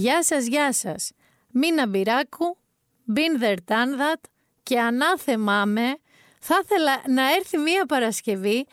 [0.00, 1.12] Γεια σας, γεια σας.
[1.50, 2.56] Μίνα Μπυράκου,
[3.14, 4.20] been there, done that
[4.62, 5.98] και ανάθεμά με,
[6.40, 8.66] θα ήθελα να έρθει μία Παρασκευή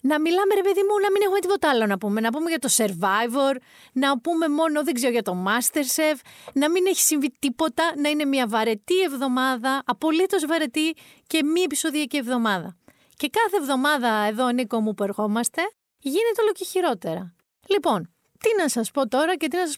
[0.00, 2.20] να μιλάμε ρε παιδί μου, να μην έχουμε τίποτα άλλο να πούμε.
[2.20, 3.56] Να πούμε για το Survivor,
[3.92, 6.18] να πούμε μόνο, δεν ξέρω, για το Masterchef,
[6.52, 12.16] να μην έχει συμβεί τίποτα, να είναι μια βαρετή εβδομάδα, απολύτως βαρετή και μη επεισοδιακή
[12.16, 12.76] εβδομάδα.
[13.16, 15.62] Και κάθε εβδομάδα εδώ, Νίκο μου, που ερχόμαστε,
[15.98, 17.34] γίνεται όλο και χειρότερα.
[17.66, 19.76] Λοιπόν, τι να σας πω τώρα και τι να σας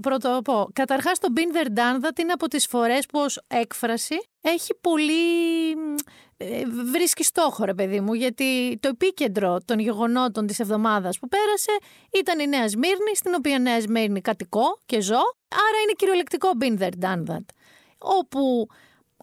[0.00, 0.68] πρωτοπώ.
[0.72, 5.12] Καταρχάς το Been There Done That είναι από τις φορές που ως έκφραση έχει πολύ...
[6.38, 11.70] Ε, βρίσκει στόχο ρε παιδί μου γιατί το επίκεντρο των γεγονότων της εβδομάδας που πέρασε
[12.12, 16.78] ήταν η Νέα Σμύρνη στην οποία Νέα Σμύρνη κατοικώ και ζω άρα είναι κυριολεκτικό Been
[16.78, 17.44] There Done That
[17.98, 18.68] όπου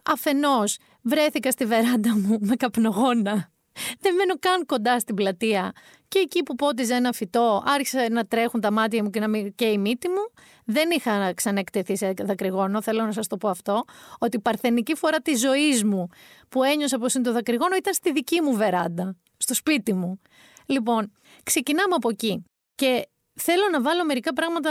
[0.04, 3.52] αφενός βρέθηκα στη βεράντα μου με καπνογόνα
[4.00, 5.72] δεν μένω καν κοντά στην πλατεία.
[6.08, 9.64] Και εκεί που πότιζε ένα φυτό, άρχισε να τρέχουν τα μάτια μου και, να και
[9.64, 10.30] η μύτη μου.
[10.64, 13.84] Δεν είχα ξαναεκτεθεί σε δακρυγόνο, θέλω να σας το πω αυτό.
[14.18, 16.06] Ότι η παρθενική φορά της ζωής μου
[16.48, 20.20] που ένιωσα πως είναι το δακρυγόνο ήταν στη δική μου βεράντα, στο σπίτι μου.
[20.66, 22.44] Λοιπόν, ξεκινάμε από εκεί.
[22.74, 24.70] Και θέλω να βάλω μερικά πράγματα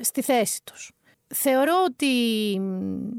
[0.00, 0.95] στη θέση τους.
[1.34, 2.06] Θεωρώ ότι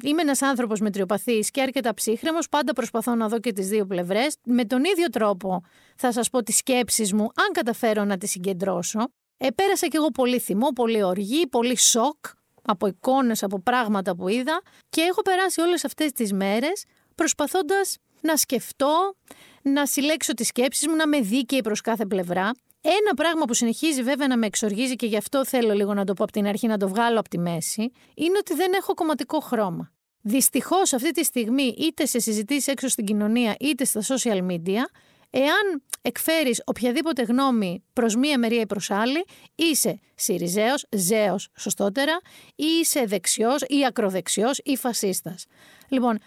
[0.04, 4.36] είμαι ένας άνθρωπος μετριοπαθής και αρκετά ψύχρεμος, πάντα προσπαθώ να δω και τις δύο πλευρές.
[4.46, 5.62] Με τον ίδιο τρόπο
[5.96, 9.00] θα σας πω τις σκέψεις μου, αν καταφέρω να τις συγκεντρώσω.
[9.38, 12.26] Επέρασα κι εγώ πολύ θυμό, πολύ οργή, πολύ σοκ
[12.62, 16.86] από εικόνες, από πράγματα που είδα και έχω περάσει όλες αυτές τις μέρες
[17.16, 19.16] προσπαθώντας να σκεφτώ,
[19.62, 22.52] να συλλέξω τις σκέψεις μου, να με δίκαιη προς κάθε πλευρά.
[22.82, 26.14] Ένα πράγμα που συνεχίζει βέβαια να με εξοργίζει και γι' αυτό θέλω λίγο να το
[26.14, 29.40] πω από την αρχή, να το βγάλω από τη μέση, είναι ότι δεν έχω κομματικό
[29.40, 29.92] χρώμα.
[30.22, 34.82] Δυστυχώς αυτή τη στιγμή, είτε σε συζητήσεις έξω στην κοινωνία, είτε στα social media,
[35.30, 39.26] εάν εκφέρεις οποιαδήποτε γνώμη προς μία μερία ή προς άλλη,
[39.56, 42.20] είσαι Σιριζέος, Ζέος σωστότερα,
[42.56, 45.46] ή είσαι δεξιός ή ακροδεξιός ή φασίστας.
[45.90, 46.20] Λοιπόν,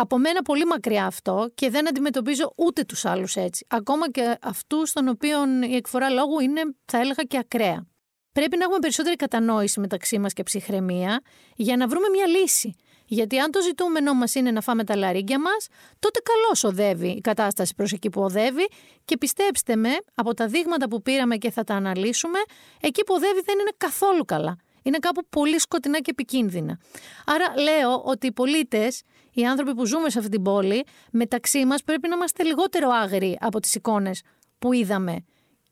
[0.00, 3.66] από μένα πολύ μακριά αυτό και δεν αντιμετωπίζω ούτε τους άλλους έτσι.
[3.68, 7.86] Ακόμα και αυτούς των οποίων η εκφορά λόγου είναι, θα έλεγα, και ακραία.
[8.32, 11.20] Πρέπει να έχουμε περισσότερη κατανόηση μεταξύ μας και ψυχραιμία
[11.56, 12.74] για να βρούμε μια λύση.
[13.06, 15.66] Γιατί αν το ζητούμενό μας είναι να φάμε τα λαρίγκια μας,
[15.98, 18.68] τότε καλώς οδεύει η κατάσταση προς εκεί που οδεύει
[19.04, 22.38] και πιστέψτε με, από τα δείγματα που πήραμε και θα τα αναλύσουμε,
[22.80, 26.78] εκεί που οδεύει δεν είναι καθόλου καλά είναι κάπου πολύ σκοτεινά και επικίνδυνα.
[27.26, 31.82] Άρα λέω ότι οι πολίτες, οι άνθρωποι που ζούμε σε αυτή την πόλη, μεταξύ μας
[31.82, 34.22] πρέπει να είμαστε λιγότερο άγριοι από τις εικόνες
[34.58, 35.24] που είδαμε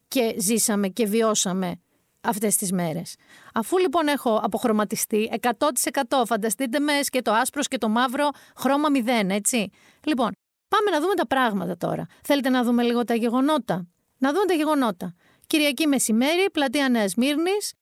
[0.08, 1.80] και ζήσαμε και βιώσαμε
[2.20, 3.14] αυτές τις μέρες.
[3.54, 9.28] Αφού λοιπόν έχω αποχρωματιστεί 100% φανταστείτε με και το άσπρο και το μαύρο χρώμα 0,
[9.28, 9.70] έτσι.
[10.04, 10.30] Λοιπόν,
[10.68, 12.06] πάμε να δούμε τα πράγματα τώρα.
[12.22, 13.86] Θέλετε να δούμε λίγο τα γεγονότα;
[14.18, 15.14] Να δούμε τα γεγονότα.
[15.46, 17.72] Κυριακή μεσημέρι, πλατεία Νέας Μύρνης,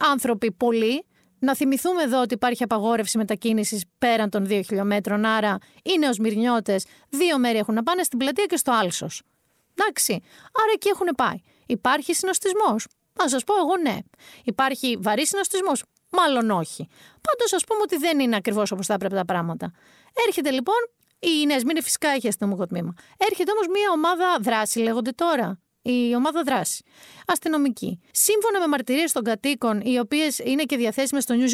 [0.00, 1.06] άνθρωποι πολλοί.
[1.38, 5.24] Να θυμηθούμε εδώ ότι υπάρχει απαγόρευση μετακίνησης πέραν των δύο χιλιόμετρων.
[5.24, 9.22] Άρα οι νεοσμυρνιώτε δύο μέρη έχουν να πάνε στην πλατεία και στο άλσος.
[9.74, 10.12] Εντάξει.
[10.62, 11.36] Άρα εκεί έχουν πάει.
[11.66, 12.86] Υπάρχει συνοστισμός.
[13.12, 13.96] Να σας πω εγώ ναι.
[14.44, 15.84] Υπάρχει βαρύ συνοστισμός.
[16.10, 16.88] Μάλλον όχι.
[17.20, 19.72] Πάντως ας πούμε ότι δεν είναι ακριβώς όπως θα έπρεπε τα πράγματα.
[20.26, 20.74] Έρχεται λοιπόν.
[21.18, 22.94] Η Νέα φυσικά έχει αστυνομικό τμήμα.
[23.16, 26.84] Έρχεται όμως μια ομάδα δράση, λέγονται τώρα η ομάδα δράση.
[27.26, 28.00] Αστυνομική.
[28.10, 31.52] Σύμφωνα με μαρτυρίες των κατοίκων, οι οποίες είναι και διαθέσιμες στο News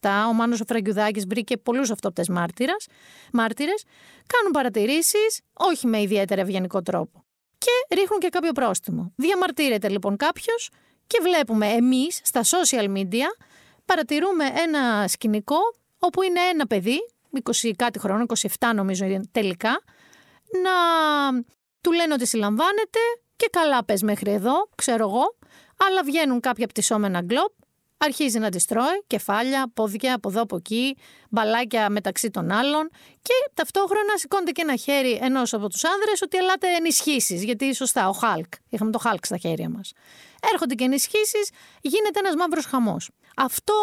[0.00, 3.84] 24-7, ο Μάνος ο Φραγκιουδάκης βρήκε πολλούς αυτόπτες μάρτυρες,
[4.26, 7.24] κάνουν παρατηρήσεις, όχι με ιδιαίτερα ευγενικό τρόπο.
[7.58, 9.12] Και ρίχνουν και κάποιο πρόστιμο.
[9.16, 10.70] Διαμαρτύρεται λοιπόν κάποιος
[11.06, 13.26] και βλέπουμε εμείς στα social media
[13.84, 15.58] παρατηρούμε ένα σκηνικό
[15.98, 16.98] όπου είναι ένα παιδί,
[17.62, 18.24] 20 κάτι χρόνο,
[18.58, 19.80] 27 νομίζω τελικά,
[20.62, 20.72] να
[21.80, 23.00] του λένε ότι συλλαμβάνεται,
[23.40, 25.36] και καλά πες μέχρι εδώ, ξέρω εγώ,
[25.86, 27.52] αλλά βγαίνουν κάποια πτυσσόμενα γκλόπ,
[27.96, 30.96] αρχίζει να τις τρώει, κεφάλια, πόδια από εδώ από εκεί,
[31.30, 32.90] μπαλάκια μεταξύ των άλλων
[33.22, 37.44] και ταυτόχρονα σηκώνεται και ένα χέρι ενός από τους άνδρες ότι ελάτε ενισχύσεις.
[37.44, 38.52] Γιατί σωστά, ο Χάλκ.
[38.68, 39.92] Είχαμε το Χάλκ στα χέρια μας.
[40.52, 41.50] Έρχονται και ενισχύσεις,
[41.80, 43.10] γίνεται ένας μαύρος χαμός.
[43.36, 43.74] Αυτό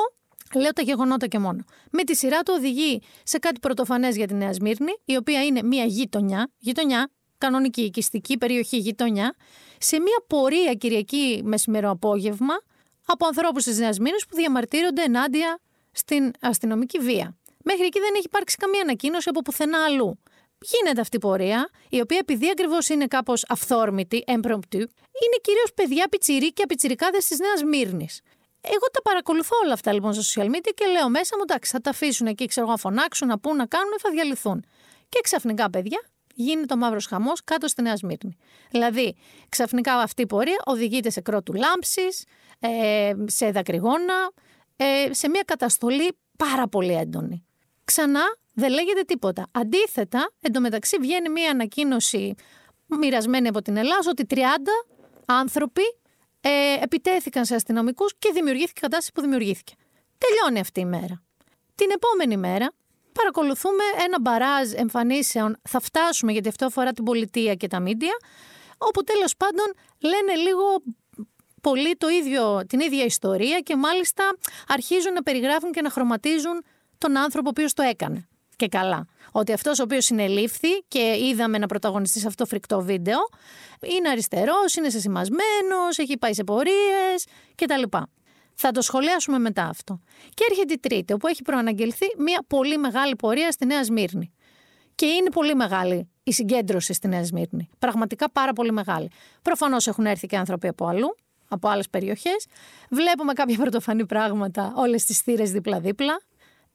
[0.56, 1.64] Λέω τα γεγονότα και μόνο.
[1.92, 5.64] Με τη σειρά του οδηγεί σε κάτι πρωτοφανές για τη Νέα Σμύρνη, η οποία είναι
[5.64, 6.52] μια γειτονιά.
[6.58, 9.36] Γειτονιά, κανονική οικιστική περιοχή γειτονιά,
[9.78, 12.54] σε μια πορεία Κυριακή μεσημερό απόγευμα
[13.06, 15.60] από ανθρώπους της Νέας Μήνης που διαμαρτύρονται ενάντια
[15.92, 17.38] στην αστυνομική βία.
[17.64, 20.20] Μέχρι εκεί δεν έχει υπάρξει καμία ανακοίνωση από πουθενά αλλού.
[20.60, 26.08] Γίνεται αυτή η πορεία, η οποία επειδή ακριβώς είναι κάπως αυθόρμητη, έμπρομπτου, είναι κυρίως παιδιά
[26.08, 28.22] πιτσιρίκια πιτσιρικάδε της Νέας Μύρνης.
[28.62, 31.82] Εγώ τα παρακολουθώ όλα αυτά λοιπόν στα social media και λέω μέσα μου, εντάξει, θα
[31.82, 34.66] τα αφήσουν εκεί, ξέρω, να φωνάξουν, να πούν, να κάνουν, θα διαλυθούν.
[35.10, 36.02] Και ξαφνικά, παιδιά,
[36.38, 38.38] γίνεται ο μαύρος χαμός κάτω στη Νέα Σμύρνη.
[38.72, 39.16] Δηλαδή,
[39.50, 42.26] ξαφνικά αυτή η πορεία οδηγείται σε κρότου λάμψης,
[42.60, 44.32] ε, σε δακρυγόνα,
[44.76, 47.46] ε, σε μια καταστολή πάρα πολύ έντονη.
[47.84, 48.24] Ξανά
[48.54, 49.48] δεν λέγεται τίποτα.
[49.52, 52.36] Αντίθετα, εντωμεταξύ βγαίνει μια ανακοίνωση
[52.86, 54.40] μοιρασμένη από την Ελλάδα ότι 30
[55.26, 55.82] άνθρωποι
[56.42, 56.50] ε,
[56.82, 59.74] επιτέθηκαν σε αστυνομικούς και δημιουργήθηκε η κατάσταση που δημιουργήθηκε.
[60.18, 61.24] Τελειώνει αυτή η μέρα.
[61.76, 62.72] Την επόμενη μέρα
[63.18, 68.16] παρακολουθούμε ένα μπαράζ εμφανίσεων, θα φτάσουμε γιατί αυτό αφορά την πολιτεία και τα μίντια,
[68.78, 70.64] όπου τέλος πάντων λένε λίγο
[71.62, 74.24] πολύ το ίδιο, την ίδια ιστορία και μάλιστα
[74.68, 76.64] αρχίζουν να περιγράφουν και να χρωματίζουν
[76.98, 78.28] τον άνθρωπο ο οποίος το έκανε.
[78.56, 79.08] Και καλά.
[79.32, 83.20] Ότι αυτός ο οποίος συνελήφθη και είδαμε να πρωταγωνιστεί σε αυτό το φρικτό βίντεο,
[83.98, 87.26] είναι αριστερός, είναι σεσημασμένο, έχει πάει σε πορείες
[87.56, 87.98] κτλ.
[88.60, 90.00] Θα το σχολιάσουμε μετά αυτό.
[90.34, 94.34] Και έρχεται η Τρίτη, όπου έχει προαναγγελθεί μια πολύ μεγάλη πορεία στη Νέα Σμύρνη.
[94.96, 97.70] Και είναι πολύ μεγάλη η συγκέντρωση στη Νέα Σμύρνη.
[97.80, 99.10] Πραγματικά πάρα πολύ μεγάλη.
[99.42, 101.16] Προφανώς έχουν έρθει και άνθρωποι από αλλού,
[101.48, 102.46] από άλλες περιοχές.
[102.90, 106.22] Βλέπουμε κάποια πρωτοφανή πράγματα, όλες τις θύρες δίπλα-δίπλα.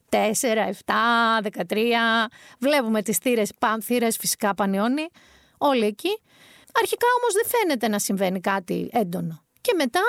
[0.09, 2.29] 4, 7, 13.
[2.59, 5.07] Βλέπουμε τις θύρες, πάνθυρε, φυσικά πανιόνι.
[5.59, 6.21] Όλοι εκεί.
[6.81, 9.43] Αρχικά όμως δεν φαίνεται να συμβαίνει κάτι έντονο.
[9.61, 10.01] Και μετά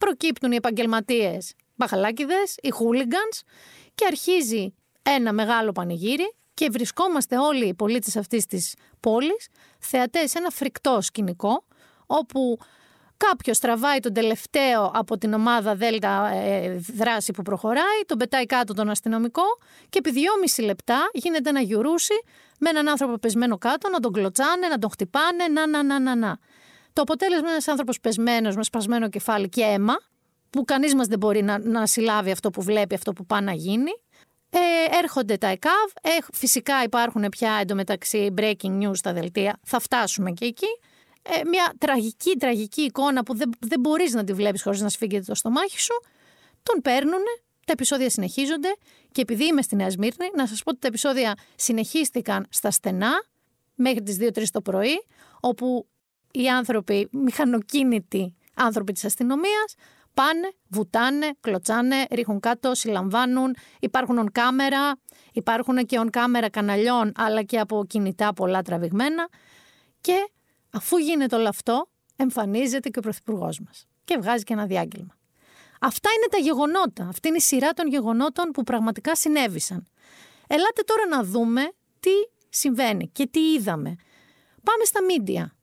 [0.00, 3.42] προκύπτουν οι επαγγελματίες μπαχαλάκιδε, οι χούλιγκανς
[3.94, 9.48] και αρχίζει ένα μεγάλο πανηγύρι και βρισκόμαστε όλοι οι πολίτες αυτής της πόλης
[9.78, 11.64] θεατές σε ένα φρικτό σκηνικό
[12.06, 12.58] όπου
[13.16, 18.74] κάποιος τραβάει τον τελευταίο από την ομάδα Δέλτα ε, δράση που προχωράει, τον πετάει κάτω
[18.74, 19.42] τον αστυνομικό
[19.88, 22.14] και επί δυόμιση λεπτά γίνεται ένα γιουρούσι
[22.58, 26.14] με έναν άνθρωπο πεσμένο κάτω να τον κλωτσάνε, να τον χτυπάνε, να να να να
[26.14, 26.38] να.
[26.92, 29.94] Το αποτέλεσμα είναι ένας άνθρωπος πεσμένος με σπασμένο κεφάλι και αίμα,
[30.50, 33.52] που κανείς μας δεν μπορεί να, να συλλάβει αυτό που βλέπει, αυτό που πάει να
[33.52, 33.90] γίνει.
[34.50, 34.58] Ε,
[34.98, 35.90] έρχονται τα ΕΚΑΒ.
[36.02, 39.58] Ε, φυσικά υπάρχουν πια εντωμεταξύ breaking news στα δελτία.
[39.62, 40.66] Θα φτάσουμε και εκεί.
[41.22, 45.24] Ε, μια τραγική, τραγική εικόνα που δεν, δεν μπορείς να τη βλέπεις χωρίς να σφίγγεται
[45.24, 45.94] το στομάχι σου.
[46.62, 47.22] Τον παίρνουν,
[47.66, 48.76] τα επεισόδια συνεχίζονται
[49.12, 53.12] και επειδή είμαι στη Νέα Σμύρνη, να σας πω ότι τα επεισόδια συνεχίστηκαν στα στενά
[53.74, 55.04] μέχρι τις 2-3 το πρωί,
[55.40, 55.86] όπου
[56.32, 59.74] οι άνθρωποι, μηχανοκίνητοι άνθρωποι της αστυνομίας,
[60.14, 64.96] πάνε, βουτάνε, κλωτσάνε, ρίχνουν κάτω, συλλαμβάνουν, υπάρχουν on κάμερα,
[65.32, 69.28] υπάρχουν και on κάμερα καναλιών, αλλά και από κινητά πολλά τραβηγμένα
[70.00, 70.30] και
[70.70, 75.18] αφού γίνεται όλο αυτό, εμφανίζεται και ο Πρωθυπουργός μας και βγάζει και ένα διάγγελμα.
[75.80, 77.08] Αυτά είναι τα γεγονότα.
[77.08, 79.86] Αυτή είναι η σειρά των γεγονότων που πραγματικά συνέβησαν.
[80.46, 82.10] Ελάτε τώρα να δούμε τι
[82.48, 83.96] συμβαίνει και τι είδαμε.
[84.62, 85.54] Πάμε στα μίντια.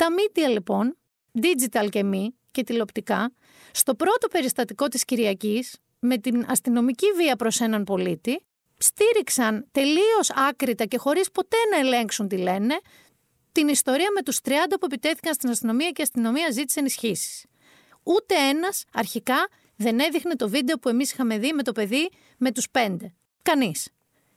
[0.00, 0.96] Τα media λοιπόν,
[1.42, 3.32] digital και μη και τηλεοπτικά,
[3.72, 10.84] στο πρώτο περιστατικό της Κυριακής, με την αστυνομική βία προς έναν πολίτη, στήριξαν τελείως άκρητα
[10.84, 12.80] και χωρίς ποτέ να ελέγξουν τι λένε,
[13.52, 17.44] την ιστορία με τους 30 που επιτέθηκαν στην αστυνομία και η αστυνομία ζήτησε ενισχύσεις.
[18.02, 22.52] Ούτε ένας αρχικά δεν έδειχνε το βίντεο που εμείς είχαμε δει με το παιδί με
[22.52, 23.14] τους πέντε.
[23.42, 23.88] Κανείς.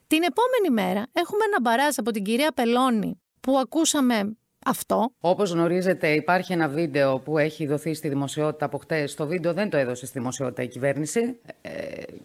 [0.07, 5.11] Την επόμενη μέρα έχουμε ένα μπαράζ από την κυρία Πελώνη που ακούσαμε αυτό.
[5.19, 9.15] Όπως γνωρίζετε υπάρχει ένα βίντεο που έχει δοθεί στη δημοσιότητα από χτες.
[9.15, 11.71] Το βίντεο δεν το έδωσε στη δημοσιότητα η κυβέρνηση, ε,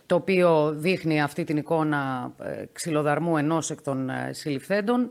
[0.07, 5.11] το οποίο δείχνει αυτή την εικόνα ε, ξυλοδαρμού ενός εκ των ε, συλληφθέντων.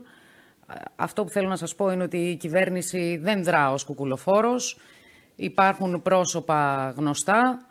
[0.96, 4.78] Αυτό που θέλω να σας πω είναι ότι η κυβέρνηση δεν δρά ως κουκουλοφόρος.
[5.36, 7.66] Υπάρχουν πρόσωπα γνωστά,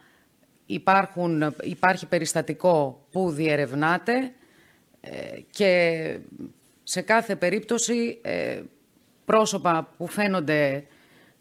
[0.65, 4.31] υπάρχουν, υπάρχει περιστατικό που διερευνάται
[5.49, 6.19] και
[6.83, 8.21] σε κάθε περίπτωση
[9.27, 10.87] πρόσωπα που φαίνονται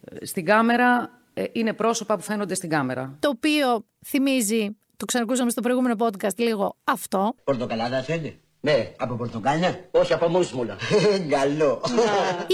[0.01, 3.17] ε, στην κάμερα ε, είναι πρόσωπα που φαίνονται στην κάμερα.
[3.21, 7.35] Το οποίο θυμίζει, το ξανακούσαμε στο προηγούμενο podcast λίγο, αυτό.
[7.45, 10.77] Πορτοκαλάδα θέλει; Ναι, από πορτοκάλια, όχι από μουσμουλα.
[11.37, 11.83] Καλό.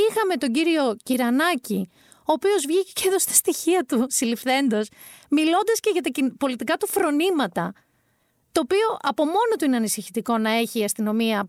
[0.08, 4.88] Είχαμε τον κύριο Κυρανάκη, ο οποίος βγήκε και έδωσε τα στοιχεία του συλληφθέντος,
[5.30, 7.72] μιλώντας και για τα πολιτικά του φρονήματα.
[8.52, 11.46] Το οποίο από μόνο του είναι ανησυχητικό να έχει η αστυνομία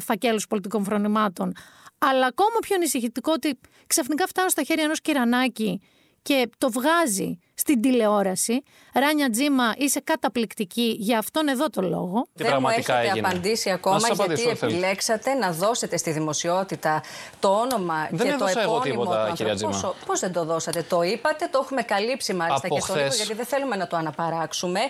[0.00, 1.52] φακέλους πολιτικών φρονημάτων.
[1.98, 5.80] Αλλά ακόμα πιο ανησυχητικό ότι ξαφνικά φτάνω στα χέρια ενός κυρανάκι
[6.22, 8.62] και το βγάζει στην τηλεόραση.
[8.92, 12.26] Ράνια Τζίμα, είσαι καταπληκτική για αυτόν εδώ το λόγο.
[12.32, 17.02] Δεν πραγματικά μου έχετε απαντήσει ακόμα γιατί επιλέξατε να δώσετε στη δημοσιότητα
[17.40, 19.96] το όνομα δεν και το επώνυμο τίποτα, του ανθρώπου.
[20.06, 23.76] Πώς δεν το δώσατε, το είπατε, το έχουμε καλύψει μάλιστα και στον γιατί δεν θέλουμε
[23.76, 24.80] να το αναπαράξουμε.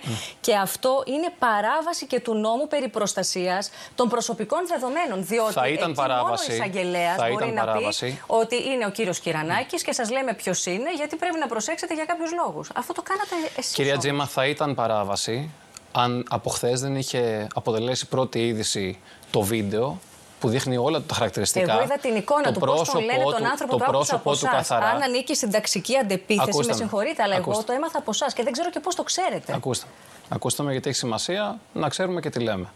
[0.40, 5.24] Και αυτό είναι παράβαση και του νόμου περί προστασίας των προσωπικών δεδομένων.
[5.24, 6.50] Διότι θα ήταν παράβαση.
[6.50, 10.66] μόνο ο εισαγγελέας μπορεί να πει ότι είναι ο κύριος Κυρανάκης και σας λέμε ποιος
[10.66, 12.54] είναι, γιατί πρέπει να προσέξετε για κάποιους λόγους.
[12.74, 13.72] Αυτό το κάνατε εσείς.
[13.72, 15.50] Κυρία Τζίμα, θα ήταν παράβαση
[15.92, 18.98] αν από χθες δεν είχε αποτελέσει πρώτη είδηση
[19.30, 19.98] το βίντεο
[20.40, 21.72] που δείχνει όλα τα χαρακτηριστικά.
[21.72, 24.46] Εγώ είδα την εικόνα του, πώς τον λένε τον άνθρωπο το που πρόσωπο από του
[24.46, 24.86] καθαρά.
[24.86, 28.52] Αν ανήκει στην ταξική αντεπίθεση, με συγχωρείτε, αλλά εγώ το έμαθα από εσάς και δεν
[28.52, 29.54] ξέρω και πώς το ξέρετε.
[29.54, 29.86] Ακούστε.
[30.28, 32.66] Ακούστε με γιατί έχει σημασία να ξέρουμε και τι λέμε.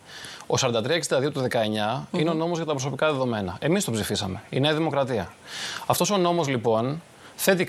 [0.46, 3.56] Ο 4362 του 19 είναι ο νόμος για τα προσωπικά δεδομένα.
[3.60, 4.42] Εμείς τον ψηφίσαμε.
[4.50, 5.32] Η Νέα Δημοκρατία.
[5.86, 7.02] Αυτός ο νόμος λοιπόν
[7.42, 7.66] θέτει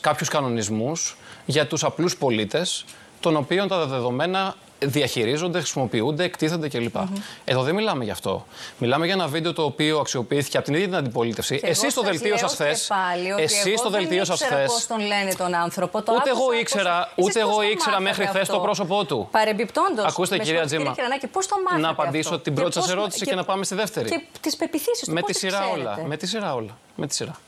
[0.00, 2.84] κάποιους κανονισμούς για τους απλούς πολίτες
[3.20, 6.96] των οποίων τα δεδομένα διαχειρίζονται, χρησιμοποιούνται, εκτίθενται κλπ.
[6.96, 7.20] Mm-hmm.
[7.44, 8.46] Εδώ δεν μιλάμε γι' αυτό.
[8.78, 11.60] Μιλάμε για ένα βίντεο το οποίο αξιοποιήθηκε από την ίδια την αντιπολίτευση.
[11.62, 12.90] Εσείς το δελτίο σας χθες.
[13.38, 14.66] Εσείς το δελτίο σας χθες.
[14.66, 16.02] Πώς τον λένε τον άνθρωπο.
[16.02, 19.28] Το ούτε εγώ ήξερα, ούτε εγώ ήξερα μέχρι χθες το πρόσωπό του.
[19.30, 20.04] Παρεμπιπτόντως.
[20.04, 20.94] Ακούστε, κυρία Τζίμα.
[21.32, 21.80] Πώς το μάθατε.
[21.80, 24.08] Να απαντήσω την πρώτη σας ερώτηση και να πάμε στη δεύτερη.
[24.08, 25.12] Και τις πεπιθήσεις του.
[25.12, 25.98] Με τη σειρά όλα.
[26.06, 26.78] Με τη σειρά όλα.
[26.94, 27.38] Με τη σειρά.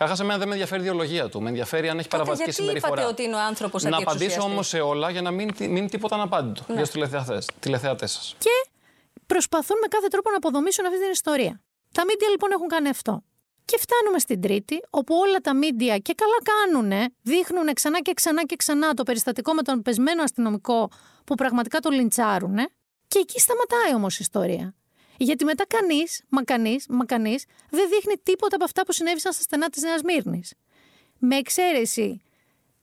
[0.00, 1.42] Καταρχά, εμένα δεν με ενδιαφέρει η ιδεολογία του.
[1.42, 2.92] Με ενδιαφέρει αν έχει παραβατική συμπεριφορά.
[2.92, 6.14] Είπατε ότι είναι ο άνθρωπος Να απαντήσω όμως σε όλα για να μην μείνει τίποτα
[6.14, 6.74] αναπάντητο ναι.
[6.74, 6.90] για του
[7.60, 8.34] τηλεθεατές σας.
[8.38, 8.70] Και
[9.26, 11.60] προσπαθούν με κάθε τρόπο να αποδομήσουν αυτή την ιστορία.
[11.92, 13.22] Τα μίντια λοιπόν έχουν κάνει αυτό.
[13.64, 18.44] Και φτάνουμε στην Τρίτη, όπου όλα τα μίντια και καλά κάνουν, δείχνουν ξανά και ξανά
[18.44, 20.90] και ξανά το περιστατικό με τον πεσμένο αστυνομικό
[21.24, 22.56] που πραγματικά το λιντσάρουν.
[23.08, 24.74] Και εκεί σταματάει όμως η ιστορία.
[25.22, 29.42] Γιατί μετά κανείς, μα κανείς, μα κανείς δεν δείχνει τίποτα από αυτά που συνέβησαν στα
[29.42, 30.54] στενά της Νέας Μύρνης.
[31.18, 32.22] Με εξαίρεση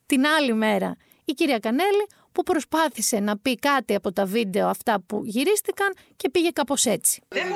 [0.06, 5.02] την άλλη μέρα η κυρία Κανέλη που προσπάθησε να πει κάτι από τα βίντεο αυτά
[5.02, 7.22] που γυρίστηκαν και πήγε κάπως έτσι.
[7.28, 7.56] Δεν μου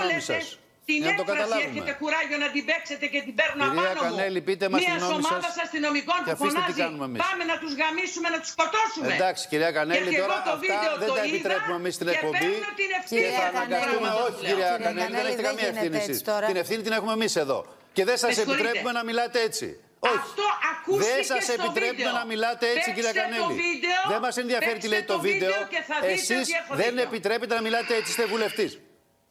[0.92, 4.48] την να έκφραση έχετε κουράγιο να την παίξετε και την παίρνω Κυρία απάνω Κανέλη, μου.
[4.48, 6.82] πείτε μας Μια ομάδα αστυνομικών που φωνάζει
[7.26, 9.14] πάμε να τους γαμίσουμε, να τους σκοτώσουμε.
[9.16, 12.52] Εντάξει κυρία Κανέλη, τώρα αυτά δεν τα επιτρέπουμε εμείς στην εκπομπή
[13.10, 14.10] και θα αναγκαστούμε.
[14.26, 16.18] Όχι κυρία Κανέλη, δεν έχετε καμία ευθύνη εσείς.
[16.50, 17.60] Την ευθύνη την έχουμε εμείς εδώ.
[17.94, 19.68] Και δεν σας επιτρέπουμε να μιλάτε έτσι.
[20.04, 20.16] Όχι.
[20.16, 23.56] Αυτό ακούστηκε Δεν σας επιτρέπουμε να μιλάτε έτσι, κυρία Κανέλη.
[24.10, 25.54] Δεν μας ενδιαφέρει τι λέει το βίντεο.
[26.02, 28.80] Εσείς δεν επιτρέπετε να μιλάτε έτσι, είστε βουλευτής.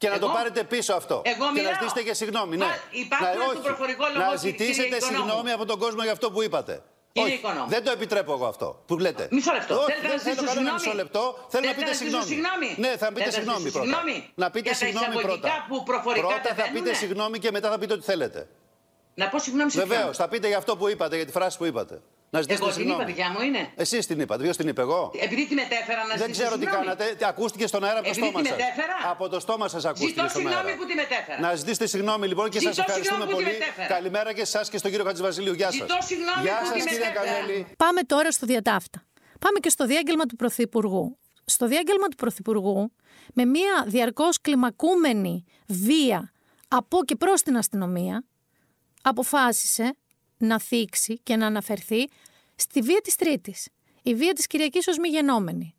[0.01, 1.21] Και να το πάρετε πίσω αυτό.
[1.23, 2.57] Εγώ και να ζητήσετε και συγγνώμη.
[2.57, 2.65] Ναι.
[4.15, 6.83] να, να ζητήσετε συγγνώμη από τον κόσμο για αυτό που είπατε.
[7.15, 9.27] Όχι, δεν το επιτρέπω εγώ αυτό που λέτε.
[9.31, 9.75] Μισό λεπτό.
[9.75, 11.45] Όχι, δεν θέλω κανένα μισό λεπτό.
[11.49, 12.43] Θέλω να πείτε συγγνώμη.
[12.77, 14.03] Ναι, θα πείτε συγγνώμη πρώτα.
[14.35, 15.67] Να πείτε συγγνώμη πρώτα.
[16.15, 18.47] Πρώτα θα πείτε συγγνώμη και μετά θα πείτε ό,τι θέλετε.
[19.13, 21.65] Να πω συγγνώμη σε Βεβαίως, θα πείτε για αυτό που είπατε, για τη φράση που
[21.65, 22.01] είπατε.
[22.33, 23.03] Να ζητήσετε Εγώ συγγνώμη.
[23.03, 23.71] την είπα, δικιά μου είναι.
[23.75, 27.17] Εσείς την είπατε, ποιος την είπε εγώ; Επειδή τη μετέφερα να Δεν ξέρω τι κάνατε.
[27.21, 28.57] Ακούστηκε στον αέρα από το στόμα σας.
[29.09, 30.09] Από το στόμα σας ακούστηκε.
[30.09, 31.39] Ζητώ συγγνώμη που τη μετέφερα.
[31.39, 33.51] Να ζητήσετε συγγνώμη λοιπόν και σας ευχαριστούμε πολύ.
[33.87, 35.53] Καλημέρα και εσά και στον κύριο Χατζηβασίλειο.
[35.53, 35.87] Γεια σας.
[36.41, 37.67] Γεια σας κύριε Κανέλη.
[37.77, 39.03] Πάμε τώρα στο διατάφτα.
[39.39, 41.17] Πάμε και στο διάγγελμα του Πρωθυπουργού.
[41.45, 42.95] Στο διάγγελμα του Πρωθυπουργού,
[43.33, 46.31] με μια διαρκώς κλιμακούμενη βία
[46.67, 48.23] από και προς την αστυνομία,
[49.01, 49.95] αποφάσισε
[50.41, 52.07] να θίξει και να αναφερθεί
[52.55, 53.67] στη βία της Τρίτης.
[54.01, 55.75] Η βία της Κυριακής ως μη γενόμενη.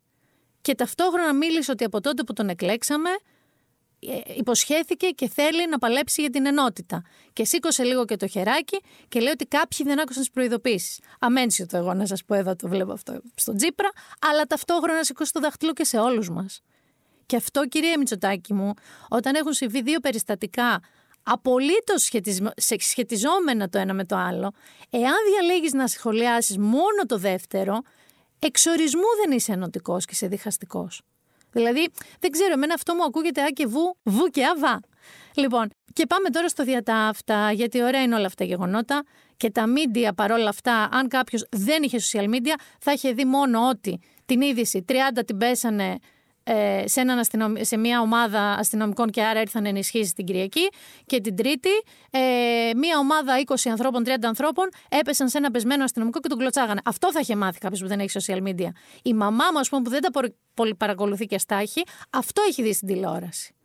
[0.61, 3.09] Και ταυτόχρονα μίλησε ότι από τότε που τον εκλέξαμε
[3.99, 7.03] ε, υποσχέθηκε και θέλει να παλέψει για την ενότητα.
[7.33, 10.99] Και σήκωσε λίγο και το χεράκι και λέει ότι κάποιοι δεν άκουσαν τις προειδοποίησεις.
[11.19, 13.89] Αμένσιο το εγώ να σας πω εδώ, το βλέπω αυτό στον Τζίπρα,
[14.19, 16.61] αλλά ταυτόχρονα σηκώσει το δαχτυλό και σε όλους μας.
[17.25, 18.73] Και αυτό, κυρία Μητσοτάκη μου,
[19.09, 20.81] όταν έχουν συμβεί δύο περιστατικά
[21.23, 22.09] απολύτως
[22.77, 24.51] σχετιζόμενα το ένα με το άλλο,
[24.89, 27.81] εάν διαλέγεις να σχολιάσεις μόνο το δεύτερο,
[28.39, 31.01] εξορισμού δεν είσαι ενωτικός και είσαι διχαστικός.
[31.51, 31.89] Δηλαδή,
[32.19, 34.79] δεν ξέρω, εμένα αυτό μου ακούγεται α και βου, βου και αβά.
[35.35, 39.03] Λοιπόν, και πάμε τώρα στο διατάφτα, γιατί ωραία είναι όλα αυτά τα γεγονότα
[39.37, 43.69] και τα μίντια παρόλα αυτά, αν κάποιος δεν είχε social media, θα είχε δει μόνο
[43.69, 44.93] ότι την είδηση 30
[45.25, 45.95] την πέσανε ε,
[46.85, 47.23] σε, έναν
[47.61, 50.69] σε μια ομάδα αστυνομικών και άρα ήρθαν ενισχύσει την Κυριακή.
[51.05, 51.69] Και την Τρίτη,
[52.09, 52.19] ε,
[52.75, 56.81] μια ομάδα 20 ανθρώπων, 30 ανθρώπων έπεσαν σε ένα πεσμένο αστυνομικό και τον κλωτσάγανε.
[56.85, 58.69] Αυτό θα είχε μάθει κάποιος που δεν έχει social media.
[59.03, 60.09] Η μαμά μου, ας πούμε, που δεν τα
[60.53, 63.55] πολύ παρακολουθεί και στάχει, αυτό έχει δει στην τηλεόραση.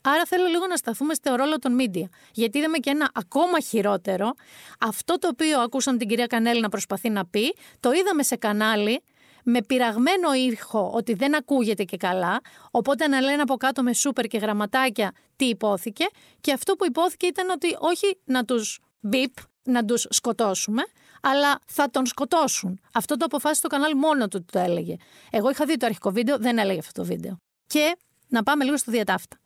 [0.00, 2.04] Άρα θέλω λίγο να σταθούμε στο ρόλο των media.
[2.32, 4.34] Γιατί είδαμε και ένα ακόμα χειρότερο.
[4.80, 9.02] Αυτό το οποίο ακούσαμε την κυρία Κανέλη να προσπαθεί να πει, το είδαμε σε κανάλι
[9.48, 14.26] με πειραγμένο ήρχο ότι δεν ακούγεται και καλά, οπότε να λένε από κάτω με σούπερ
[14.26, 16.06] και γραμματάκια τι υπόθηκε
[16.40, 20.82] και αυτό που υπόθηκε ήταν ότι όχι να τους μπιπ, να τους σκοτώσουμε,
[21.22, 22.80] αλλά θα τον σκοτώσουν.
[22.92, 24.96] Αυτό το αποφάσισε το κανάλι μόνο του το έλεγε.
[25.30, 27.36] Εγώ είχα δει το αρχικό βίντεο, δεν έλεγε αυτό το βίντεο.
[27.66, 27.96] Και
[28.28, 29.36] να πάμε λίγο στο διατάφτα.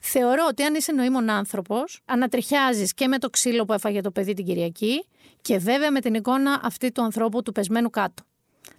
[0.00, 4.34] Θεωρώ ότι αν είσαι νοήμων άνθρωπος, ανατριχιάζεις και με το ξύλο που έφαγε το παιδί
[4.34, 5.04] την Κυριακή
[5.40, 8.27] και βέβαια με την εικόνα αυτή του ανθρώπου του πεσμένου κάτω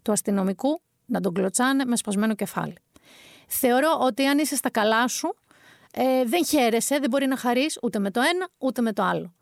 [0.02, 2.76] του αστυνομικού να τον κλωτσάνε με σπασμένο κεφάλι.
[3.48, 5.36] Θεωρώ ότι αν είσαι στα καλά σου,
[5.94, 9.34] ε, δεν χαίρεσαι, δεν μπορεί να χαρείς ούτε με το ένα ούτε με το άλλο.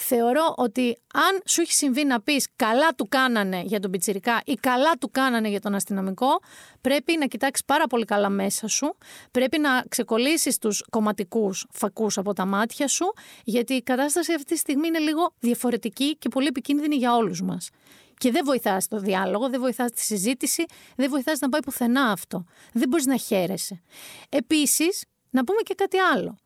[0.00, 4.54] Θεωρώ ότι αν σου έχει συμβεί να πεις καλά του κάνανε για τον πιτσιρικά ή
[4.54, 6.40] καλά του κάνανε για τον αστυνομικό,
[6.80, 8.96] πρέπει να κοιτάξεις πάρα πολύ καλά μέσα σου,
[9.30, 13.12] πρέπει να ξεκολλήσεις τους κομματικούς φακούς από τα μάτια σου,
[13.44, 17.70] γιατί η κατάσταση αυτή τη στιγμή είναι λίγο διαφορετική και πολύ επικίνδυνη για όλους μας.
[18.18, 20.64] Και δεν βοηθάς στο διάλογο, δεν βοηθάς στη συζήτηση,
[20.96, 22.44] δεν βοηθάς να πάει πουθενά αυτό.
[22.72, 23.82] Δεν μπορείς να χαίρεσαι.
[24.28, 26.38] Επίσης, να πούμε και κάτι άλλο.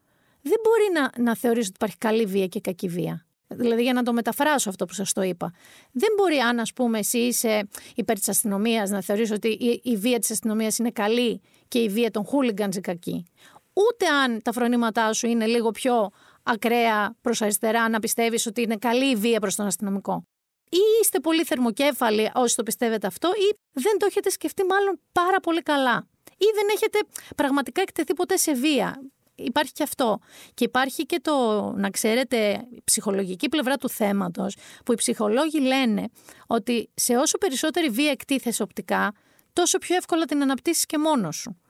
[0.42, 3.26] Δεν μπορεί να, να θεωρήσει ότι υπάρχει καλή βία και κακή βία.
[3.48, 5.52] Δηλαδή, για να το μεταφράσω αυτό που σας το είπα.
[5.92, 9.96] Δεν μπορεί, αν ας πούμε, εσύ είσαι υπέρ της αστυνομίας, να θεωρήσει ότι η, η
[9.96, 13.24] βία της αστυνομίας είναι καλή και η βία των χούλιγκανς είναι κακή.
[13.72, 16.10] Ούτε αν τα φρονήματά σου είναι λίγο πιο
[16.42, 20.26] ακραία προς αριστερά, να πιστεύεις ότι είναι καλή η βία προς τον αστυνομικό.
[20.72, 25.40] Ή είστε πολύ θερμοκέφαλοι όσοι το πιστεύετε αυτό, ή δεν το έχετε σκεφτεί μάλλον πάρα
[25.40, 26.08] πολύ καλά.
[26.36, 26.98] Ή δεν έχετε
[27.36, 30.18] πραγματικά εκτεθεί ποτέ σε βία υπάρχει και αυτό.
[30.54, 36.08] Και υπάρχει και το, να ξέρετε, ψυχολογική πλευρά του θέματος, που οι ψυχολόγοι λένε
[36.46, 39.12] ότι σε όσο περισσότερη βία εκτίθεσαι οπτικά,
[39.52, 41.60] τόσο πιο εύκολα την αναπτύσσεις και μόνος σου.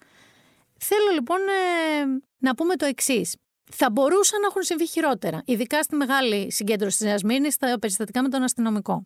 [0.78, 3.36] Θέλω λοιπόν ε, να πούμε το εξής.
[3.74, 8.22] Θα μπορούσαν να έχουν συμβεί χειρότερα, ειδικά στη μεγάλη συγκέντρωση της Νέας Μήνης, στα περιστατικά
[8.22, 9.04] με τον αστυνομικό.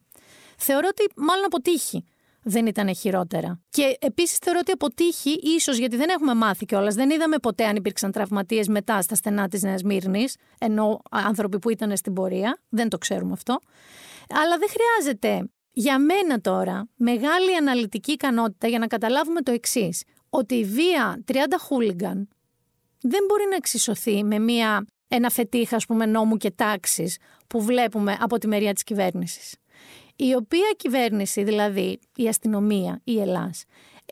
[0.59, 2.05] Θεωρώ ότι μάλλον αποτύχει
[2.49, 3.61] δεν ήταν χειρότερα.
[3.71, 7.77] Και επίσης θεωρώ ότι αποτύχει, ίσως γιατί δεν έχουμε μάθει κιόλας, δεν είδαμε ποτέ αν
[7.77, 12.59] υπήρξαν τραυματίες μετά στα στενά της Νέας Μύρνης, ενώ άνθρωποι που ήταν στην πορεία.
[12.69, 13.59] Δεν το ξέρουμε αυτό.
[14.29, 20.03] Αλλά δεν χρειάζεται για μένα τώρα μεγάλη αναλυτική ικανότητα για να καταλάβουμε το εξής.
[20.31, 22.29] Ότι η βία 30 χούλιγκαν
[23.01, 28.17] δεν μπορεί να εξισωθεί με μια, ένα φετίχα, ας πούμε, νόμου και τάξης που βλέπουμε
[28.21, 29.55] από τη μεριά της κυβέρνησης
[30.17, 33.65] η οποία κυβέρνηση, δηλαδή η αστυνομία, η Ελλάς,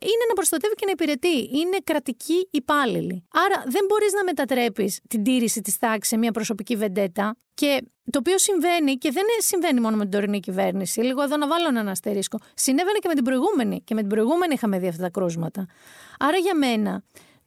[0.02, 1.38] είναι να προστατεύει και να υπηρετεί.
[1.58, 3.24] Είναι κρατική υπάλληλη.
[3.32, 7.36] Άρα δεν μπορείς να μετατρέπεις την τήρηση της τάξης σε μια προσωπική βεντέτα.
[7.54, 11.00] Και το οποίο συμβαίνει και δεν συμβαίνει μόνο με την τωρινή κυβέρνηση.
[11.00, 12.38] Λίγο εδώ να βάλω ένα αστερίσκο.
[12.54, 13.80] Συνέβαινε και με την προηγούμενη.
[13.84, 15.66] Και με την προηγούμενη είχαμε δει αυτά τα κρούσματα.
[16.18, 17.02] Άρα για μένα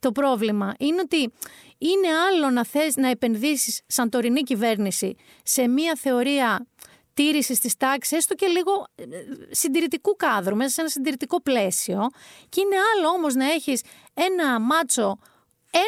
[0.07, 1.33] το πρόβλημα είναι ότι
[1.77, 6.67] είναι άλλο να θες να επενδύσεις σαν τωρινή κυβέρνηση σε μια θεωρία
[7.13, 9.03] τήρησης της τάξης, έστω και λίγο ε,
[9.49, 12.07] συντηρητικού κάδρου, μέσα σε ένα συντηρητικό πλαίσιο.
[12.49, 15.17] Και είναι άλλο όμως να έχεις ένα μάτσο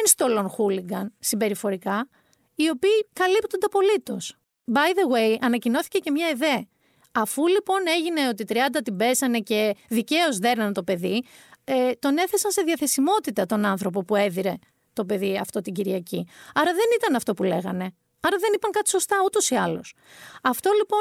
[0.00, 2.08] ένστολων χούλιγκαν συμπεριφορικά,
[2.54, 4.36] οι οποίοι καλύπτονται απολύτως.
[4.72, 6.64] By the way, ανακοινώθηκε και μια ιδέα.
[7.12, 11.24] Αφού λοιπόν έγινε ότι 30 την πέσανε και δικαίως δέρνανε το παιδί,
[11.72, 14.54] ε, τον έθεσαν σε διαθεσιμότητα τον άνθρωπο που έδιρε
[14.92, 16.26] το παιδί αυτό την Κυριακή.
[16.54, 17.94] Άρα δεν ήταν αυτό που λέγανε.
[18.20, 19.94] Άρα δεν είπαν κάτι σωστά ούτως ή άλλως.
[20.42, 21.00] Αυτό λοιπόν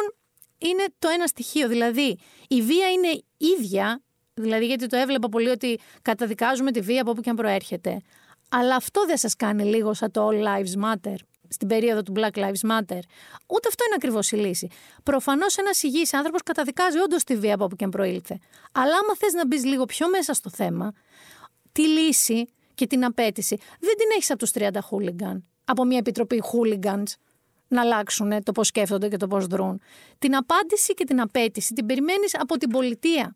[0.58, 1.68] είναι το ένα στοιχείο.
[1.68, 4.02] Δηλαδή, η βία είναι ίδια,
[4.34, 8.02] δηλαδή γιατί το έβλεπα πολύ ότι καταδικάζουμε τη βία από όπου και αν προέρχεται.
[8.50, 11.16] Αλλά αυτό δεν σας κάνει λίγο σαν το All Lives Matter
[11.50, 13.00] στην περίοδο του Black Lives Matter.
[13.48, 14.68] Ούτε αυτό είναι ακριβώς η λύση.
[15.04, 18.40] Προφανώς ένας υγιής άνθρωπος καταδικάζει όντως τη βία από όπου και αν προήλθε.
[18.72, 20.94] Αλλά άμα θες να μπεις λίγο πιο μέσα στο θέμα,
[21.72, 26.44] τη λύση και την απέτηση δεν την έχεις από τους 30 χούλιγκαν, από μια επιτροπή
[26.52, 27.14] hooligans
[27.68, 29.82] να αλλάξουν το πώς σκέφτονται και το πώς δρούν.
[30.20, 33.36] Την απάντηση και την απέτηση την περιμένεις από την πολιτεία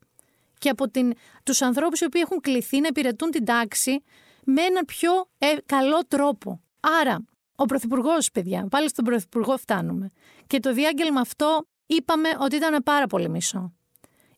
[0.57, 4.03] και από την, τους ανθρώπους οι οποίοι έχουν κληθεί να υπηρετούν την τάξη
[4.43, 6.61] με έναν πιο ε, καλό τρόπο.
[7.01, 10.11] Άρα, ο Πρωθυπουργός, παιδιά, πάλι στον Πρωθυπουργό φτάνουμε.
[10.47, 13.73] Και το διάγγελμα αυτό είπαμε ότι ήταν πάρα πολύ μισό.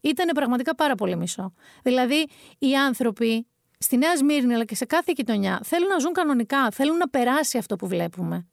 [0.02, 1.54] Ήταν πραγματικά πάρα πολύ μισό.
[1.84, 3.48] Δηλαδή, οι άνθρωποι
[3.78, 7.58] στη Νέα Σμύρνη αλλά και σε κάθε γειτονιά θέλουν να ζουν κανονικά, θέλουν να περάσει
[7.58, 8.48] αυτό που βλέπουμε.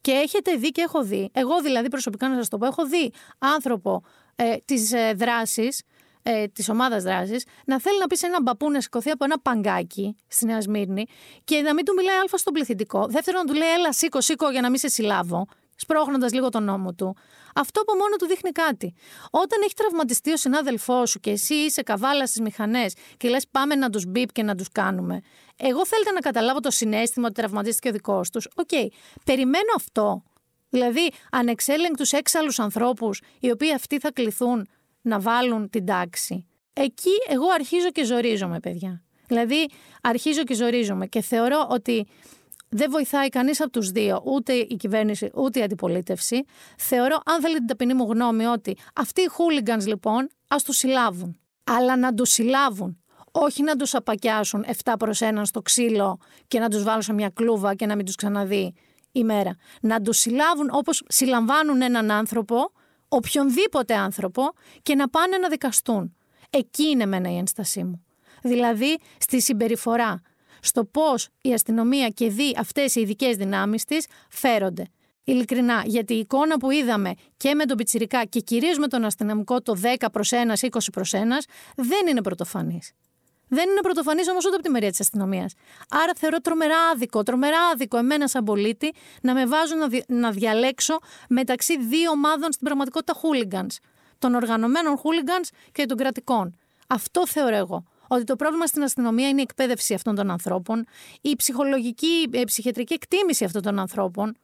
[0.00, 3.12] Και έχετε δει και έχω δει, εγώ δηλαδή προσωπικά να σας το πω, έχω δει
[3.38, 4.02] άνθρωπο
[4.36, 5.82] ε, της ε, δράσης,
[6.28, 9.38] ε, της ομάδας δράσης, να θέλει να πει σε έναν παππού να σηκωθεί από ένα
[9.38, 11.06] παγκάκι στη Νέα Σμύρνη
[11.44, 13.06] και να μην του μιλάει Α στον πληθυντικό.
[13.08, 16.64] Δεύτερον, να του λέει Έλα, σήκω, σήκω για να μην σε συλλάβω σπρώχνοντας λίγο τον
[16.64, 17.16] νόμο του.
[17.54, 18.94] Αυτό από μόνο του δείχνει κάτι.
[19.30, 23.74] Όταν έχει τραυματιστεί ο συνάδελφός σου και εσύ είσαι καβάλας στις μηχανές και λες πάμε
[23.74, 25.20] να τους μπίπ και να τους κάνουμε.
[25.56, 28.48] Εγώ θέλετε να καταλάβω το συναίσθημα ότι τραυματίστηκε ο δικός τους.
[28.54, 28.68] OK.
[28.72, 28.86] Okay.
[29.24, 30.22] Περιμένω αυτό.
[30.68, 34.68] Δηλαδή, ανεξέλεγκτους έξαλλους ανθρώπους, οι οποίοι αυτοί θα κληθούν
[35.06, 36.46] να βάλουν την τάξη.
[36.72, 39.02] Εκεί εγώ αρχίζω και ζορίζομαι, παιδιά.
[39.26, 39.68] Δηλαδή,
[40.02, 42.06] αρχίζω και ζορίζομαι και θεωρώ ότι
[42.68, 46.44] δεν βοηθάει κανείς από τους δύο, ούτε η κυβέρνηση ούτε η αντιπολίτευση.
[46.78, 51.40] Θεωρώ, αν θέλετε την ταπεινή μου γνώμη, ότι αυτοί οι χούλιγκανς λοιπόν ας τους συλλάβουν.
[51.64, 53.00] Αλλά να τους συλλάβουν.
[53.32, 57.28] Όχι να τους απακιάσουν 7 προς 1 στο ξύλο και να τους βάλουν σε μια
[57.28, 58.74] κλούβα και να μην τους ξαναδεί
[59.12, 59.56] η μέρα.
[59.80, 62.72] Να τους συλλάβουν όπως συλλαμβάνουν έναν άνθρωπο,
[63.08, 64.42] οποιονδήποτε άνθρωπο,
[64.82, 66.16] και να πάνε να δικαστούν.
[66.50, 68.04] Εκεί είναι εμένα η ένστασή μου.
[68.42, 70.20] Δηλαδή στη συμπεριφορά
[70.60, 74.86] στο πώς η αστυνομία και δει αυτές οι ειδικές δυνάμεις της φέρονται.
[75.24, 79.62] Ειλικρινά, γιατί η εικόνα που είδαμε και με τον Πιτσυρικά και κυρίως με τον αστυνομικό
[79.62, 81.16] το 10 προς 1, 20 προς 1,
[81.76, 82.92] δεν είναι πρωτοφανής.
[83.48, 85.54] Δεν είναι πρωτοφανής όμως ούτε από τη μεριά της αστυνομίας.
[85.90, 90.98] Άρα θεωρώ τρομερά άδικο, τρομερά άδικο εμένα σαν πολίτη να με βάζουν να, να διαλέξω
[91.28, 93.76] μεταξύ δύο ομάδων στην πραγματικότητα hooligans.
[94.18, 96.56] των οργανωμένων hooligans και των κρατικών.
[96.86, 97.84] Αυτό θεωρώ εγώ.
[98.08, 100.86] Ότι το πρόβλημα στην αστυνομία είναι η εκπαίδευση αυτών των ανθρώπων,
[101.20, 104.36] η ψυχολογική, η ψυχιατρική εκτίμηση αυτών των ανθρώπων.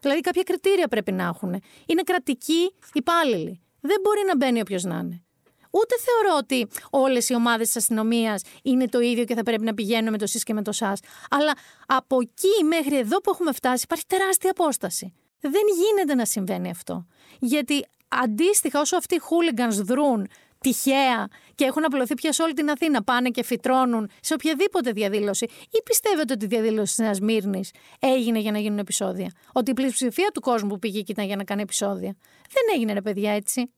[0.00, 1.62] Δηλαδή, κάποια κριτήρια πρέπει να έχουν.
[1.86, 3.60] Είναι κρατικοί υπάλληλοι.
[3.80, 5.22] Δεν μπορεί να μπαίνει όποιος να είναι.
[5.70, 9.74] Ούτε θεωρώ ότι όλες οι ομάδες της αστυνομίας είναι το ίδιο και θα πρέπει να
[9.74, 11.00] πηγαίνουν με το ΣΥΣ και με το ΣΑΣ.
[11.30, 11.52] Αλλά
[11.86, 15.12] από εκεί μέχρι εδώ που έχουμε φτάσει υπάρχει τεράστια απόσταση.
[15.40, 17.06] Δεν γίνεται να συμβαίνει αυτό.
[17.38, 20.28] Γιατί αντίστοιχα, όσο αυτοί οι hooligans δρούν
[20.60, 25.44] τυχαία και έχουν απλωθεί πια σε όλη την Αθήνα, πάνε και φυτρώνουν σε οποιαδήποτε διαδήλωση,
[25.44, 29.74] ή πιστεύετε ότι η διαδήλωση της Νέας Μύρνης έγινε για να γίνουν επεισόδια; Ότι η
[29.74, 32.16] πλειοψηφία του κόσμου που πήγε εκεί ήταν για να κάνει επεισόδια.
[32.50, 33.72] Δεν έγινε, ρε παιδιά, έτσι.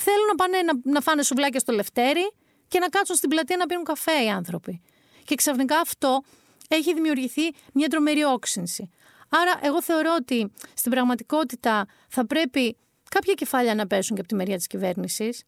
[0.00, 2.32] Θέλουν να πάνε να, να φάνε σουβλάκια στο λευτέρι
[2.68, 4.82] και να κάτσουν στην πλατεία να πίνουν καφέ οι άνθρωποι.
[5.24, 6.22] Και ξαφνικά αυτό
[6.68, 8.90] έχει δημιουργηθεί μια τρομερή όξυνση.
[9.28, 12.76] Άρα, εγώ θεωρώ ότι στην πραγματικότητα θα πρέπει
[13.10, 15.42] κάποια κεφάλια να πέσουν και από τη μεριά της κυβέρνησης,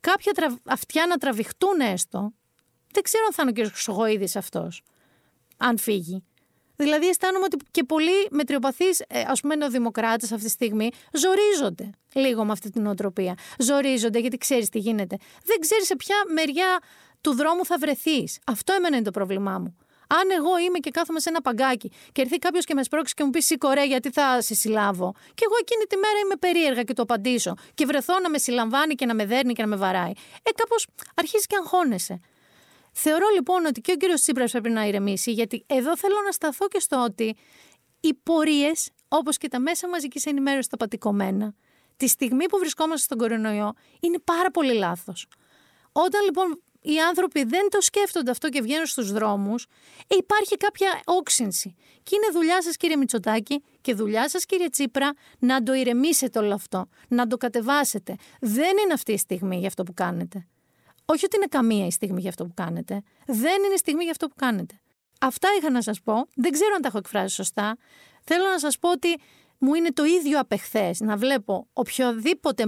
[0.00, 2.32] κάποια αυτιά να τραβηχτούν έστω.
[2.92, 3.72] Δεν ξέρω αν θα είναι ο κ.
[3.72, 4.82] Χρυσογοίδης αυτός,
[5.56, 6.24] αν φύγει.
[6.76, 12.44] Δηλαδή, αισθάνομαι ότι και πολλοί μετριοπαθείς, ε, ας πούμε, νεοδημοκράτες αυτή τη στιγμή, ζορίζονται λίγο
[12.44, 13.34] με αυτή την νοοτροπία.
[13.58, 15.16] Ζορίζονται γιατί ξέρεις τι γίνεται.
[15.44, 16.78] Δεν ξέρεις σε ποια μεριά
[17.20, 18.38] του δρόμου θα βρεθείς.
[18.46, 19.76] Αυτό εμένα είναι το πρόβλημά μου.
[20.08, 23.24] Αν εγώ είμαι και κάθομαι σε ένα παγκάκι και έρθει κάποιος και με σπρώξει και
[23.24, 25.14] μου πει Σηκωρέ, γιατί θα σε συλλάβω.
[25.34, 27.54] Και εγώ εκείνη τη μέρα είμαι περίεργα και το απαντήσω.
[27.74, 30.12] Και βρεθώ να με συλλαμβάνει και να με δέρνει και να με βαράει.
[30.42, 32.20] Ε, κάπως αρχίζει και αγχώνεσαι.
[32.98, 36.68] Θεωρώ λοιπόν ότι και ο κύριος Τσίπρας πρέπει να ηρεμήσει, γιατί εδώ θέλω να σταθώ
[36.68, 37.36] και στο ότι
[38.00, 41.54] οι πορείες, όπως και τα μέσα μαζικής ενημέρωσης τα πατικωμένα,
[41.96, 45.26] τη στιγμή που βρισκόμαστε στον κορονοϊό, είναι πάρα πολύ λάθος.
[45.92, 49.66] Όταν λοιπόν οι άνθρωποι δεν το σκέφτονται αυτό και βγαίνουν στους δρόμους,
[50.06, 51.74] υπάρχει κάποια όξυνση.
[52.02, 56.54] Και είναι δουλειά σας κύριε Μητσοτάκη και δουλειά σας κύριε Τσίπρα να το ηρεμήσετε όλο
[56.54, 58.16] αυτό, να το κατεβάσετε.
[58.40, 60.46] Δεν είναι αυτή η στιγμή για αυτό που κάνετε.
[61.06, 63.02] Όχι ότι είναι καμία η στιγμή για αυτό που κάνετε.
[63.26, 64.80] Δεν είναι η στιγμή για αυτό που κάνετε.
[65.20, 66.26] Αυτά είχα να σας πω.
[66.34, 67.76] Δεν ξέρω αν τα έχω εκφράσει σωστά.
[68.24, 69.18] Θέλω να σας πω ότι
[69.58, 72.64] μου είναι το ίδιο απεχθές να βλέπω οποιοδήποτε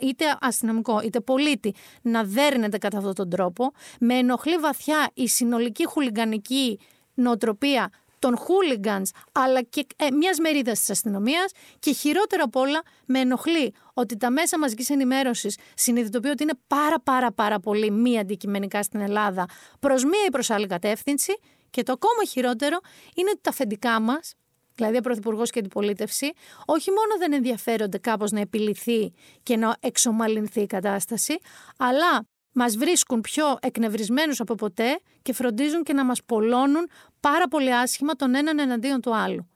[0.00, 3.72] είτε αστυνομικό είτε πολίτη να δέρνεται κατά αυτόν τον τρόπο.
[4.00, 6.78] Με ενοχλεί βαθιά η συνολική χουλιγκανική
[7.14, 7.90] νοοτροπία
[8.26, 13.74] των χούλιγκανς αλλά και ε, μιας μερίδας της αστυνομίας και χειρότερα απ' όλα με ενοχλεί
[13.94, 19.00] ότι τα μέσα μαζικής ενημέρωσης συνειδητοποιούν ότι είναι πάρα πάρα πάρα πολύ μη αντικειμενικά στην
[19.00, 19.48] Ελλάδα
[19.80, 21.32] προς μία ή προς άλλη κατεύθυνση
[21.70, 22.78] και το ακόμα χειρότερο
[23.14, 24.32] είναι ότι τα αφεντικά μας
[24.74, 26.32] δηλαδή ο Πρωθυπουργός και την πολίτευση,
[26.64, 29.12] όχι μόνο δεν ενδιαφέρονται κάπως να επιληθεί
[29.42, 31.38] και να εξομαλυνθεί η κατάσταση,
[31.78, 32.26] αλλά
[32.58, 36.88] μας βρίσκουν πιο εκνευρισμένους από ποτέ και φροντίζουν και να μας πολλώνουν
[37.20, 39.50] πάρα πολύ άσχημα τον έναν εναντίον του άλλου.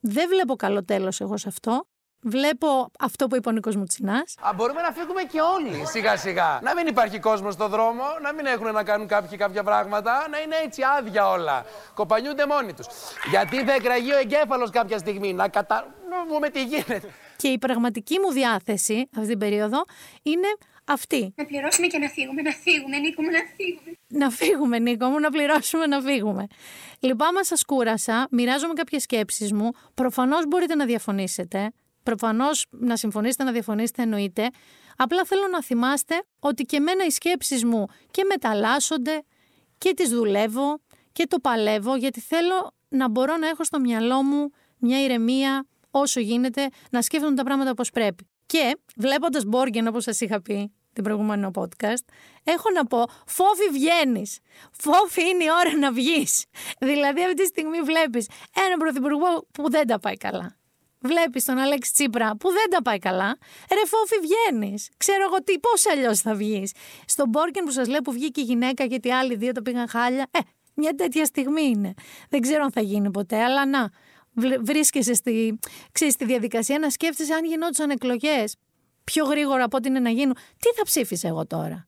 [0.00, 1.86] Δεν βλέπω καλό τέλος εγώ σε αυτό.
[2.20, 4.34] Βλέπω αυτό που είπε ο Νίκος Μουτσινάς.
[4.54, 6.60] Μπορούμε να φύγουμε και όλοι σιγά σιγά.
[6.62, 10.40] Να μην υπάρχει κόσμος στο δρόμο, να μην έχουν να κάνουν κάποιοι κάποια πράγματα, να
[10.40, 11.64] είναι έτσι άδεια όλα.
[11.94, 12.86] Κοπανιούνται μόνοι τους.
[13.30, 15.94] Γιατί θα εκραγεί ο εγκέφαλος κάποια στιγμή, να κατα.
[16.40, 17.12] Να τι γίνεται.
[17.36, 19.84] Και η πραγματική μου διάθεση αυτή την περίοδο
[20.22, 20.48] είναι
[20.86, 21.32] αυτή.
[21.36, 23.98] Να πληρώσουμε και να φύγουμε, να φύγουμε, Νίκο μου, να φύγουμε.
[24.08, 26.46] Να φύγουμε, Νίκο μου, να πληρώσουμε, να φύγουμε.
[27.00, 29.70] Λυπάμαι, σας κούρασα, μοιράζομαι κάποιες σκέψεις μου.
[29.94, 31.72] Προφανώς μπορείτε να διαφωνήσετε.
[32.02, 34.50] Προφανώς να συμφωνήσετε, να διαφωνήσετε, εννοείται.
[34.96, 39.22] Απλά θέλω να θυμάστε ότι και εμένα οι σκέψεις μου και μεταλλάσσονται
[39.78, 40.80] και τις δουλεύω
[41.12, 46.20] και το παλεύω γιατί θέλω να μπορώ να έχω στο μυαλό μου μια ηρεμία όσο
[46.20, 48.28] γίνεται να σκέφτομαι τα πράγματα όπως πρέπει.
[48.46, 52.04] Και βλέποντας Μπόργεν όπως σας είχα πει την προηγούμενο podcast,
[52.44, 54.38] έχω να πω φόβη βγαίνεις.
[54.72, 56.44] Φόβη είναι η ώρα να βγεις.
[56.78, 58.28] Δηλαδή αυτή τη στιγμή βλέπεις
[58.66, 60.56] έναν πρωθυπουργό που δεν τα πάει καλά
[61.06, 63.38] βλέπεις τον Αλέξη Τσίπρα που δεν τα πάει καλά,
[63.70, 64.88] ρε φόφη βγαίνεις.
[64.96, 66.72] Ξέρω εγώ τι, πώς αλλιώς θα βγεις.
[67.06, 70.26] Στον Μπόρκεν που σας λέω που βγήκε η γυναίκα γιατί άλλοι δύο το πήγαν χάλια,
[70.30, 70.38] ε,
[70.74, 71.94] μια τέτοια στιγμή είναι.
[72.28, 73.90] Δεν ξέρω αν θα γίνει ποτέ, αλλά να.
[74.62, 75.58] Βρίσκεσαι στη,
[75.92, 78.56] ξέρεις, στη διαδικασία να σκέφτεσαι αν γινόντουσαν εκλογές
[79.12, 80.34] πιο γρήγορα από ό,τι είναι να γίνουν.
[80.34, 81.86] Τι θα ψήφισε εγώ τώρα;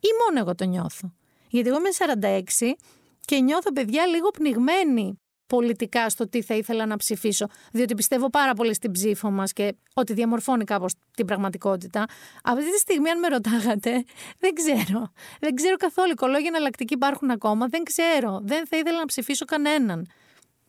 [0.00, 1.12] Ή μόνο εγώ το νιώθω.
[1.48, 2.72] Γιατί εγώ είμαι 46
[3.20, 8.54] και νιώθω παιδιά λίγο πνιγμένη πολιτικά στο τι θα ήθελα να ψηφίσω, διότι πιστεύω πάρα
[8.54, 12.04] πολύ στην ψήφο μας και ότι διαμορφώνει κάπως την πραγματικότητα.
[12.44, 14.04] Αυτή τη στιγμή, αν με ρωτάγατε,
[14.38, 15.12] δεν ξέρω.
[15.40, 16.10] Δεν ξέρω καθόλου.
[16.10, 17.66] Οικολόγοι εναλλακτικοί υπάρχουν ακόμα.
[17.66, 18.40] Δεν ξέρω.
[18.42, 20.06] Δεν θα ήθελα να ψηφίσω κανέναν.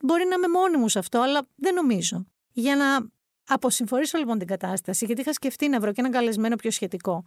[0.02, 2.26] Μπορεί να είμαι μόνη μου σε αυτό, αλλά δεν νομίζω.
[2.54, 2.86] Για να
[3.50, 7.24] αποσυμφορήσω λοιπόν την κατάσταση, γιατί είχα σκεφτεί να βρω και έναν καλεσμένο πιο σχετικό.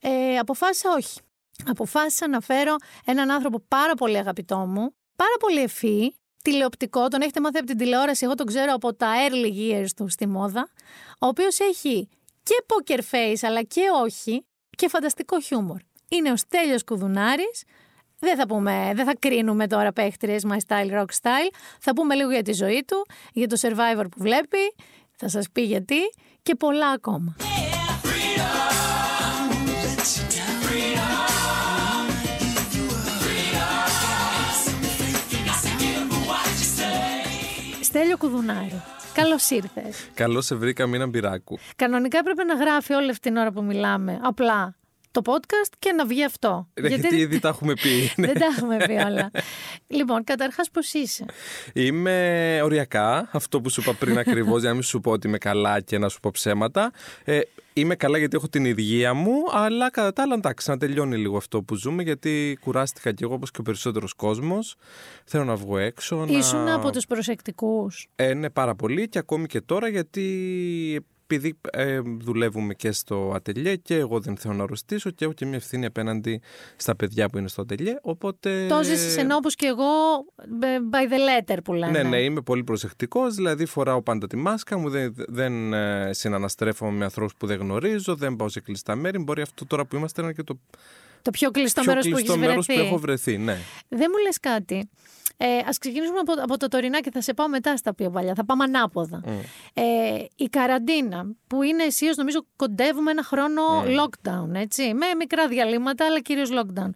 [0.00, 1.20] Ε, αποφάσισα όχι.
[1.66, 7.40] Αποφάσισα να φέρω έναν άνθρωπο πάρα πολύ αγαπητό μου, πάρα πολύ ευφύ, τηλεοπτικό, τον έχετε
[7.40, 10.68] μάθει από την τηλεόραση, εγώ τον ξέρω από τα early years του στη μόδα,
[11.18, 12.08] ο οποίος έχει
[12.42, 14.46] και poker face αλλά και όχι,
[14.76, 15.80] και φανταστικό χιούμορ.
[16.08, 17.64] Είναι ο Στέλιος Κουδουνάρης,
[18.18, 21.50] δεν θα, πούμε, δεν θα κρίνουμε τώρα παίχτριες my style, rock style.
[21.80, 24.74] Θα πούμε λίγο για τη ζωή του, για το survivor που βλέπει,
[25.16, 25.96] θα σας πει γιατί
[26.42, 27.36] και πολλά ακόμα.
[37.82, 38.82] Στέλιο Κουδουνάρη.
[39.14, 40.08] Καλώς ήρθες.
[40.14, 41.58] Καλώς σε βρήκα, Μίνα Μπυράκου.
[41.76, 44.20] Κανονικά έπρεπε να γράφει όλη αυτή την ώρα που μιλάμε.
[44.22, 44.76] Απλά
[45.14, 46.68] το podcast και να βγει αυτό.
[46.74, 48.12] Γιατί, γιατί ήδη τα έχουμε πει.
[48.26, 49.30] Δεν τα έχουμε πει όλα.
[49.86, 51.24] λοιπόν, καταρχάς, πώς είσαι;
[51.72, 53.28] Είμαι οριακά.
[53.32, 55.98] Αυτό που σου είπα πριν ακριβώς, για να μην σου πω ότι είμαι καλά και
[55.98, 56.92] να σου πω ψέματα.
[57.24, 57.40] Ε,
[57.76, 61.36] Είμαι καλά γιατί έχω την υγεία μου, αλλά κατά τα άλλα εντάξει, να τελειώνει λίγο
[61.36, 64.76] αυτό που ζούμε, γιατί κουράστηκα κι εγώ όπως και ο περισσότερος κόσμος.
[65.24, 66.26] Θέλω να βγω έξω.
[66.28, 66.74] Ήσουν να...
[66.74, 72.74] από τους προσεκτικούς; Ε, ναι, πάρα πολύ και ακόμη και τώρα γιατί επειδή ε, δουλεύουμε
[72.74, 76.40] και στο ατελιέ και εγώ δεν θέλω να αρρωστήσω και έχω και μια ευθύνη απέναντι
[76.76, 77.98] στα παιδιά που είναι στο ατελιέ.
[78.02, 78.66] Οπότε.
[78.66, 79.84] Το ζήσεις ενώ όπως και εγώ
[80.90, 82.02] by the letter που λένε.
[82.02, 83.34] Ναι, ναι, είμαι πολύ προσεκτικός.
[83.34, 88.14] Δηλαδή φοράω πάντα τη μάσκα μου, δεν, δεν ε, συναναστρέφομαι με ανθρώπους που δεν γνωρίζω,
[88.14, 89.18] δεν πάω σε κλειστά μέρη.
[89.18, 90.58] Μπορεί αυτό τώρα που είμαστε να είναι και το.
[91.22, 92.74] Το πιο κλειστό μέρος που έχεις βρεθεί.
[92.74, 93.58] που έχω βρεθεί, ναι.
[93.88, 94.88] Δεν μου λες κάτι.
[95.36, 98.34] Ε, Α ξεκινήσουμε από, από το τωρινά και θα σε πάω μετά στα πιο παλιά.
[98.34, 99.20] Θα πάμε ανάποδα.
[99.24, 99.28] Mm.
[99.74, 103.86] Ε, η καραντίνα, που είναι αισίως, νομίζω, κοντεύουμε ένα χρόνο mm.
[103.86, 104.94] lockdown, έτσι.
[104.94, 106.90] Με μικρά διαλύματα, αλλά κυρίως lockdown.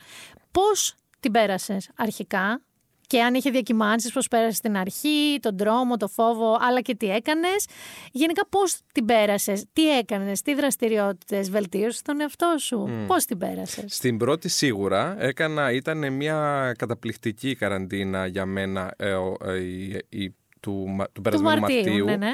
[0.51, 2.63] Πώς την πέρασες αρχικά,
[3.09, 7.11] και αν είχε διακυμάνσεις, πώς πέρασε στην αρχή, τον τρόμο, το φόβο, αλλά και τι
[7.11, 7.67] έκανες.
[8.13, 13.07] Γενικά πώς την πέρασες, τι έκανες, τι δραστηριότητες, βελτίωσες τον εαυτό σου, mm.
[13.07, 19.61] πώς την πέρασες; Στην πρώτη σίγουρα έκανα, ήταν μια καταπληκτική καραντίνα για μένα ε, ε,
[20.09, 21.77] η, του, του περασμένου Μαρτίου.
[21.77, 22.05] Μαρτίου.
[22.05, 22.33] Ναι, ναι.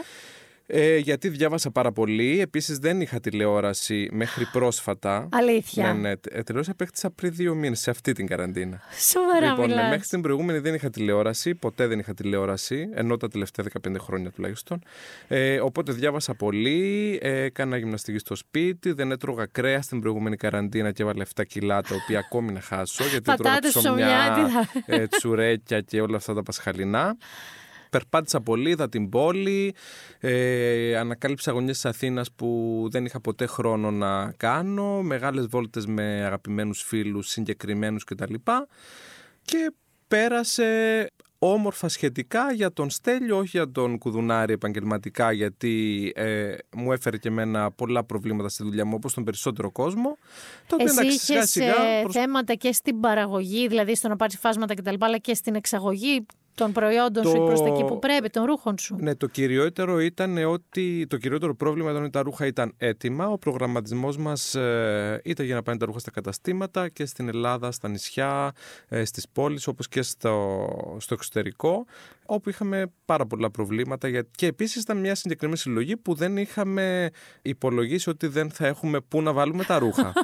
[0.67, 2.41] Ε, γιατί διάβασα πάρα πολύ.
[2.41, 5.29] Επίσης δεν είχα τηλεόραση μέχρι πρόσφατα.
[5.33, 5.93] Αλήθεια.
[5.93, 6.11] Ναι, ναι.
[6.31, 8.81] Ε, τηλεόραση απέκτησα πριν δύο μήνες σε αυτή την καραντίνα.
[8.99, 9.89] Σοβαρά, Λοιπόν, μιλάς.
[9.91, 11.55] μέχρι την προηγούμενη δεν είχα τηλεόραση.
[11.55, 12.89] Ποτέ δεν είχα τηλεόραση.
[12.95, 14.83] Ενώ τα τελευταία 15 χρόνια τουλάχιστον.
[15.29, 17.19] Ε, οπότε διάβασα πολύ.
[17.23, 18.93] Ε, έκανα γυμναστική στο σπίτι.
[18.93, 23.05] Δεν έτρωγα κρέας στην προηγούμενη καραντίνα και έβαλε 7 κιλά τα οποία ακόμη να χάσω.
[23.05, 24.49] Γιατί έτρωγα ψωμιά,
[24.87, 27.17] ε, τσουρέκια και όλα αυτά τα πασχαλινά.
[27.95, 29.75] Περπάτησα πολύ, είδα την πόλη,
[30.21, 36.25] ε, ανακάλυψα γωνιές της Αθήνας που δεν είχα ποτέ χρόνο να κάνω, μεγάλες βόλτες με
[36.25, 38.35] αγαπημένους φίλους συγκεκριμένους κτλ.
[39.43, 39.73] Και
[40.09, 41.07] πέρασε
[41.39, 47.29] όμορφα σχετικά για τον Στέλιο, όχι για τον Κουδουνάρη επαγγελματικά, γιατί ε, μου έφερε και
[47.29, 50.17] εμένα πολλά προβλήματα στη δουλειά μου, όπως τον περισσότερο κόσμο.
[50.67, 51.73] Το Εσύ είχες ε,
[52.11, 56.73] θέματα και στην παραγωγή, δηλαδή στο να πάρεις φάσματα κτλ, αλλά και στην εξαγωγή των
[56.73, 57.29] προϊόντων το...
[57.29, 58.97] σου ή προς τα εκεί που πρέπει, των ρούχων σου.
[59.01, 63.29] Ναι, το κυριότερο ήταν ότι το κυριότερο πρόβλημα ήταν ότι τα ρούχα ήταν έτοιμα.
[63.29, 67.73] Ο προγραμματισμός μας ε, ήταν για να πάνε τα ρούχα στα καταστήματα και στην Ελλάδα,
[67.73, 68.53] στα νησιά,
[68.89, 71.87] ε, στις πόλεις όπως και στο, στο εξωτερικό
[72.27, 77.11] όπου είχαμε πάρα πολλά προβλήματα και επίσης ήταν μια συγκεκριμένη συλλογή που δεν είχαμε
[77.43, 80.13] υπολογίσει ότι δεν θα έχουμε πού να βάλουμε τα ρούχα.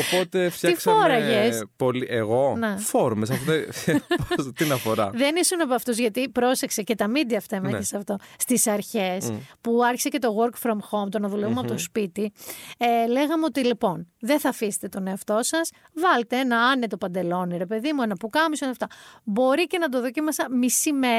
[0.00, 1.66] Οπότε φτιάξαμε.
[1.76, 2.06] Πολύ...
[2.10, 2.76] Εγώ; Ναι.
[2.78, 3.30] Φόρμες.
[4.56, 5.10] Τι να φορά.
[5.14, 7.82] Δεν ήσουν από αυτούς, γιατί πρόσεξε και τα media αυτά ναι.
[7.82, 8.16] σε αυτό.
[8.38, 12.32] Στις αρχές που άρχισε και το work from home, το να δουλεύουμε από το σπίτι,
[12.78, 17.66] ε, λέγαμε ότι λοιπόν δεν θα αφήσετε τον εαυτό σας, βάλτε ένα άνετο παντελόνι, ρε
[17.66, 18.86] παιδί μου, ένα πουκάμισο, αυτά.
[19.24, 21.13] Μπορεί και να το δοκίμασα μισή μέρα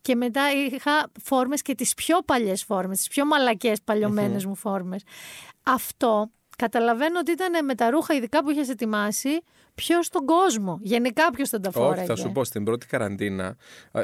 [0.00, 3.82] και μετά είχα φόρμες και τις πιο παλιές φόρμες, τις πιο μαλακές
[4.46, 5.02] μου φόρμες.
[5.62, 9.40] Αυτό καταλαβαίνω ότι ήταν με τα ρούχα ειδικά που είχες ετοιμάσει
[9.74, 10.78] ποιο στον κόσμο.
[10.82, 11.98] Γενικά ποιο θα τα φόραγε.
[11.98, 13.56] Όχι, θα σου πω στην πρώτη καραντίνα.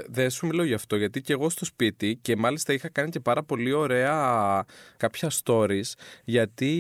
[0.06, 3.20] Δεν σου μιλώ γι' αυτό, γιατί και εγώ στο σπίτι και μάλιστα είχα κάνει και
[3.20, 4.64] πάρα πολύ ωραία
[4.96, 5.92] κάποια stories.
[6.24, 6.74] Γιατί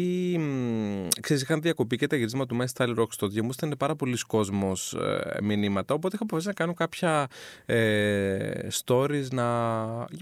[1.20, 4.16] ξέρεις, είχαν διακοπεί και τα γυρίσματα του My Style Rock στο μου ήταν πάρα πολλοί
[4.26, 5.94] κόσμος ε, μηνύματα.
[5.94, 7.26] Οπότε είχα αποφασίσει να κάνω κάποια
[7.66, 9.44] ε, stories να...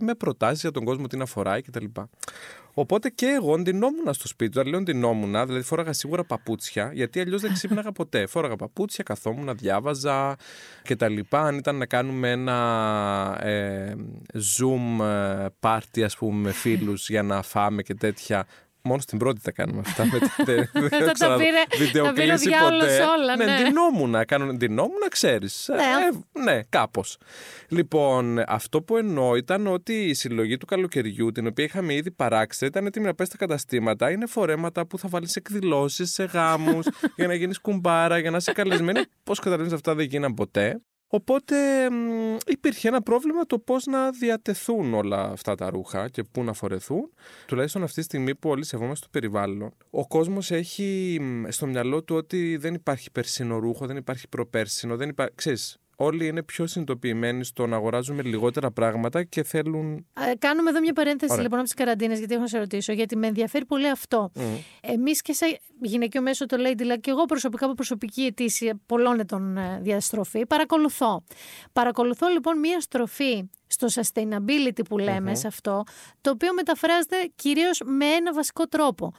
[0.00, 1.84] με προτάσεις για τον κόσμο τι να φοράει κτλ.
[2.78, 4.58] Οπότε και εγώ ντυνόμουν στο σπίτι.
[4.58, 8.26] Όταν λέω ντυνόμουν, δηλαδή φόραγα σίγουρα παπούτσια, γιατί αλλιώς δεν ξύπναγα ποτέ.
[8.26, 10.36] Φόραγα παπούτσια, καθόμουν, διάβαζα
[10.82, 11.18] κτλ.
[11.30, 13.94] Αν ήταν να κάνουμε ένα ε,
[14.34, 18.46] Zoom ε, party, ας πούμε, με φίλους για να φάμε και τέτοια,
[18.86, 20.04] Μόνο στην πρώτη τα κάνουμε αυτά.
[20.44, 23.04] Δεν θα τα πήρε ποτέ.
[23.18, 23.62] Όλα, ναι, ναι.
[23.62, 24.24] ντυνόμουν.
[24.26, 25.70] Κάνω ντυνόμουν, ξέρεις.
[25.74, 27.18] Ναι, ε, ναι κάπως.
[27.68, 32.66] Λοιπόν, αυτό που εννοώ ήταν ότι η συλλογή του καλοκαιριού, την οποία είχαμε ήδη παράξει,
[32.66, 34.10] ήταν έτοιμη να πέσει στα καταστήματα.
[34.10, 38.36] Είναι φορέματα που θα βάλεις σε εκδηλώσεις, σε γάμους, για να γίνεις κουμπάρα, για να
[38.36, 39.00] είσαι καλεσμένη.
[39.24, 40.80] Πώς καταλαβαίνεις αυτά δεν γίναν ποτέ.
[41.08, 41.56] Οπότε
[42.46, 47.12] υπήρχε ένα πρόβλημα το πώς να διατεθούν όλα αυτά τα ρούχα και πού να φορεθούν.
[47.46, 52.16] Τουλάχιστον αυτή τη στιγμή που όλοι σεβόμαστε το περιβάλλον, ο κόσμος έχει στο μυαλό του
[52.16, 55.34] ότι δεν υπάρχει περσίνο ρούχο, δεν υπάρχει προπέρσινο, δεν υπάρχει...
[55.34, 60.06] Ξέρεις, όλοι είναι πιο συνειδητοποιημένοι στο να αγοράζουμε λιγότερα πράγματα και θέλουν.
[60.30, 61.42] Ε, κάνουμε εδώ μια παρένθεση Ωραία.
[61.42, 64.30] λοιπόν από τις καραντίνες, γιατί έχω να σε ρωτήσω, γιατί με ενδιαφέρει πολύ αυτό.
[64.34, 64.40] Mm.
[64.80, 69.20] Εμείς και σε γυναικείο μέσο το Lady Luck και εγώ προσωπικά από προσωπική αιτήσια πολλών
[69.20, 71.24] ετών ε, διαστροφή, παρακολουθώ.
[71.72, 75.82] Παρακολουθώ λοιπόν μια στροφή στο sustainability που λέμε σε αυτό,
[76.20, 79.12] το οποίο μεταφράζεται κυρίως με ένα βασικό τρόπο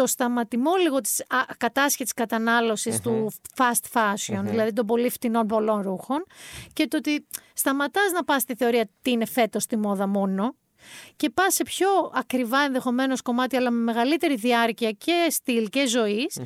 [0.00, 1.24] το σταματημό λίγο της
[1.56, 2.12] κατάσχετης
[3.00, 6.24] του fast fashion, δηλαδή των πολύ φτηνών πολλών ρούχων
[6.72, 10.54] και το ότι σταματάς να πας στη θεωρία τι είναι φέτος στη μόδα μόνο
[11.16, 16.40] και πας σε πιο ακριβά ενδεχομένως κομμάτι αλλά με μεγαλύτερη διάρκεια και στυλ και ζωης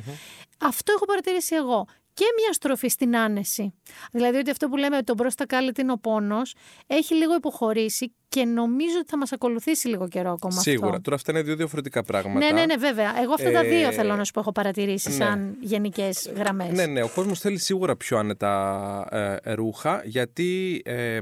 [0.59, 1.85] Αυτό έχω παρατηρήσει εγώ
[2.15, 3.73] και μια στροφή στην άνεση.
[4.11, 6.55] Δηλαδή ότι αυτό που λέμε το μπροστά κάλυτη είναι ο πόνος,
[6.87, 10.61] έχει λίγο υποχωρήσει και νομίζω ότι θα μας ακολουθήσει λίγο καιρό ακόμα.
[10.61, 10.89] Σίγουρα.
[10.89, 11.01] Αυτό.
[11.01, 12.45] Τώρα αυτά είναι δύο διαφορετικά πράγματα.
[12.45, 13.21] Ναι, ναι, ναι, βέβαια.
[13.21, 15.15] Εγώ αυτά τα δύο ε, θέλω να σου πω έχω παρατηρήσει ναι.
[15.15, 16.71] σαν γενικές γραμμές.
[16.71, 17.01] Ναι, ναι.
[17.01, 20.81] Ο κόσμος θέλει σίγουρα πιο άνετα ε, ρούχα γιατί.
[20.85, 21.19] Ε,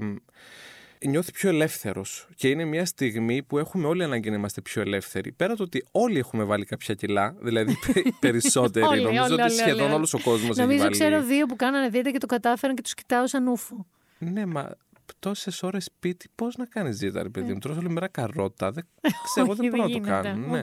[1.08, 2.28] νιώθει πιο ελεύθερος.
[2.36, 5.32] Και είναι μια στιγμή που έχουμε όλοι ανάγκη να είμαστε πιο ελεύθεροι.
[5.32, 7.78] Πέρα το ότι όλοι έχουμε βάλει κάποια κιλά, δηλαδή
[8.20, 8.86] περισσότεροι.
[8.86, 10.68] όλοι, νομίζω όλοι, ότι σχεδόν όλος ο κόσμος έχει βάλει.
[10.68, 13.86] Νομίζω ξέρω δύο που κάνανε δίαιτα και το κατάφεραν και τους κοιτάω σαν ούφο.
[14.18, 14.76] Ναι, μα
[15.20, 18.72] τόσες ώρες σπίτι, πώς να κάνεις δίαιτα, ρε παιδί μου; Τρώω όλη μέρα καρότα.
[18.72, 18.88] Δεν
[19.26, 20.48] ξέρω, εγώ δεν μπορώ να το κάνω.
[20.48, 20.62] Ναι.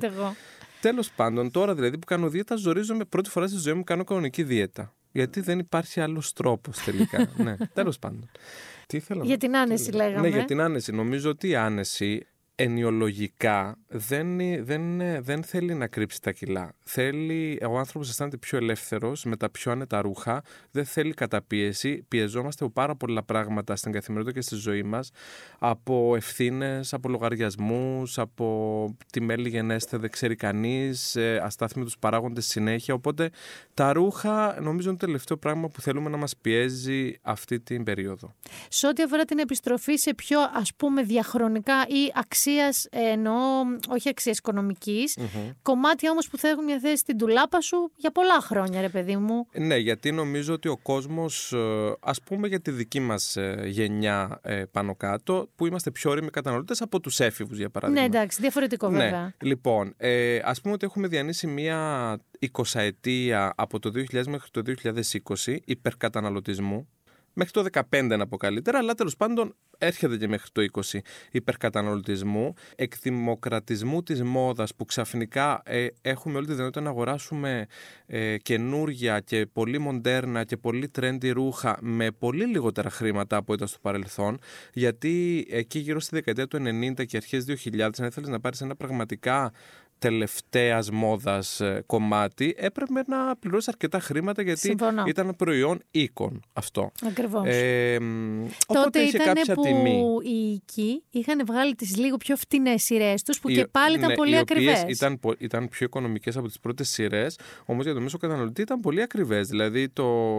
[0.81, 4.43] Τέλος πάντων, τώρα δηλαδή που κάνω δίαιτα, ζορίζομαι πρώτη φορά στη ζωή μου κάνω κανονική
[4.43, 4.95] δίαιτα.
[5.13, 7.31] Γιατί δεν υπάρχει άλλος τρόπος τελικά.
[7.45, 8.31] ναι, τέλος πάντων.
[8.91, 10.29] Τι για την άνεση λέγαμε.
[10.29, 10.93] Ναι, για την άνεση.
[10.93, 12.27] Νομίζω ότι η άνεση
[12.63, 14.83] ενιολογικά δεν, δεν,
[15.23, 16.75] δεν θέλει να κρύψει τα κιλά.
[16.85, 22.05] Θέλει, ο άνθρωπος αισθάνεται πιο ελεύθερος με τα πιο άνετα ρούχα, δεν θέλει καταπίεση.
[22.09, 25.11] Πιεζόμαστε από πάρα πολλά πράγματα στην καθημερινότητα και στη ζωή μας,
[25.59, 32.95] από ευθύνες, από λογαριασμούς, από τη μέλη γενέστε δεν ξέρει κανείς, ε, αστάθμιτους παράγοντες συνέχεια.
[32.95, 33.31] Οπότε
[33.75, 38.35] τα ρούχα νομίζω είναι το τελευταίο πράγμα που θέλουμε να μας πιέζει αυτή την περίοδο.
[38.69, 43.37] Σε ό,τι αφορά την επιστροφή σε πιο ας πούμε διαχρονικά ή αξία αξίας, εννοώ
[43.89, 44.41] όχι αξίας
[45.63, 49.17] κομμάτια όμως που θα έχουν μια θέση στην τουλάπα σου για πολλά χρόνια, ρε παιδί
[49.17, 49.47] μου.
[49.53, 54.41] Ναι, γιατί νομίζω ότι ο κόσμος, ε, ας πούμε για τη δική μας ε, γενιά
[54.43, 58.01] ε, πάνω κάτω, που είμαστε πιο όριμοι καταναλωτές από τους έφηβους, για παράδειγμα.
[58.01, 58.99] Ναι, εντάξει, διαφορετικό ναι.
[58.99, 59.35] βέβαια.
[59.41, 62.19] Λοιπόν, ε, ας πούμε ότι έχουμε διανύσει μια
[62.53, 64.63] 20 ετία από το 2000 μέχρι το
[65.45, 66.89] 2020 υπερκαταναλωτισμού
[67.41, 70.99] μέχρι το 15 να πω καλύτερα, αλλά τέλος πάντων έρχεται και μέχρι το 20
[71.31, 77.67] υπερκαταναλωτισμού, εκδημοκρατισμού της μόδας που ξαφνικά ε, έχουμε όλη τη δυνατότητα να αγοράσουμε
[78.07, 83.69] ε, καινούργια και πολύ μοντέρνα και πολύ trendy ρούχα με πολύ λιγότερα χρήματα από ήταν
[83.69, 84.39] στο παρελθόν
[84.73, 86.59] γιατί εκεί γύρω στη δεκαετία του
[86.99, 89.53] 90 και αρχές 2000 αν ήθελες να πάρεις ένα πραγματικά
[90.01, 95.05] τελευταίας μόδας ε, κομμάτι έπρεπε να πληρώσει αρκετά χρήματα γιατί Συμφωνώ.
[95.07, 96.93] ήταν προϊόν οίκων αυτό.
[97.07, 97.47] Ακριβώς.
[97.47, 97.99] Ε,
[98.67, 100.03] Τότε ήταν που τιμή.
[100.23, 104.15] οι οίκοι είχαν βγάλει τις λίγο πιο φτηνές σειρές τους που και πάλι ήταν ναι,
[104.15, 104.85] πολύ ακριβές.
[104.87, 109.03] Ήταν, ήταν πιο οικονομικές από τις πρώτες σειρές, όμως για το μέσο καταναλωτή ήταν πολύ
[109.03, 109.49] ακριβές.
[109.49, 110.39] Δηλαδή το,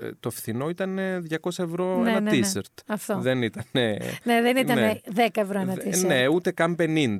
[0.00, 0.98] ε, το φθηνό ήταν
[1.42, 2.40] 200 ευρώ ναι, ένα ναι, ναι.
[2.40, 2.82] t-shirt.
[2.86, 3.18] Αυτό.
[3.18, 3.64] Δεν ήταν...
[3.72, 6.06] Ναι, δεν ήταν 10 ευρώ ένα t-shirt.
[6.06, 7.18] Ναι, ούτε καν 50,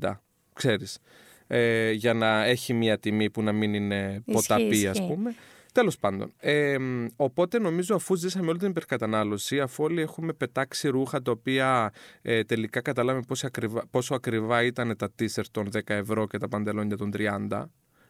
[0.53, 0.99] ξέρεις
[1.47, 5.35] ε, για να έχει μια τιμή που να μην είναι ποταπή, ας πούμε.
[5.75, 6.33] Τέλος πάντων.
[6.41, 6.77] Ε,
[7.17, 12.45] οπότε νομίζω αφού ζήσαμε όλη την υπερκατανάλωση, αφού όλοι έχουμε πετάξει ρούχα τα οποία ε,
[12.45, 16.97] τελικά καταλάβαμε πόσο ακριβά, πόσο ακριβά ήταν τα t-shirt των 10 ευρώ και τα παντελόνια
[16.97, 17.65] των 30,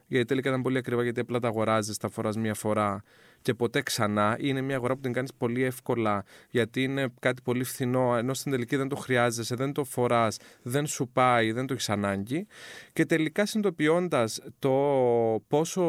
[0.06, 3.02] γιατί τελικά ήταν πολύ ακριβά γιατί απλά τα αγοράζεις, τα φοράς μία φορά
[3.44, 4.36] και ποτέ ξανά.
[4.40, 8.52] Είναι μια αγορά που την κάνεις πολύ εύκολα γιατί είναι κάτι πολύ φθηνό, ενώ στην
[8.52, 12.46] τελική δεν το χρειάζεσαι, δεν το φοράς, δεν σου πάει, δεν το έχεις ανάγκη.
[12.92, 14.72] Και τελικά συνειδητοποιώντας το
[15.48, 15.82] πόσο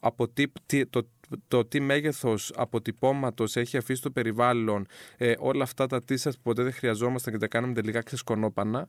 [0.00, 0.50] αποτύπ,
[0.90, 1.08] το,
[1.48, 4.86] το τι μέγεθος αποτυπώματος έχει αφήσει το περιβάλλον,
[5.16, 8.88] ε, όλα αυτά τα τίσσα που ποτέ δεν χρειαζόμασταν και τα κάναμε τελικά ξεσκονόπανα,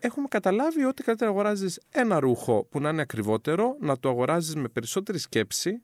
[0.00, 4.68] έχουμε καταλάβει ότι καλύτερα αγοράζεις ένα ρούχο που να είναι ακριβότερο, να το αγοράζεις με
[4.68, 5.82] περισσότερη σκέψη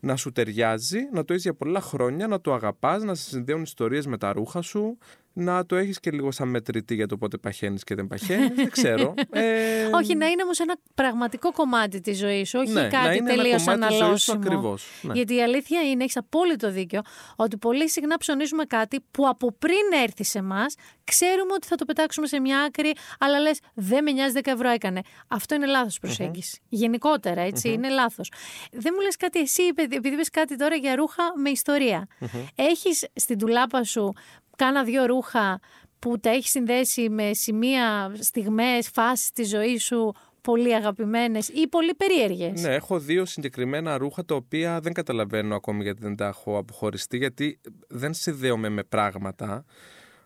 [0.00, 3.62] να σου ταιριάζει, να το έχεις για πολλά χρόνια, να το αγαπάς, να σε συνδέουν
[3.62, 4.98] ιστορίες με τα ρούχα σου
[5.32, 8.50] να το έχεις και λίγο σαν μετρητή για το πότε παχαίνεις και δεν παχαίνεις.
[8.54, 9.14] δεν ξέρω.
[9.30, 9.84] Ε...
[9.92, 14.38] Όχι, να είναι όμως ένα πραγματικό κομμάτι της ζωής σου, όχι ναι, κάτι τελείως αναλώσιμο.
[14.38, 14.86] Ακριβώς.
[15.02, 15.12] Ναι.
[15.12, 17.00] Γιατί η αλήθεια είναι, έχεις απόλυτο δίκιο,
[17.36, 20.64] ότι πολύ συχνά ψωνίζουμε κάτι που από πριν έρθει σε εμά,
[21.04, 24.68] ξέρουμε ότι θα το πετάξουμε σε μια άκρη, αλλά λες, δεν με νοιάζει 10 ευρώ
[24.68, 25.00] έκανε.
[25.28, 26.58] Αυτό είναι λάθος προσέγγιση.
[26.60, 26.66] Mm-hmm.
[26.68, 27.74] Γενικότερα, έτσι, mm-hmm.
[27.74, 28.32] είναι λάθος.
[28.72, 32.08] Δεν μου λες κάτι εσύ, επειδή είπε κάτι τώρα για ρούχα με ιστορία.
[32.20, 32.44] Mm-hmm.
[32.54, 34.12] Έχεις στην τουλάπα σου
[34.56, 35.60] κάνα δύο ρούχα
[35.98, 41.94] που τα έχεις συνδέσει με σημεία, στιγμές, φάσεις της ζωής σου πολύ αγαπημένες ή πολύ
[41.94, 46.58] περίεργες; Ναι, έχω δύο συγκεκριμένα ρούχα τα οποία δεν καταλαβαίνω ακόμη γιατί δεν τα έχω
[46.58, 49.64] αποχωριστεί γιατί δεν συνδέομαι με πράγματα.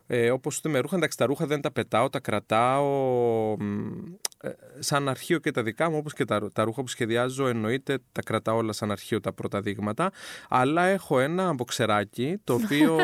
[0.07, 3.55] Ε, όπως με ρούχα, εντάξει τα ρούχα δεν τα πετάω, τα κρατάω
[4.41, 4.49] ε,
[4.79, 8.21] σαν αρχείο και τα δικά μου όπως και τα, τα ρούχα που σχεδιάζω εννοείται τα
[8.21, 10.11] κρατάω όλα σαν αρχείο τα πρώτα δείγματα
[10.49, 12.97] αλλά έχω ένα μποξεράκι το οποίο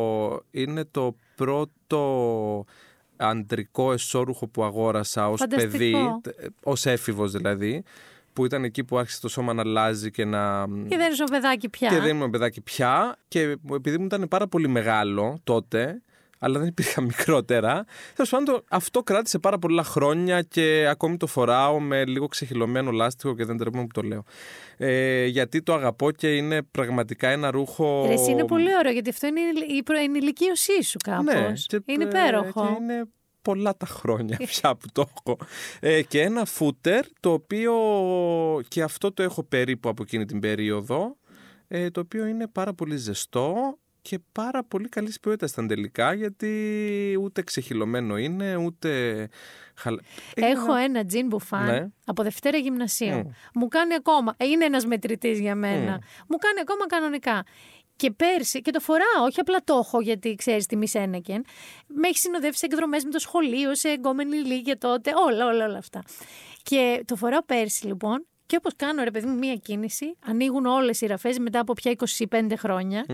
[0.62, 2.64] είναι το πρώτο
[3.16, 5.94] αντρικό εσώρουχο που αγόρασα ως παιδί,
[6.62, 7.84] ως έφηβος δηλαδή
[8.32, 10.66] που ήταν εκεί που άρχισε το σώμα να αλλάζει και να.
[10.88, 11.88] Και δεν ήσουν παιδάκι πια.
[11.88, 13.16] Και δεν ήμουν παιδάκι πια.
[13.28, 16.02] Και επειδή μου ήταν πάρα πολύ μεγάλο τότε,
[16.38, 17.84] αλλά δεν υπήρχαν μικρότερα.
[18.14, 23.34] Τέλος πάντων, αυτό κράτησε πάρα πολλά χρόνια και ακόμη το φοράω με λίγο ξεχυλωμένο λάστιχο
[23.34, 24.24] και δεν τρέπομαι που το λέω.
[24.76, 28.06] Ε, γιατί το αγαπώ και είναι πραγματικά ένα ρούχο.
[28.06, 29.40] Ρε, είναι πολύ ωραίο, γιατί αυτό είναι
[29.76, 31.34] η προενηλικίωσή σου κάπως.
[31.72, 32.66] Ναι, είναι υπέροχο.
[32.66, 33.08] Και είναι
[33.42, 35.36] πολλά τα χρόνια πια που το έχω.
[35.80, 37.72] Ε, και ένα φούτερ το οποίο
[38.68, 41.16] και αυτό το έχω περίπου από εκείνη την περίοδο.
[41.68, 43.78] Ε, το οποίο είναι πάρα πολύ ζεστό
[44.08, 49.28] και πάρα πολύ καλή ποιότητα ήταν τελικά γιατί ούτε ξεχυλωμένο είναι ούτε.
[50.34, 51.86] Έχω ένα τζιν μπουφάν ναι.
[52.06, 53.32] από Δευτέρα Γυμνασίου.
[53.54, 54.34] Μου κάνει ακόμα.
[54.38, 56.00] Είναι ένας μετρητής για μένα.
[56.28, 57.44] Μου κάνει ακόμα κανονικά.
[57.96, 61.44] Και πέρσι, και το φοράω, όχι απλά το έχω γιατί ξέρεις τι Μισένεκεν,
[61.86, 65.78] με έχει συνοδεύσει σε εκδρομές με το σχολείο, σε εγκόμενη λίγη τότε, όλα, όλα, όλα
[65.78, 66.02] αυτά.
[66.62, 71.00] Και το φοράω πέρσι λοιπόν και όπως κάνω, ρε παιδί μου, μία κίνηση, ανοίγουν όλες
[71.00, 71.94] οι ραφές μετά από πια
[72.30, 73.04] 25 χρόνια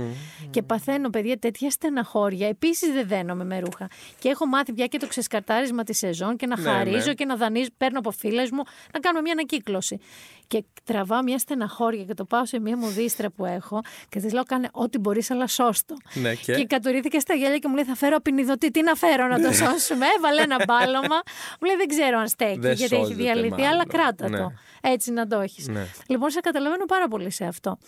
[0.51, 2.49] και παθαίνω, παιδιά, τέτοια στεναχώρια.
[2.49, 3.89] Επίσης δεν δένομαι με ρούχα.
[4.19, 7.15] Και έχω μάθει πια και το ξεσκαρτάρισμα της σεζόν και να ναι, χαρίζω ναι.
[7.15, 8.63] και να δανείζω, παίρνω από φίλες μου
[8.93, 10.01] να κάνω μια ανακύκλωση.
[10.47, 14.43] Και τραβάω μια στεναχώρια και το πάω σε μια μουδίστρα που έχω και της λέω:
[14.43, 15.97] Κάνε ό,τι μπορείς, αλλά σώστο.
[16.15, 16.55] Ναι, και...
[16.55, 18.71] και κατουρίθηκε στα γέλια και μου λέει: Θα φέρω απεινιδωτή.
[18.71, 20.07] Τι να φέρω να το σώσουμε.
[20.17, 21.23] Έβαλε ένα μπάλωμα.
[21.61, 24.53] μου λέει: Δεν ξέρω αν στέκει γιατί έχει διαλυθεί, αλλά κράτα το.
[24.81, 25.69] Έτσι να το έχεις.
[25.69, 25.87] Ναι.
[26.07, 27.79] Λοιπόν, σε καταλαβαίνω πάρα πολύ σε αυτό.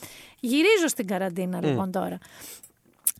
[0.40, 2.18] Γυρίζω στην καραντίνα, λοιπόν, τώρα.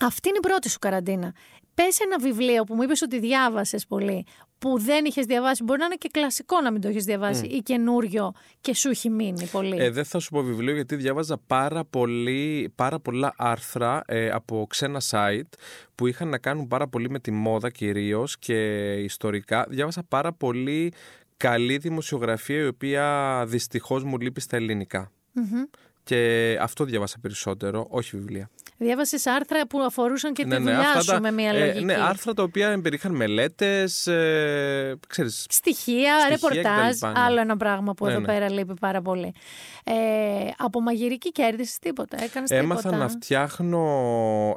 [0.01, 1.33] Αυτή είναι η πρώτη σου καραντίνα.
[1.77, 4.27] Πες ένα βιβλίο που μου είπες ότι διάβασες πολύ,
[4.59, 5.65] που δεν είχες διαβάσει.
[5.65, 9.11] Μπορεί να είναι και κλασικό να μην το έχεις διαβάσει, ή καινούριο και σου έχει
[9.11, 9.77] μείνει πολύ.
[9.79, 14.67] Ε, δεν θα σου πω βιβλίο, γιατί διάβαζα πάρα, πολύ, πάρα πολλά άρθρα ε, από
[14.69, 15.59] ξένα site
[15.95, 19.67] που είχαν να κάνουν πάρα πολύ με τη μόδα κυρίως και ιστορικά.
[19.69, 20.93] Διάβασα πάρα πολύ
[21.37, 25.11] καλή δημοσιογραφία η οποία δυστυχώς μου λείπει στα ελληνικα
[26.05, 28.51] Και αυτό διάβασα περισσότερο, όχι βιβλία.
[28.79, 31.79] Διάβασες άρθρα που αφορούσαν και ναι, τη ναι, δουλειά σου με μια λογική.
[31.79, 37.01] Ε, ναι, άρθρα τα οποία εμπεριείχαν μελέτες, ε, ξέρεις, στοιχεία, ρεπορτάζ.
[37.01, 37.13] Ναι.
[37.15, 39.35] Άλλο ένα πράγμα που ναι, εδώ πέρα λείπει πάρα πολύ.
[39.85, 39.93] Ε,
[40.57, 42.23] από μαγειρική κέρδισες τίποτα.
[42.23, 43.87] Έκανες Έμαθα να φτιάχνω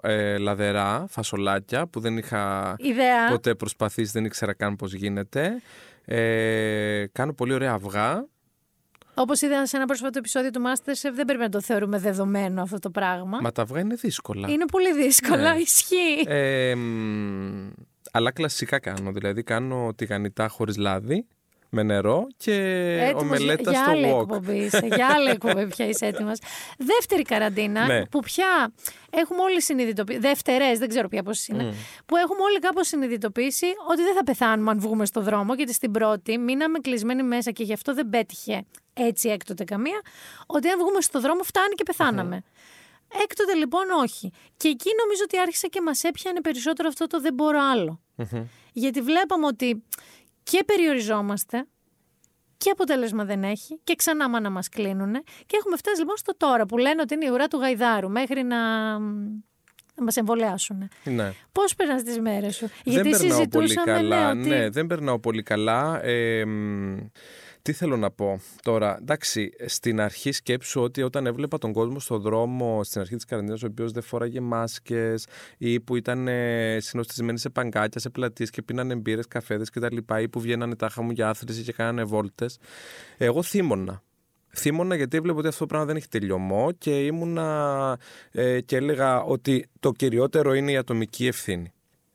[0.01, 3.29] ε, λαδερά, φασολάκια που δεν είχα Ιδέα.
[3.29, 5.61] ποτέ προσπαθήσει, δεν ήξερα καν πώς γίνεται.
[6.05, 8.25] Ε, κάνω πολύ ωραία αυγά.
[9.19, 12.79] Όπως είδα σε ένα πρόσφατο επεισόδιο του Masterchef, δεν πρέπει να το θεωρούμε δεδομένο αυτό
[12.79, 13.39] το πράγμα.
[13.41, 14.49] Μα τα αυγά είναι δύσκολα.
[14.49, 15.59] Είναι πολύ δύσκολα, ναι.
[15.59, 16.23] ισχύει.
[16.27, 16.75] Ε,
[18.11, 19.11] αλλά κλασικά κάνω.
[19.11, 21.25] Δηλαδή κάνω τηγανιτά χωρίς λάδι
[21.69, 22.53] με νερό και
[23.01, 24.21] έτοιμος ομελέτα για, στο άλλη wok.
[24.21, 26.39] Εκπομπή είσαι, για άλλη εκπομπή πια είσαι έτοιμος.
[26.77, 28.05] Δεύτερη καραντίνα ναι.
[28.05, 28.73] που πια
[29.09, 30.19] έχουμε όλοι συνειδητοποιήσει.
[30.19, 31.73] Δεύτερε, δεν ξέρω πια πόσες είναι.
[32.05, 35.53] Που έχουμε όλοι κάπως συνειδητοποιήσει ότι δεν θα πεθάνουμε αν βγούμε στο δρόμο.
[35.53, 40.01] Γιατί στην πρώτη μείναμε κλεισμένοι μέσα και γι' αυτό δεν πέτυχε έτσι έκτοτε καμία.
[40.45, 42.43] Ότι αν βγούμε στο δρόμο φτάνει και πεθαναμε
[43.23, 44.31] Έκτοτε λοιπόν όχι.
[44.57, 47.59] Και εκεί νομίζω ότι άρχισε και μας έπιανε περισσότερο αυτό το δεν μπορώ
[48.73, 49.83] Γιατί βλέπαμε ότι
[50.43, 51.65] και περιοριζόμαστε
[52.57, 55.13] και αποτέλεσμα δεν έχει και ξανά να μας κλείνουν
[55.45, 58.43] και έχουμε φτάσει λοιπόν στο τώρα που λένε ότι είναι η ουρά του γαϊδάρου μέχρι
[58.43, 58.57] να
[59.99, 60.89] να μας εμβολιάσουν.
[61.03, 61.33] Ναι.
[61.51, 64.33] Πώς περνάς τις μέρες σου, δεν Γιατί περνάω πολύ καλά.
[64.33, 66.03] Ναι, ναι, δεν περνάω πολύ καλά.
[66.03, 66.45] Ε,
[67.69, 68.97] τι θέλω να πω τώρα.
[69.01, 73.63] Εντάξει, στην αρχή σκέψου ότι όταν έβλεπα τον κόσμο στον δρόμο στην αρχή της καραντίνας,
[73.63, 78.61] ο οποίος δεν φόραγε μάσκες ή που ήταν ε, συνοστισμένοι σε παγκάκια, σε πλατείες και
[78.61, 79.97] πίνανε μπύρες, καφέδες κτλ.
[80.21, 82.57] ή που βγαίνανε τάχα μου για άθληση και κάνανε βόλτες.
[83.17, 84.03] Εγώ θύμωνα.
[84.55, 87.99] Θύμωνα γιατί έβλεπα ότι αυτό το πράγμα δεν έχει τελειωμό και ήμουνα
[88.31, 91.73] ε, και έλεγα ότι το κυριότερο είναι η ατομική ευθύνη.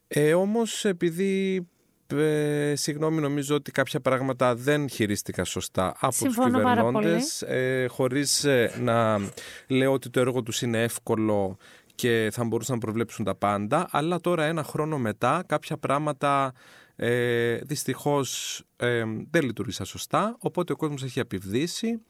[0.09, 1.66] Ε, όμως επειδή
[2.12, 8.44] ε, συγγνώμη, νομίζω ότι κάποια πράγματα δεν χειρίστηκα σωστά από Συμφωνώ τους κυβερνώντες, ε, χωρίς
[8.44, 9.20] ε, να
[9.68, 11.57] λέω ότι το έργο τους είναι εύκολο
[11.94, 16.52] και θα μπορούσαν να προβλέψουν τα πάντα, αλλά τώρα ένα χρόνο μετά κάποια πράγματα
[16.96, 22.00] ε, δυστυχώς ε, δεν λειτουργήσαν σωστά, οπότε ο κόσμος έχει απειβδίσει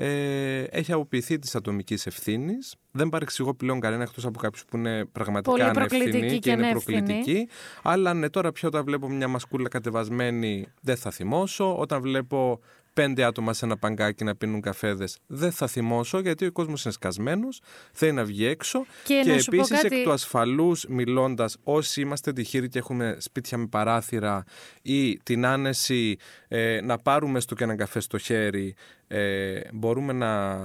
[0.00, 2.74] ε, έχει αποποιηθεί της ατομικής ευθύνης.
[2.90, 7.48] Δεν παρεξηγώ πλέον κανένα εκτός από κάποιους που είναι πραγματικά ανευθυνοί και, είναι προκλητικοί.
[7.82, 11.78] Αλλά ναι, τώρα πια όταν βλέπω μια μασκούλα κατεβασμένη, δεν θα θυμώσω.
[11.78, 12.60] Όταν βλέπω
[13.02, 16.92] πέντε άτομα σε ένα παγκάκι να πίνουν καφέδες, δεν θα θυμώσω γιατί ο κόσμος είναι
[16.92, 17.60] σκασμένος,
[17.92, 18.84] θέλει να βγει έξω.
[19.04, 19.96] Και, και επίσης κάτι...
[19.96, 24.44] εκ του ασφαλούς, μιλώντας, όσοι είμαστε τυχεροί και έχουμε σπίτια με παράθυρα
[24.82, 26.16] ή την άνεση
[26.48, 28.74] ε, να πάρουμε στο και έναν καφέ στο χέρι,
[29.06, 30.56] ε, μπορούμε να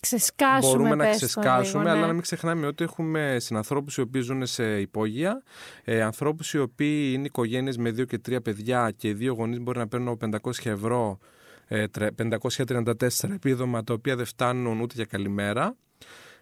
[0.00, 0.76] ξεσκάσουμε.
[0.76, 2.06] Μπορούμε να ξεσκάσουμε, λίγο, αλλά ναι.
[2.06, 5.42] να μην ξεχνάμε ότι έχουμε συνανθρώπους οι οποίοι ζουν σε υπόγεια,
[5.84, 9.60] ε, ανθρώπους οι οποίοι είναι οικογένειες με δύο και τρία παιδιά και οι δύο γονείς
[9.60, 11.18] μπορεί να παίρνουν 500 ευρώ
[11.70, 15.76] 534 επίδομα τα οποία δεν φτάνουν ούτε για καλημέρα.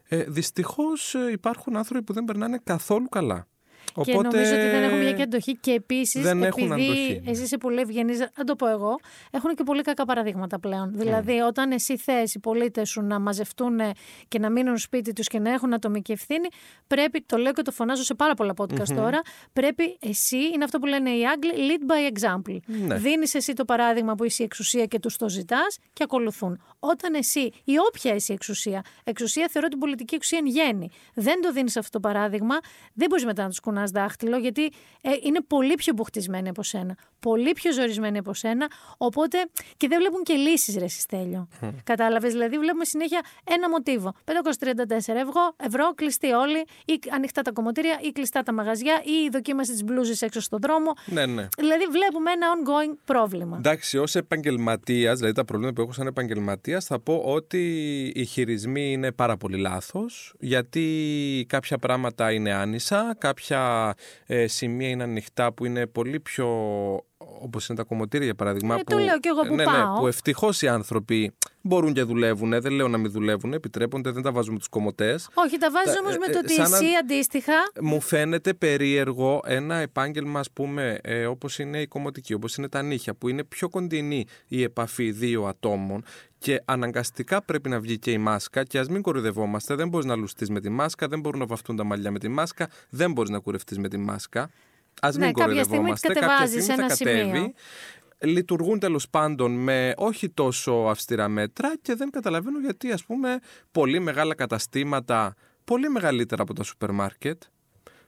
[0.08, 3.46] Ε, δυστυχώς ε, υπάρχουν άνθρωποι που δεν περνάνε καθόλου καλά.
[3.94, 4.12] Οπότε...
[4.12, 5.56] Και νομίζω ότι δεν έχουν μια και αντοχή.
[5.56, 8.98] Και επίσης, επειδή εσύ είσαι πολύ ευγενής, να το πω εγώ,
[9.30, 10.90] έχουν και πολύ κακά παραδείγματα πλέον.
[10.94, 10.98] Mm.
[10.98, 13.80] Δηλαδή, όταν εσύ θες οι πολίτες σου να μαζευτούν
[14.28, 16.48] και να μείνουν σπίτι τους και να έχουν ατομική ευθύνη,
[16.86, 18.96] πρέπει, το λέω και το φωνάζω σε πάρα πολλά podcast mm-hmm.
[18.96, 19.20] τώρα,
[19.52, 22.58] πρέπει εσύ, είναι αυτό που λένε οι Άγγλοι, lead by example.
[22.66, 22.94] Ναι.
[22.94, 26.62] Δίνεις εσύ το παράδειγμα που είσαι η εξουσία και τους το ζητάς και ακολουθούν.
[26.78, 31.52] Όταν εσύ, ή όποια εσύ εξουσία, εξουσία θεωρώ την πολιτική εξουσία εν γέννη, δεν το
[31.52, 32.54] δίνεις αυτό το παράδειγμα,
[32.94, 34.64] δεν μπορείς μετά να τους κουνά δάχτυλο, γιατί
[35.00, 36.96] ε, είναι πολύ πιο μπουχτισμένοι από σένα.
[37.20, 38.66] Πολύ πιο ζορισμένοι από σένα.
[38.96, 39.38] Οπότε
[39.76, 41.48] και δεν βλέπουν και λύσεις, ρε Συστέλιο.
[41.60, 41.70] Mm.
[41.84, 42.32] Κατάλαβες.
[42.32, 44.12] Δηλαδή, βλέπουμε συνέχεια ένα μοτίβο.
[44.24, 49.28] 534 ευρώ, ευρώ, κλειστοί όλοι, ή ανοιχτά τα κομμωτήρια, ή κλειστά τα μαγαζιά, ή η
[49.32, 50.92] δοκίμαση της μπλούζη έξω στον δρόμο.
[51.06, 51.48] Ναι, ναι.
[51.56, 53.56] Δηλαδή, βλέπουμε ένα ongoing πρόβλημα.
[53.56, 57.62] Εντάξει, ως επαγγελματίας, δηλαδή τα προβλήματα που έχω σαν επαγγελματίας, θα πω ότι
[58.14, 60.84] οι χειρισμοί είναι πάρα πολύ λάθος, γιατί
[61.48, 63.63] κάποια πράγματα είναι άνισα, κάποια ε,
[64.44, 66.48] σημεία είναι ανοιχτά που είναι πολύ πιο
[67.40, 68.74] όπως είναι τα κομμωτήρια για παράδειγμα.
[68.74, 69.92] Ε, που, το λέω και εγώ που ναι, ναι πάω.
[69.92, 72.60] Ναι, που ευτυχώς οι άνθρωποι μπορούν και δουλεύουν.
[72.60, 75.28] Δεν λέω να μην δουλεύουν, επιτρέπονται, δεν τα βάζουμε τους κομμωτές.
[75.34, 77.52] Όχι, τα βάζω όμως με το ε, ότι εσύ αντίστοιχα.
[77.80, 82.82] Μου φαίνεται περίεργο ένα επάγγελμα, ας πούμε, ε, όπως είναι η κομμωτική, όπως είναι τα
[82.82, 86.04] νύχια, που είναι πιο κοντινή η επαφή δύο ατόμων
[86.38, 88.64] και αναγκαστικά πρέπει να βγει και η μάσκα.
[88.64, 91.76] Και ας μην κορυδευόμαστε, δεν μπορείς να λουστείς με τη μάσκα, δεν μπορούν να βαφτούν
[91.76, 94.50] τα μαλλιά με τη μάσκα, δεν μπορείς να κουρευτείς με τη μάσκα.
[95.00, 96.12] Α μην ναι, κοροϊδευόμαστε.
[96.12, 97.54] Κάποια στιγμή θα κατέβει.
[98.18, 103.38] Λειτουργούν τέλος πάντων με όχι τόσο αυστηρά μέτρα και δεν καταλαβαίνω γιατί ας πούμε
[103.72, 105.34] πολύ μεγάλα καταστήματα,
[105.64, 107.42] πολύ μεγαλύτερα από τα σούπερ μάρκετ,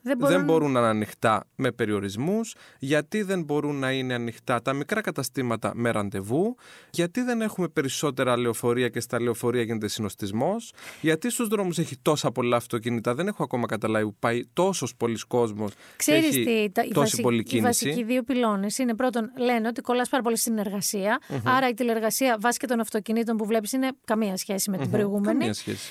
[0.07, 0.37] δεν μπορούν...
[0.37, 5.01] δεν μπορούν να είναι ανοιχτά με περιορισμούς, γιατί δεν μπορούν να είναι ανοιχτά τα μικρά
[5.01, 6.57] καταστήματα με ραντεβού,
[6.91, 12.31] γιατί δεν έχουμε περισσότερα λεωφορεία και στα λεωφορεία γίνεται συνοστισμός, γιατί στους δρόμους έχει τόσα
[12.33, 15.73] πολλά αυτοκίνητα, δεν έχω ακόμα καταλάβει που πάει τόσος πολλοί κόσμος.
[15.97, 20.09] Ξέρεις τι, τα, τόση πολλή κίνηση; Οι βασικοί δύο πυλώνες είναι πρώτον, λένε ότι κολλάς
[20.09, 24.37] πάρα πολύ στην εργασια άρα η τηλεργασία βάσει και των αυτοκινήτων που βλέπεις είναι καμία
[24.37, 25.51] σχέση με την προηγούμενη.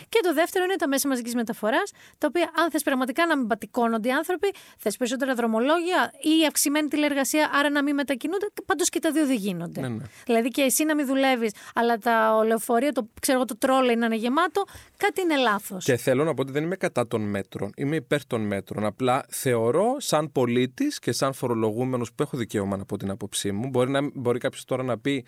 [0.09, 3.47] Και το δεύτερο είναι τα μέσα μαζικής μεταφοράς, τα οποία αν θες πραγματικά να μην
[3.47, 8.45] πατικώνονται οι άνθρωποι, θες περισσότερα δρομολόγια ή αυξημένη τηλεργασία, άρα να μην μετακινούνται.
[8.65, 9.81] Πάντως και τα δύο δεν γίνονται.
[9.81, 10.03] Ναι, ναι.
[10.25, 14.15] Δηλαδή και εσύ να μην δουλεύεις, αλλά τα λεωφορεία, το, ξέρω το τρόλε να είναι
[14.15, 14.63] γεμάτο,
[14.97, 15.83] κάτι είναι λάθος.
[15.83, 17.71] Και θέλω να πω ότι δεν είμαι κατά των μέτρων.
[17.75, 18.85] Είμαι υπέρ των μέτρων.
[18.85, 23.67] Απλά θεωρώ σαν πολίτης και σαν φορολογούμενος που έχω δικαίωμα να πω την άποψή μου.
[23.67, 25.25] Μπορεί, μπορεί κάποιος τώρα να πει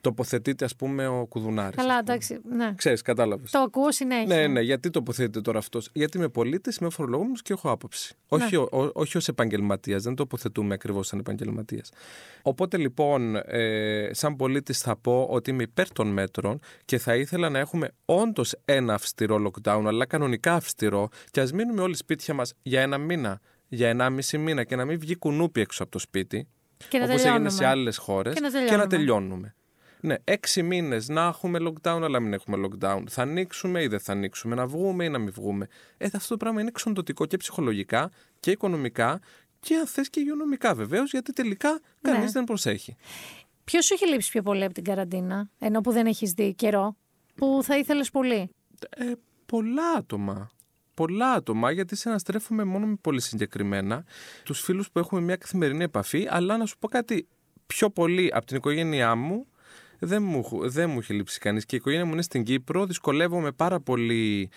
[0.00, 1.76] τοποθετείται, ας πούμε, ο Κουδουνάρης.
[1.76, 2.40] Καλά, εντάξει.
[2.56, 2.72] Ναι.
[2.76, 3.50] Ξέρεις, κατάλαβες.
[3.50, 4.36] Το ακούω συνέχεια.
[4.36, 5.90] Ναι, ναι, γιατί τοποθετείται τώρα αυτός.
[5.92, 8.14] Γιατί είμαι πολίτης, είμαι φορολογούμενος και έχω άποψη.
[8.28, 8.44] Ναι.
[8.44, 11.90] Όχι, ο, όχι ως επαγγελματίας, δεν τοποθετούμε ακριβώς σαν επαγγελματίας.
[12.42, 17.48] Οπότε λοιπόν, ε, σαν πολίτης θα πω ότι είμαι υπέρ των μέτρων και θα ήθελα
[17.48, 22.52] να έχουμε όντως ένα αυστηρό lockdown, αλλά κανονικά αυστηρό και ας μείνουμε όλοι σπίτια μας
[22.62, 25.98] για ένα μήνα, για ένα μισή μήνα και να μην βγει κουνούπι έξω από το
[25.98, 26.48] σπίτι.
[27.02, 28.34] Όπως έγινε σε άλλες χώρες.
[28.34, 29.54] Και, και να τελειώνουμε.
[30.00, 33.02] Ναι, έξι μήνες να έχουμε lockdown, αλλά μην έχουμε lockdown.
[33.08, 35.66] Θα ανοίξουμε ή δεν θα ανοίξουμε, να βγούμε ή να μην βγούμε.
[35.96, 39.20] Ε, αυτό το πράγμα είναι εξοντοτικό και ψυχολογικά και οικονομικά
[39.60, 42.30] και αν θες και υγειονομικά βεβαίως, γιατί τελικά κανείς ναι.
[42.30, 42.96] δεν προσέχει.
[43.64, 46.96] Ποιος σου έχει λείψει πιο πολύ από την καραντίνα, ενώ που δεν έχεις δει καιρό,
[47.34, 48.50] που θα ήθελες πολύ;
[48.88, 49.12] Ε,
[49.46, 50.50] πολλά άτομα.
[50.94, 54.04] Πολλά άτομα, γιατί συναστρέφουμε μόνο με πολύ συγκεκριμένα
[54.44, 56.26] τους φίλους που έχουμε μια καθημερινή επαφή.
[56.30, 57.28] Αλλά να σου πω κάτι
[57.66, 59.46] πιο πολύ από την οικογένειά μου
[60.00, 62.86] δεν μου, δεν μου έχει λείψει κανείς και η οικογένεια μου είναι στην Κύπρο.
[62.86, 64.50] Δυσκολεύομαι πάρα πολύ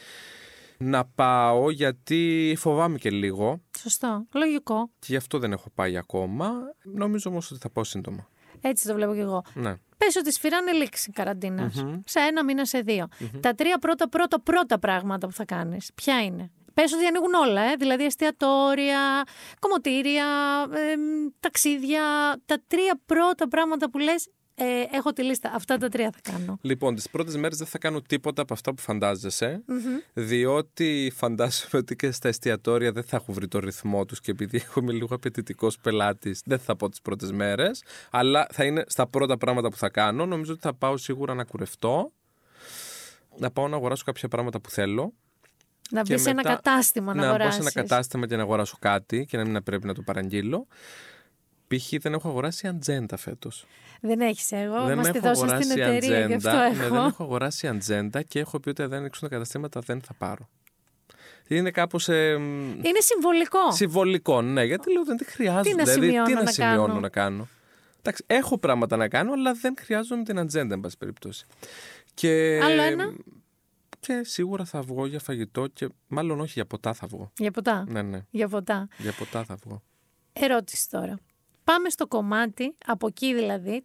[0.77, 3.61] να πάω γιατί φοβάμαι και λίγο.
[3.77, 4.27] Σωστό.
[4.33, 4.89] Λογικό.
[4.99, 6.51] Και γι' αυτό δεν έχω πάει ακόμα.
[6.83, 8.27] Νομίζω όμως ότι θα πάω σύντομα.
[8.61, 9.43] Έτσι το βλέπω κι εγώ.
[9.53, 9.75] Ναι.
[9.97, 11.83] Πες ότι σφυράνε λήξη καραντίνας.
[11.83, 11.99] Mm-hmm.
[12.05, 13.07] Σε ένα μήνα, σε δύο.
[13.19, 13.39] Mm-hmm.
[13.39, 17.61] Τα τρία πρώτα, πρώτα, πρώτα πράγματα που θα κάνεις, ποια είναι; Πες ότι ανοίγουν όλα,
[17.61, 19.23] ε; δηλαδή εστιατόρια,
[19.59, 20.25] κομμωτήρια,
[20.71, 20.95] ε,
[21.39, 22.01] ταξίδια.
[22.45, 25.51] Τα τρία πρώτα πράγματα που λες ε, έχω τη λίστα.
[25.53, 26.57] Αυτά τα τρία θα κάνω.
[26.61, 29.63] Λοιπόν, τις πρώτες μέρες δεν θα κάνω τίποτα από αυτά που φαντάζεσαι.
[30.13, 34.57] Διότι φαντάζομαι ότι και στα εστιατόρια δεν θα έχω βρει το ρυθμό τους και επειδή
[34.57, 37.83] έχω είμαι λίγο απαιτητικός πελάτης, δεν θα πω τις πρώτες μέρες.
[38.11, 40.25] Αλλά θα είναι στα πρώτα πράγματα που θα κάνω.
[40.25, 42.11] Νομίζω ότι θα πάω σίγουρα να κουρευτώ.
[43.37, 45.13] Να πάω να αγοράσω κάποια πράγματα που θέλω.
[45.89, 47.57] Να μπει σε ένα κατάστημα να, να αγοράσεις.
[47.57, 50.01] Να μπω σε ένα κατάστημα και να αγοράσω κάτι και να μην πρέπει να το
[50.01, 50.67] παραγγείλω.
[51.77, 51.93] Π.χ.
[52.01, 53.65] δεν έχω αγοράσει ατζέντα φέτος.
[54.01, 54.85] Δεν έχεις εγώ.
[54.85, 56.73] Δεν έχω αγοράσει στην εταιρεία, γι' αυτό έχω.
[56.75, 60.13] Ναι, δεν έχω αγοράσει ατζέντα και έχω πει ότι δεν ανοίξουν τα καταστήματα δεν θα
[60.13, 60.49] πάρω.
[61.47, 62.09] Είναι κάπως.
[62.09, 62.31] Ε,
[62.83, 63.71] είναι συμβολικό.
[63.71, 65.69] Συμβολικό, ναι, γιατί λέω δεν τη χρειάζεται.
[65.69, 67.47] Τι να δηλαδή, σημειώνω, τι να, να, σημειώνω κάνω; να κάνω;
[67.99, 71.45] Εντάξει, έχω πράγματα να κάνω, αλλά δεν χρειάζομαι την ατζέντα, εν πάση περιπτώσει.
[72.13, 73.13] Και, Άλλο ένα;
[73.99, 77.31] Και σίγουρα θα βγω για φαγητό και μάλλον όχι για ποτά θα βγω.
[77.37, 78.25] Για ποτά; Ναι, ναι.
[78.29, 78.87] Για ποτά.
[78.97, 79.81] Για ποτά θα βγω.
[80.33, 81.19] Ερώτηση τώρα.
[81.63, 83.83] Πάμε στο κομμάτι, από εκεί δηλαδή,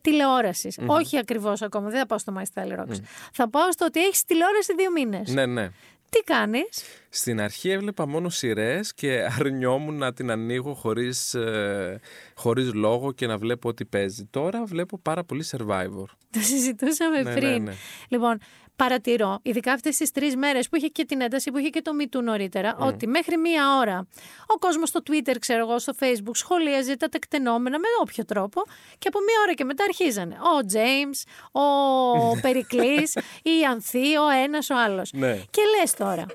[0.87, 2.99] Όχι ακριβώς ακόμα, δεν θα πάω στο My Style Rocks.
[3.33, 5.33] Θα πάω στο ότι έχεις τηλεόραση δύο μήνες.
[5.33, 5.70] Ναι, ναι.
[6.11, 12.01] Τι κάνεις; Στην αρχή έβλεπα μόνο σειρές και αρνιόμουν να την ανοίγω χωρίς ε,
[12.35, 14.24] χωρίς λόγο και να βλέπω ό,τι παίζει.
[14.31, 16.07] Τώρα βλέπω πάρα πολύ survivor.
[16.31, 17.51] Το συζητούσαμε ναι, πριν.
[17.51, 17.72] Ναι, ναι.
[18.09, 18.39] Λοιπόν,
[18.79, 21.93] παρατηρώ, ειδικά αυτές τις τρεις μέρες που είχε και την ένταση, που είχε και το
[22.01, 24.07] Me νωρίτερα, ότι μέχρι μία ώρα
[24.47, 28.62] ο κόσμος στο Twitter, ξέρω εγώ, στο Facebook σχολίαζε τα τεκτενόμενα με όποιο τρόπο
[28.99, 30.35] και από μία ώρα και μετά αρχίζανε.
[30.35, 31.18] Ο James,
[31.53, 35.11] ο Περικλής, η Ανθή, ο ένας, ο άλλος.
[35.12, 35.37] Ναι.
[35.51, 36.26] Και λες τώρα,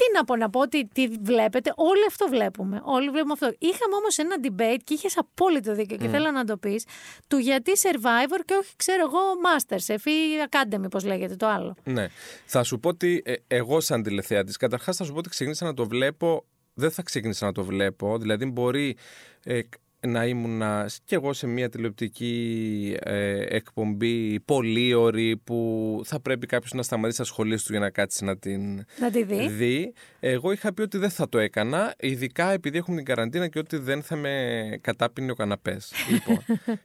[0.00, 2.80] τι να πω, να πω ότι τι βλέπετε, όλοι αυτό βλέπουμε.
[2.84, 3.46] Όλοι βλέπουμε αυτό.
[3.58, 6.84] Είχαμε όμως ένα debate και είχες απόλυτο δίκιο και θέλω να το πεις,
[7.28, 11.74] του γιατί survivor και όχι, ξέρω εγώ, Masterchef ή Academy, πώς λέγεται το άλλο.
[11.84, 12.06] Ναι.
[12.44, 15.74] Θα σου πω ότι ε, εγώ, σαν τηλεθεατής, καταρχάς θα σου πω ότι ξεκίνησα να
[15.74, 16.44] το βλέπω.
[16.74, 18.18] Δεν θα ξεκίνησα να το βλέπω.
[18.18, 18.96] Δηλαδή, μπορεί
[19.44, 19.60] ε,
[20.06, 20.62] να ήμουν
[21.04, 27.18] κι εγώ σε μια τηλεοπτική ε, εκπομπή πολύ ωρή που θα πρέπει κάποιος να σταματήσει
[27.18, 29.48] τα σχολεία του για να κάτσει να την να τη δει.
[29.48, 29.92] δει.
[30.20, 33.76] Εγώ είχα πει ότι δεν θα το έκανα, ειδικά επειδή έχουμε την καραντίνα και ότι
[33.76, 35.92] δεν θα με κατάπινε ο καναπές.
[36.12, 36.38] λοιπόν,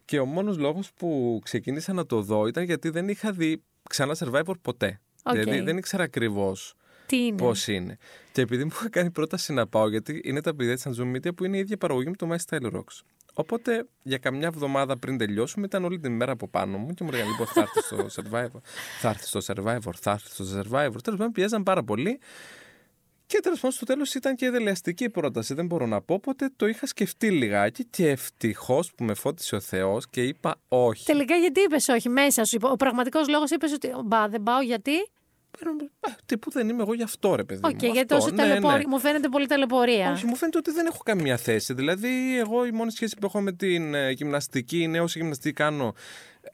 [0.06, 4.16] και ο μόνος λόγος που ξεκίνησα να το δω ήταν γιατί δεν είχα δει ξανά
[4.20, 5.00] Survivor ποτέ.
[5.24, 5.34] Okay.
[5.34, 6.76] Δηλαδή δεν ήξερα ακριβώς
[7.38, 7.98] Πώς είναι.
[8.32, 11.36] Και επειδή μου είχα κάνει πρόταση να πάω, γιατί είναι τα παιδιά της Anzoom Media
[11.36, 13.02] που είναι η ίδια παραγωγή με το My Style Rocks.
[13.34, 17.10] Οπότε για καμιά εβδομάδα πριν τελειώσουμε ήταν όλη την μέρα από πάνω μου και μου
[17.14, 18.62] έλεγαν λοιπόν θα έρθεις στο Survivor,
[19.00, 21.02] θα έρθεις στο Survivor, θα έρθεις στο Survivor.
[21.04, 22.20] Τέλος πάντων πιέζαν πάρα πολύ.
[23.28, 26.14] Και τέλος πάντων στο τέλος ήταν και δελεαστική πρόταση, δεν μπορώ να πω.
[26.14, 31.06] Οπότε το είχα σκεφτεί λιγάκι και ευτυχώς που με φώτισε ο Θεός και είπα όχι.
[31.06, 32.58] Τελικά γιατί είπες όχι, μέσα σου.
[32.62, 34.92] Ο πραγματικός λόγος είπες ότι μπα, δεν πάω γιατί;
[36.26, 37.94] Τι που δεν είμαι εγώ γι' αυτό, ρε παιδί okay, μου.
[37.94, 38.60] γιατί τόσο ναι, ναι.
[38.88, 40.12] μου φαίνεται πολύ ταλαιπωρία.
[40.12, 41.74] Όχι, μου φαίνεται ότι δεν έχω καμία θέση.
[41.74, 45.94] Δηλαδή, εγώ η μόνη σχέση που έχω με την ε, γυμναστική είναι όσο γυμναστική κάνω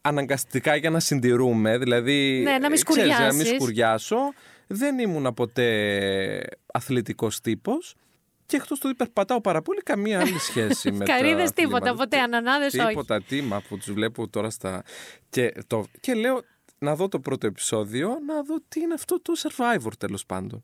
[0.02, 1.78] αναγκαστικά για να συντηρούμε.
[1.78, 4.18] Δηλαδή, ναι, να μην, ξέρεις, να μην σκουριάσω.
[4.68, 6.42] Δεν ήμουν ποτέ
[6.74, 7.96] αθλητικός τύπος.
[8.46, 12.74] Και εκτός του ότι περπατάω πάρα πολύ, καμία άλλη σχέση με Καρίδε τίποτα, ποτέ ανανάδες
[12.74, 12.88] όχι.
[12.88, 14.84] Τίποτα, τίμα που τους βλέπω τώρα στα.
[15.30, 15.86] Και, το...
[16.00, 16.42] και λέω,
[16.84, 20.64] να δω το πρώτο επεισόδιο, να δω τι είναι αυτό το Survivor τέλος πάντων.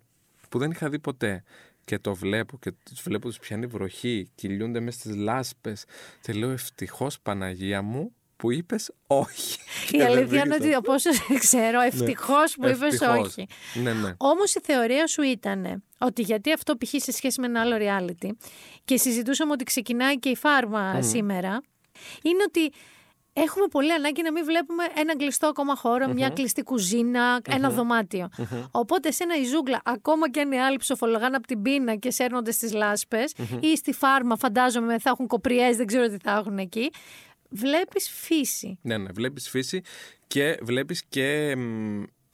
[0.49, 1.43] Που δεν είχα δει ποτέ.
[1.85, 5.85] Και το βλέπω και τους βλέπω, τους πιάνει βροχή, κυλιούνται μέσα στις λάσπες.
[6.21, 9.59] Και λέω ευτυχώς Παναγία μου που είπες όχι.
[9.91, 11.09] Η αλήθεια είναι ότι από όσο
[11.39, 13.47] ξέρω, ευτυχώς που είπες όχι.
[13.73, 14.13] Ναι, ναι.
[14.17, 16.89] Όμως η θεωρία σου ήταν ότι γιατί αυτό π.χ.
[16.89, 18.29] σε σχέση με ένα άλλο reality
[18.85, 21.61] και συζητούσαμε ότι ξεκινάει και η φάρμα σήμερα,
[22.21, 22.71] είναι ότι
[23.41, 25.73] έχουμε πολύ ανάγκη να μην βλέπουμε ένα κλειστό ακόμα
[26.13, 28.29] μια κλειστή κουζίνα, ένα δωμάτιο.
[28.71, 32.11] Οπότε σε ένα η ζούγκλα, ακόμα και αν οι άλλοι ψοφολογάνε από την πείνα και
[32.11, 36.57] σέρνονται στις λάσπες ή στη φάρμα, φαντάζομαι θα έχουν κοπριές, δεν ξέρω τι θα έχουν
[36.57, 36.91] εκεί.
[37.49, 38.79] Βλέπεις φύση.
[38.81, 39.81] Ναι, ναι, βλέπεις φύση
[40.27, 41.55] και βλέπεις και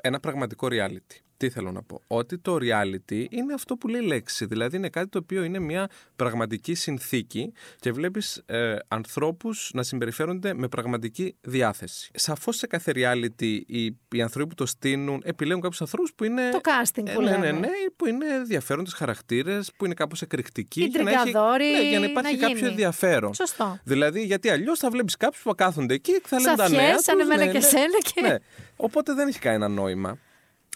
[0.01, 1.22] ένα πραγματικό reality.
[1.43, 2.01] Τι θέλω να πω.
[2.07, 4.45] Ότι το reality είναι αυτό που λέει λέξη.
[4.45, 10.53] Δηλαδή είναι κάτι το οποίο είναι μια πραγματική συνθήκη και βλέπεις ε, ανθρώπους να συμπεριφέρονται
[10.53, 12.11] με πραγματική διάθεση.
[12.13, 16.49] Σαφώς σε κάθε reality οι, οι άνθρωποι που το στείλουν επιλέγουν κάποιους ανθρώπους που είναι.
[16.51, 17.37] Το casting που ε, λέμε.
[17.37, 20.83] Ναι, ναι, ναι, που είναι ενδιαφέροντε χαρακτήρες, που είναι κάπως εκρηκτικοί.
[20.83, 23.33] Για να, έχει, ναι, για να υπάρχει να κάποιο ενδιαφέρον.
[23.33, 23.79] Σωστό.
[23.83, 27.01] Δηλαδή, γιατί αλλιώς θα βλέπεις κάποιους που κάθονται εκεί και θα λένε τα νέα.
[27.01, 28.21] Σαν εμένα ναι, και ναι, σένα και.
[28.21, 28.35] Ναι.
[28.75, 30.17] Οπότε δεν έχει κανένα νόημα.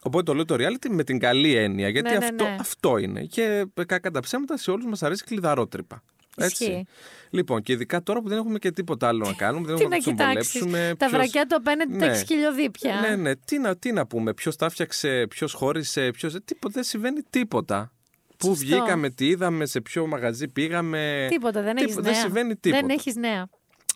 [0.04, 2.58] Οπότε το λέω το reality με την καλή έννοια, γιατί ναι, ναι, αυτό, ναι.
[2.60, 3.22] αυτό είναι.
[3.22, 6.04] Και κακά τα ψέματα σε όλους μας αρέσει κλειδαρότρυπα.
[6.40, 6.86] Έτσι.
[7.30, 10.02] Λοιπόν, και ειδικά τώρα που δεν έχουμε και τίποτα άλλο να κάνουμε, δεν έχουμε να
[10.02, 10.94] συμβολέψουμε.
[10.98, 12.00] Τα βρακιά του απέναντι ναι.
[12.00, 13.00] τα έχεις χιλιοδίπια.
[13.00, 13.36] Ναι, ναι.
[13.36, 16.30] Τι να, τι να πούμε, ποιος τα φτιάξε, ποιος χώρισε, ποιο.
[16.30, 17.92] Τίποτα, δεν συμβαίνει τίποτα.
[18.38, 21.28] Πού βγήκαμε, τι είδαμε, σε ποιο μαγαζί πήγαμε.
[21.30, 22.04] Τίποτα, δεν έχεις νέα.
[22.04, 22.82] Δεν συμβαίνει τίποτα.
[22.86, 23.50] Δεν έχεις νέα.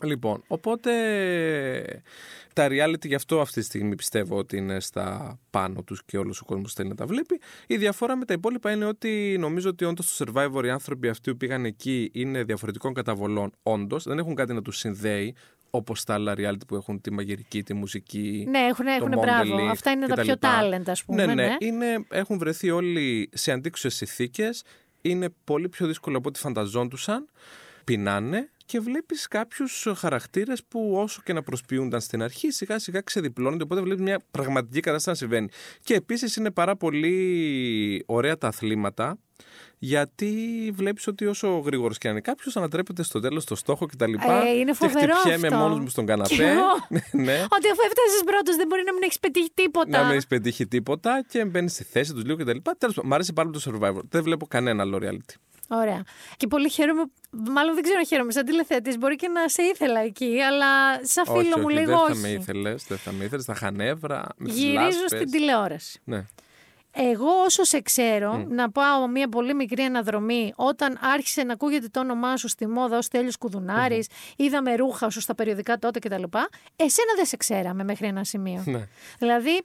[0.04, 0.92] Λοιπόν, οπότε
[2.54, 6.42] τα reality γι' αυτό αυτή τη στιγμή πιστεύω ότι είναι στα πάνω τους και όλος
[6.42, 7.40] ο κόσμος θέλει να τα βλέπει.
[7.68, 11.32] Η διαφορά με τα υπόλοιπα είναι ότι νομίζω ότι όντως στο survivor οι άνθρωποι αυτοί
[11.32, 13.52] που πήγαν εκεί είναι διαφορετικών καταβολών.
[13.64, 15.36] Όντως δεν έχουν κάτι να τους συνδέει
[15.70, 18.46] όπως τα άλλα reality που έχουν τη μαγειρική, τη μουσική.
[18.50, 19.70] Ναι, έχουν, έχουν μπράβο.
[19.70, 21.26] Αυτά είναι τα πιο talent, ας πούμε.
[21.26, 21.46] Ναι, ναι.
[21.46, 21.56] ναι.
[21.60, 24.64] Είναι, έχουν βρεθεί όλοι σε αντίξωες συνθήκες.
[25.02, 27.28] Είναι πολύ πιο δύσκολο από ό,τι φανταζόντουσαν.
[27.84, 33.64] Πεινάνε και βλέπεις κάποιους χαρακτήρες που όσο και να προσποιούνταν στην αρχή, σιγά σιγά ξεδιπλώνονται.
[33.64, 35.50] Οπότε βλέπεις μια πραγματική κατάσταση να συμβαίνει.
[35.84, 39.18] Και επίσης είναι πάρα πολύ ωραία τα αθλήματα.
[39.78, 40.36] Γιατί
[40.74, 44.14] βλέπεις ότι όσο γρήγορος και αν είναι κάποιος, ανατρέπεται στο τέλος στο στόχο κτλ.
[44.14, 45.14] Ε, είναι φοβερό.
[45.24, 46.36] Και χτυπιέμαι μόνος μου στον καναπέ.
[47.26, 47.46] ναι.
[47.58, 49.98] Ότι αφού έφτασες πρώτος, δεν μπορεί να μην έχεις πετύχει τίποτα.
[49.98, 52.58] Να μην έχεις πετύχει τίποτα και μπαίνεις στη θέση τους λίγο κτλ.
[52.78, 54.02] Τέλος πάντων, μου άρεσε πάρα πολύ το survivor.
[54.10, 55.51] Δεν βλέπω κανένα άλλο reality.
[55.74, 56.04] Ωραία.
[56.38, 58.98] Και πολύ χαίρομαι, μάλλον δεν ξέρω αν χαίρομαι, σαν τηλεθέτης.
[58.98, 62.22] Μπορεί και να σε ήθελα εκεί, αλλά σαν φίλο όχι, μου όχι, λίγο δεν Θα
[62.22, 64.28] με ήθελες, δεν θα με ήθελες, θα χανεύρα.
[64.38, 66.02] Γυρίζω στην τηλεόραση.
[66.04, 66.26] Ναι.
[66.94, 72.00] Εγώ όσο σε ξέρω, να πάω μια πολύ μικρή αναδρομή, όταν άρχισε να ακούγεται το
[72.00, 76.24] όνομά σου στη μόδα ως Τέλειος Κουδουνάρης, είδαμε ρούχα σου στα περιοδικά τότε κτλ.
[76.76, 78.64] Εσένα δεν σε ξέραμε μέχρι ένα σημείο.
[78.66, 78.88] Ναι.
[79.20, 79.62] Δηλαδή,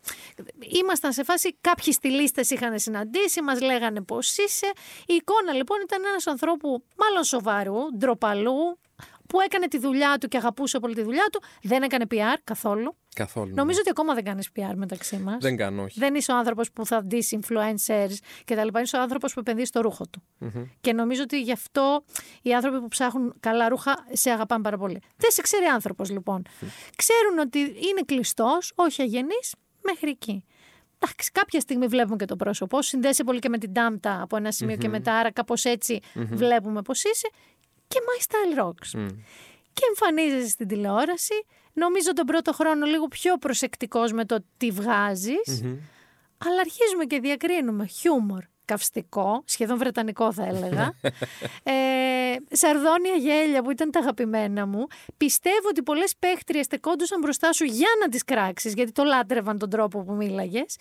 [0.83, 4.73] ήμασταν σε φάση, κάποιοι στυλίστες είχαν συναντήσει, μας λέγανε πώς είσαι.
[5.07, 8.79] Η εικόνα λοιπόν ήταν ένας ανθρώπου μάλλον σοβαρού, ντροπαλού,
[9.29, 12.97] που έκανε τη δουλειά του και αγαπούσε πολύ τη δουλειά του, δεν έκανε PR καθόλου.
[13.15, 13.55] Καθόλου.
[13.55, 15.37] Νομίζω ότι ακόμα δεν κάνεις PR μεταξύ μας.
[15.41, 15.99] Δεν κάνω, όχι.
[15.99, 18.15] Δεν είσαι ο άνθρωπος που θα δεις influencers
[18.45, 18.81] και τα λοιπά.
[18.81, 20.23] Είσαι ο άνθρωπος που επενδύεις στο ρούχο του.
[20.41, 20.69] Mm-hmm.
[20.81, 22.05] Και νομίζω ότι γι' αυτό
[22.43, 25.01] οι άνθρωποι που ψάχνουν καλά ρούχα σε αγαπάνε πάρα πολύ.
[25.17, 26.43] Δεν σε ξέρει άνθρωπος λοιπόν.
[26.97, 30.45] Ξέρουν ότι είναι κλειστός, όχι αγενής, μέχρι εκεί.
[30.99, 32.89] Εντάξει, κάποια στιγμή βλέπουμε και το πρόσωπό σου.
[32.89, 34.79] Συνδέεσαι πολύ και με την τάμπτα από ένα σημείο mm-hmm.
[34.79, 35.15] και μετά.
[35.15, 36.27] Άρα, κάπως έτσι mm-hmm.
[36.31, 37.29] βλέπουμε πώς είσαι.
[37.89, 39.09] Και My Style Rocks.
[39.73, 45.63] Και εμφανίζεσαι στην τηλεόραση νομίζω τον πρώτο χρόνο λίγο πιο προσεκτικός με το τι βγαζεις
[46.39, 50.95] αλλά αρχίζουμε και διακρίνουμε χιούμορ, καυστικό, σχεδόν βρετανικό θα έλεγα,
[51.73, 54.87] ε, σαρδόνια γέλια που ήταν τα αγαπημένα μου.
[55.17, 59.71] Πιστεύω ότι πολλές παίχτριες στεκόντουσαν μπροστά σου για να τις κράξεις, γιατί το λάτρευαν τον
[59.71, 60.77] τρόπο που μίλαγες.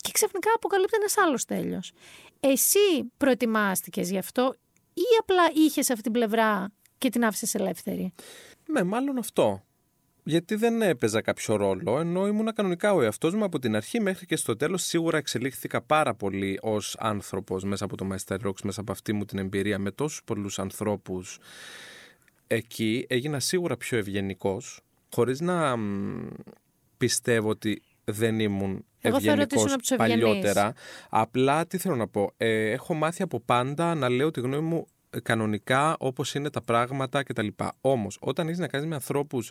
[0.00, 1.92] Και ξαφνικά αποκαλύπτει ένας άλλος τέλειος.
[2.40, 4.54] Εσύ προετοιμάστηκες γι' αυτό
[4.98, 8.12] ή απλά είχες αυτή την πλευρά και την άφησες ελεύθερη;
[8.66, 9.62] Ναι, μάλλον αυτό
[10.28, 14.26] γιατί δεν έπαιζα κάποιο ρόλο, ενώ ήμουν κανονικά ο εαυτός μου από την αρχή μέχρι
[14.26, 14.82] και στο τέλος.
[14.82, 19.24] Σίγουρα εξελίχθηκα πάρα πολύ ως άνθρωπος μέσα από το Master Rocks, μέσα από αυτή μου
[19.24, 21.38] την εμπειρία με τόσους πολλούς ανθρώπους.
[22.46, 24.80] Εκεί έγινα σίγουρα πιο ευγενικός,
[25.14, 25.76] χωρίς να
[26.96, 30.72] πιστεύω ότι δεν ήμουν ευγενικός παλιότερα.
[31.08, 32.32] Απλά τι θέλω να πω.
[32.36, 34.86] Ε, έχω μάθει από πάντα να λέω τη γνώμη μου
[35.22, 37.46] κανονικά όπως είναι τα πράγματα κτλ.
[37.80, 39.50] Όμως, όταν έχει να κάνεις με ανθρώπους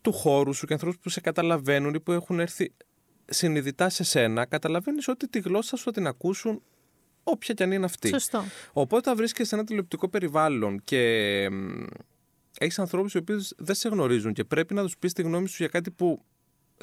[0.00, 2.72] του χώρου σου και ανθρώπους που σε καταλαβαίνουν ή που έχουν έρθει
[3.24, 6.62] συνειδητά σε σένα, καταλαβαίνεις ότι τη γλώσσα σου θα την ακούσουν
[7.22, 8.08] όποια κι αν είναι αυτή.
[8.08, 8.44] Σωστό.
[8.72, 11.48] Οπότε θα βρίσκεσαι σε ένα τηλεοπτικό περιβάλλον και
[12.58, 15.56] έχεις ανθρώπους οι οποίοι δεν σε γνωρίζουν και πρέπει να τους πεις τη γνώμη σου
[15.58, 16.24] για κάτι που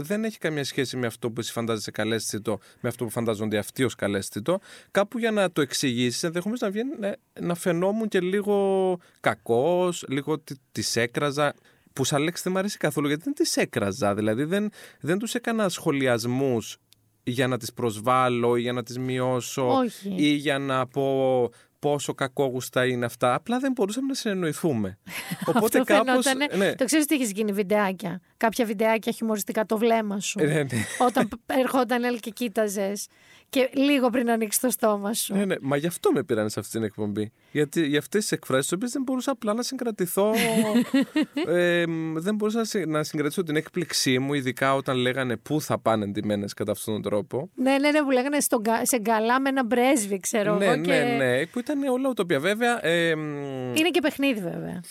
[0.04, 3.84] δεν έχει καμία σχέση με αυτό που εσύ φαντάζεσαι καλέσθητο, με αυτό που φαντάζονται αυτοί
[3.84, 4.60] ως καλέσθητο.
[4.92, 10.44] Κάπου για να το εξηγήσεις, ενδεχομένως να βγαίνει να, να φαινόμουν και λίγο κακός, λίγο
[10.72, 11.54] της έκραζα
[11.94, 14.16] που σαν λέξη δεν μου αρέσει καθόλου γιατί δεν τι έκραζα.
[14.16, 14.70] Δηλαδή δεν,
[15.00, 16.78] δεν τους έκανα σχολιασμούς
[17.24, 19.70] για να τις προσβάλλω ή για να τις μειώσω
[20.16, 23.34] ή για να πω πόσο κακόγουστα είναι αυτά.
[23.34, 24.98] Απλά δεν μπορούσαμε να συνεννοηθούμε.
[25.56, 26.26] Οπότε κάπως...
[26.58, 26.76] Ναι.
[26.76, 28.22] Το ξέρεις τι έχει γίνει βιντεάκια.
[28.40, 30.40] Κάποια βιντεάκια χιουμοριστικά το βλέμμα σου.
[30.40, 30.68] Ναι, ναι.
[30.98, 33.08] Όταν ερχόταν έλ και κοίταζες
[33.50, 35.36] και λίγο πριν ανοίξει το στόμα σου.
[35.36, 35.56] Ναι, ναι.
[35.62, 37.32] Μα γι' αυτό με πήραν σε αυτή την εκπομπή.
[37.52, 40.34] Γιατί για αυτές τις εκφράσεις, τις οποίες δεν μπορούσα απλά να συγκρατηθώ.
[41.48, 41.84] ε,
[42.14, 46.72] δεν μπορούσα να συγκρατήσω την έκπληξή μου, ειδικά όταν λέγανε πού θα πάνε εντυμένε κατά
[46.72, 47.50] αυτόν τον τρόπο.
[47.56, 50.76] Ναι, ναι, ναι, που λέγανε στο, σε γκαλά με ένα πρέσβη, ξέρω ναι, εγώ.
[50.76, 52.40] Ναι, ναι, ναι, που ήταν όλα ουτοπία.
[52.40, 52.86] Βέβαια.
[52.86, 54.82] Ε, Είναι και παιχνίδι, βέβαια.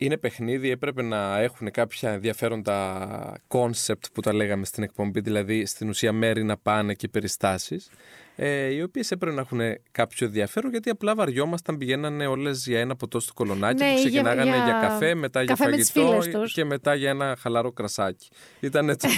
[0.00, 5.88] Είναι παιχνίδι, έπρεπε να έχουν κάποια ενδιαφέροντα κόνσεπτ που τα λέγαμε στην εκπομπή, δηλαδή στην
[5.88, 7.90] ουσία μέρη να πάνε και περιστάσεις,
[8.36, 12.96] ε, οι οποίες έπρεπε να έχουν κάποιο ενδιαφέρον, γιατί απλά βαριόμασταν, πηγαίνανε όλες για ένα
[12.96, 16.94] ποτό στο Κολωνάκι ναι, που ξεκινάγανε για, για καφέ, μετά καφέ για φαγητό και μετά
[16.94, 18.28] για ένα χαλαρό κρασάκι.
[18.60, 19.08] Ήταν το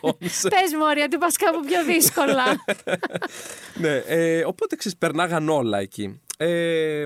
[0.00, 0.54] κόνσεπτ.
[0.54, 2.44] Πες Μόρια, του πας κάπου πιο δύσκολα.
[3.82, 6.20] ναι, ε, οπότε ξεπερνάγαν όλα εκεί.
[6.40, 7.04] Ε,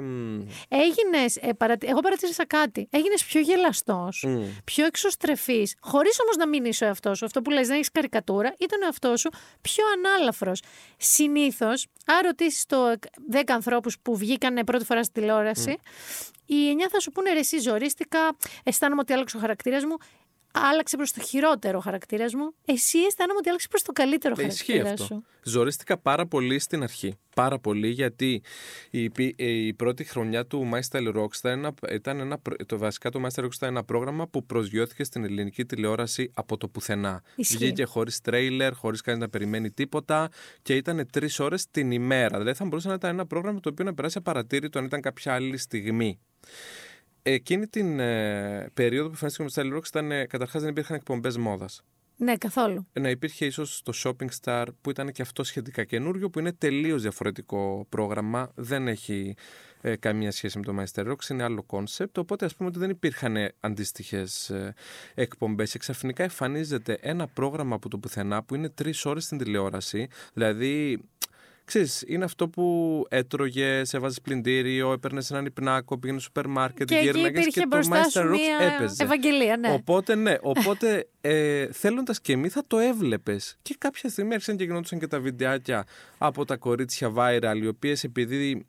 [0.69, 2.89] Έγινες, ε, εγώ παρατήρησα κάτι.
[2.91, 4.27] Έγινες πιο γελαστός,
[4.65, 7.25] πιο εξωστρεφής, χωρίς όμως να μην είσαι ο εαυτός σου.
[7.25, 9.31] Αυτό που λες, δεν έχεις καρικατούρα, ήταν ο εαυτός σου
[9.61, 10.63] πιο ανάλαφρος.
[10.97, 12.77] Συνήθως, αν ρωτήσεις το
[13.31, 15.79] 10 ανθρώπους που βγήκαν πρώτη φορά στη τηλεόραση,
[16.47, 19.97] οι 9 θα σου πούνε ρε, εσύ ζορίστηκα, αισθάνομαι ότι άλλαξε ο χαρακτήρας μου
[20.53, 22.55] άλλαξε προς το χειρότερο χαρακτήρας μου.
[22.65, 25.05] Εσύ αισθάνομαι ότι άλλαξε προς το καλύτερο ε, χαρακτήρα αυτό.
[25.05, 25.25] σου.
[25.43, 27.15] Ζορίστηκα πάρα πολύ στην αρχή.
[27.35, 28.43] Πάρα πολύ γιατί
[28.91, 33.21] η, η πρώτη χρονιά του My Style Rocks ήταν ένα, ήταν ένα, το βασικά το
[33.25, 37.23] My Style Rocks ήταν ένα πρόγραμμα που προσγειώθηκε στην ελληνική τηλεόραση από το πουθενά.
[37.37, 37.57] Ισχύει.
[37.57, 40.29] Βγήκε χωρίς τρέιλερ, χωρίς κανείς να περιμένει τίποτα
[40.63, 42.39] και ήταν τρεις ώρες την ημέρα.
[42.39, 45.35] Δηλαδή θα μπορούσε να ήταν ένα πρόγραμμα το οποίο να περάσει απαρατήρητο αν ήταν κάποια
[45.35, 46.19] άλλη στιγμή.
[47.23, 51.37] Εκείνη την ε, περίοδο που εμφανίστηκε με Style Rocks ήταν ε, καταρχάς δεν υπήρχαν εκπομπές
[51.37, 51.83] μόδας.
[52.17, 52.87] Ναι, καθόλου.
[52.93, 57.03] Να υπήρχε ίσως το Shopping Star που ήταν και αυτό σχετικά καινούριο, που είναι τελείως
[57.03, 58.53] διαφορετικό πρόγραμμα.
[58.55, 59.35] Δεν έχει
[59.81, 62.19] ε, καμία σχέση με το My Style Rocks, είναι άλλο κόνσεπτ.
[62.19, 64.75] Οπότε ας πούμε ότι δεν υπήρχαν αντίστοιχες ε,
[65.15, 65.71] εκπομπές.
[65.71, 70.09] Και ξαφνικά εμφανίζεται ένα πρόγραμμα από το πουθενά που είναι τρεις ώρες στην τηλεόραση.
[70.33, 71.03] Δηλαδή
[71.65, 77.41] Ξέρεις, είναι αυτό που έτρωγε, έβαζε πλυντήριο, έπαιρνε έναν υπνάκο, πήγαινε στο σούπερ μάρκετ, γύρναγε
[77.41, 79.03] και, και το My Style Rocks έπαιζε.
[79.03, 79.73] Ευαγγελία, ναι.
[79.73, 83.59] Οπότε, ναι, οπότε ε, θέλοντας και μη θα το έβλεπες.
[83.63, 85.87] Και κάποια στιγμή άρχισαν και γινόντουσαν και τα βιντεάκια
[86.19, 88.67] από τα κορίτσια viral, οι οποίες επειδή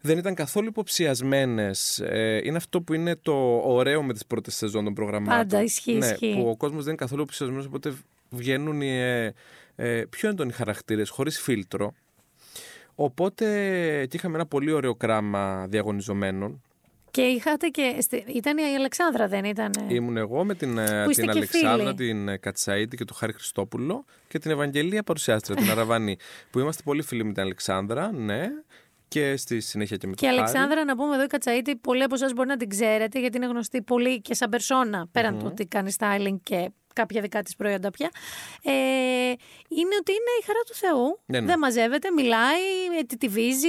[0.00, 1.98] δεν ήταν καθόλου υποψιασμένες.
[2.00, 5.36] Ε, είναι αυτό που είναι το ωραίο με τις πρώτες σεζόν των προγραμμάτων.
[5.36, 5.94] Πάντα ισχύει.
[5.94, 6.34] Ναι, ισχύει.
[6.34, 7.94] Που ο κόσμος δεν είναι καθόλου υποψιασμένος, οπότε
[8.30, 9.34] βγαίνουν οι, ε,
[9.76, 11.94] ε, πιο έντονοι χαρακτήρες, χωρίς φίλτρο.
[12.94, 13.44] Οπότε
[14.08, 16.62] και είχαμε ένα πολύ ωραίο κράμα διαγωνιζομένων.
[17.10, 17.96] Και είχατε και.
[18.26, 19.70] Ήταν η Αλεξάνδρα, δεν ήταν.
[19.88, 24.38] Ήμουν εγώ με την, ε, την Αλεξάνδρα, την ε, Κατσαίδη και τον Χάρη Χριστόπουλο και
[24.38, 26.16] την Ευαγγελία Παρουσιάστρια, την Αραβανή.
[26.50, 28.48] που είμαστε πολύ φίλοι με την Αλεξάνδρα, ναι.
[29.08, 32.14] Και στη συνέχεια και με τον Και Αλεξάνδρα, να πούμε εδώ η Κατσαίδη, πολλοί από
[32.14, 35.66] εσάς μπορεί να την ξέρετε, γιατί είναι γνωστή πολύ και σαν περσόνα, πέραν του ότι
[35.66, 38.10] κάνει styling και κάποια δικά της προϊόντα πια.
[38.62, 38.72] Ε,
[39.68, 41.20] είναι ότι είναι η χαρά του Θεού.
[41.26, 41.46] Ναι, ναι.
[41.46, 42.62] Δεν μαζεύεται, μιλάει,
[42.98, 43.68] ετιτιβίζει,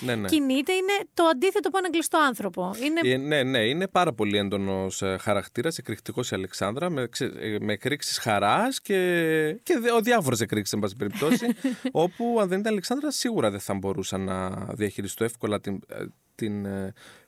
[0.00, 0.28] ναι, ναι.
[0.28, 0.72] κινείται.
[0.72, 2.70] Είναι το αντίθετο από έναν κλειστό άνθρωπο.
[2.82, 3.14] Είναι...
[3.14, 7.72] Ε, ναι, ναι, είναι πάρα πολύ έντονος ε, χαρακτήρας, εκρηκτικός η Αλεξάνδρα, με, ε, με
[7.72, 11.46] εκρήξεις χαράς και, και ο διάφορε εκρήξεις, εν πάση περιπτώσει.
[11.92, 15.80] όπου αν δεν ήταν Αλεξάνδρα, σίγουρα δεν θα μπορούσα να διαχειριστώ εύκολα την,
[16.34, 16.66] την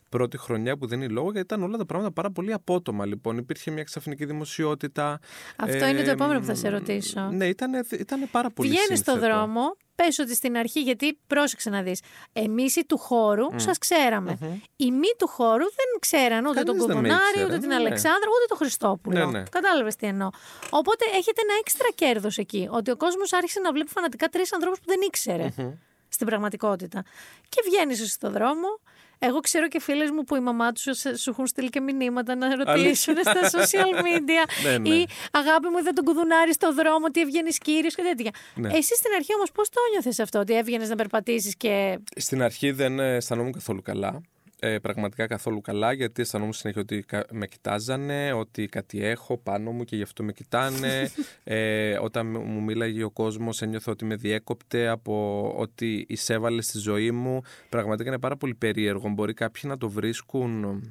[0.09, 3.07] πρώτη χρονιά που δεν είναι λόγο, γιατί ήταν όλα τα πράγματα πάρα πολύ απότομα.
[3.07, 5.19] Λοιπόν, υπήρχε μια ξαφνική δημοσιότητα.
[5.57, 7.21] Αυτό ε, είναι το επόμενο που θα σε ρωτήσω.
[7.21, 11.83] Ναι, ήταν, ήταν πάρα πολύ Βγαίνεις στον δρόμο, πες ότι στην αρχή, γιατί πρόσεξε να
[11.83, 12.01] δεις.
[12.33, 13.55] Εμείς οι του χώρου mm.
[13.57, 14.39] σας ξέραμε.
[14.41, 14.61] Mm-hmm.
[14.77, 17.75] Οι μη του χώρου δεν ξέραν ούτε τον Κουδουνάρη, ούτε την ναι.
[17.75, 19.19] Αλεξάνδρα, ούτε τον Χριστόπουλο.
[19.19, 19.43] Ναι, ναι.
[19.51, 20.29] Κατάλαβες τι εννοώ.
[20.71, 22.69] Οπότε έχετε ένα έξτρα κέρδος εκεί.
[22.71, 25.49] Ότι ο κόσμος άρχισε να βλέπει φανατικά τρεις ανθρώπους που δεν ήξερε.
[25.57, 25.73] Mm-hmm.
[26.09, 27.03] Στην πραγματικότητα.
[27.49, 28.81] Και βγαίνεις στον δρόμο,
[29.19, 30.83] εγώ ξέρω και φίλες μου που η μαμά τους
[31.17, 34.62] σου έχουν στείλει και μηνύματα να ρωτήσουν στα social media.
[34.64, 34.89] ναι, ναι.
[34.89, 38.31] Ή αγάπη μου, είδα τον κουδουνάρι στο δρόμο, ότι έβγαινε κύριος και τέτοια.
[38.55, 38.69] Ναι.
[38.69, 41.99] Εσύ στην αρχή όμως πώς το νιώθε αυτό, ότι έβγαινες να περπατήσεις και.
[42.17, 44.21] Στην αρχή δεν αισθανόμουν καθόλου καλά
[44.61, 49.85] ε, πραγματικά καθόλου καλά γιατί αισθανόμουν συνέχεια ότι με κοιτάζανε, ότι κάτι έχω πάνω μου
[49.85, 51.11] και γι' αυτό με κοιτάνε.
[51.45, 57.11] ε, όταν μου μίλαγε ο κόσμος, ένιωθα ότι με διέκοπτε από ότι εισέβαλε στη ζωή
[57.11, 57.41] μου.
[57.69, 59.09] Πραγματικά είναι πάρα πολύ περίεργο.
[59.09, 60.83] Μπορεί κάποιοι να το βρίσκουν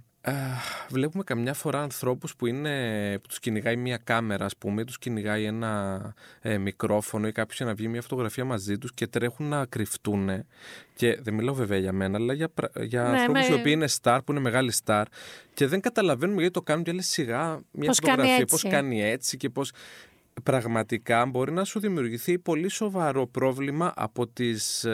[0.89, 5.43] βλέπουμε καμιά φορά ανθρώπους που, είναι, που τους κυνηγάει μια κάμερα ας πούμε, τους κυνηγάει
[5.43, 10.45] ένα ε, μικρόφωνο ή κάποιος να βγει μια φωτογραφία μαζί τους και τρέχουν να κρυφτούν
[10.95, 12.49] και δεν μιλάω βέβαια για μένα αλλά για,
[12.79, 15.03] για ναι, ανθρώπους οι οποίοι είναι star, που είναι μεγάλοι star
[15.53, 19.03] και δεν καταλαβαίνουμε γιατί το κάνουν και λες σιγά μια πώς φωτογραφία, κάνει πώς κάνει
[19.03, 19.71] έτσι και πώς
[20.43, 24.85] πραγματικά μπορεί να σου δημιουργηθεί πολύ σοβαρό πρόβλημα από τις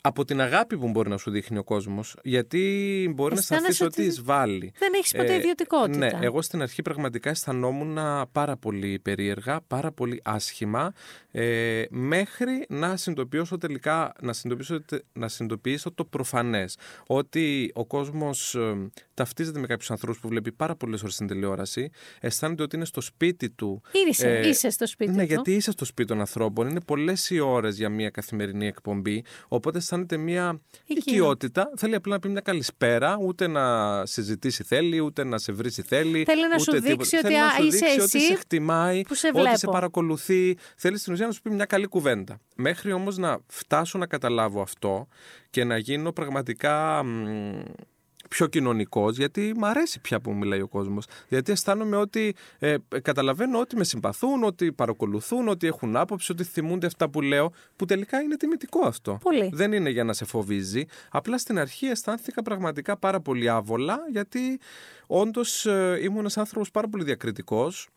[0.00, 4.02] από την αγάπη που μπορεί να σου δείχνει ο κόσμος, γιατί μπορεί να σταθεί ότι
[4.02, 4.72] εισβάλλει.
[4.78, 5.98] Δεν έχεις ποτέ ε, ιδιωτικότητα.
[5.98, 7.98] Ναι, εγώ στην αρχή πραγματικά αισθανόμουν
[8.32, 10.92] πάρα πολύ περίεργα, πάρα πολύ άσχημα,
[11.30, 16.76] ε, μέχρι να συνειδητοποιήσω τελικά, να συνειδητοποιήσω, να συνειδητοποιήσω το προφανές.
[17.06, 21.90] Ότι ο κόσμος ε, ταυτίζεται με κάποιους ανθρώπους που βλέπει πάρα πολλές ώρες στην τηλεόραση,
[22.20, 23.82] αισθάνεται ότι είναι στο σπίτι του.
[24.08, 25.26] Είσαι, ε, είσαι στο σπίτι ναι, του.
[25.26, 26.68] γιατί είσαι στο σπίτι των ανθρώπων.
[26.68, 29.24] Είναι πολλές οι ώρες για μια καθημερινή εκπομπή.
[29.48, 31.70] Οπότε αισθάνεται μια οικειότητα.
[31.76, 36.24] Θέλει απλά να πει μια καλησπέρα, ούτε να συζητήσει θέλει, ούτε να σε βρει θέλει.
[36.24, 37.34] Θέλει να σου δείξει ότι
[37.66, 38.00] είσαι εσύ.
[38.00, 40.56] Ότι σε χτιμάει, που σε ότι σε παρακολουθεί.
[40.76, 42.40] Θέλει στην ουσία να σου πει μια καλή κουβέντα.
[42.56, 45.08] Μέχρι όμως να φτάσω να καταλάβω αυτό
[45.50, 47.04] και να γίνω πραγματικά
[48.30, 51.06] πιο κοινωνικός, γιατί μου αρέσει πια που μιλάει ο κόσμος.
[51.28, 56.86] Γιατί αισθάνομαι ότι ε, καταλαβαίνω ότι με συμπαθούν, ότι παρακολουθούν, ότι έχουν άποψη, ότι θυμούνται
[56.86, 59.18] αυτά που λέω, που τελικά είναι τιμητικό αυτό.
[59.22, 59.50] Πολύ.
[59.52, 60.84] Δεν είναι για να σε φοβίζει.
[61.10, 64.60] Απλά στην αρχή αισθάνθηκα πραγματικά πάρα πολύ άβολα, γιατί
[65.06, 67.88] όντως ε, ήμουν ένας άνθρωπος πάρα πολύ διακριτικός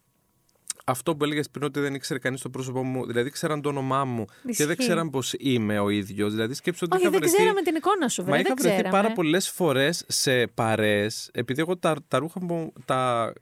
[0.84, 4.05] αυτό που έλεγες πριν ότι δεν ήξερε κανείς το πρόσωπό μου, δηλαδή ξέραν το όνομά
[4.05, 4.25] μου
[4.55, 6.31] και δεν ξέραν πώ είμαι ο ίδιος.
[6.31, 6.95] Δηλαδή σκέψω ότι.
[6.95, 7.36] Όχι, δεν βρεθεί...
[7.36, 8.41] ξέραμε την εικόνα σου, βέβαια.
[8.41, 12.73] Μα είχα βρεθεί πάρα πολλές φορές σε παρέ, επειδή εγώ τα, τα ρούχα μου.
[12.86, 13.34] Τα...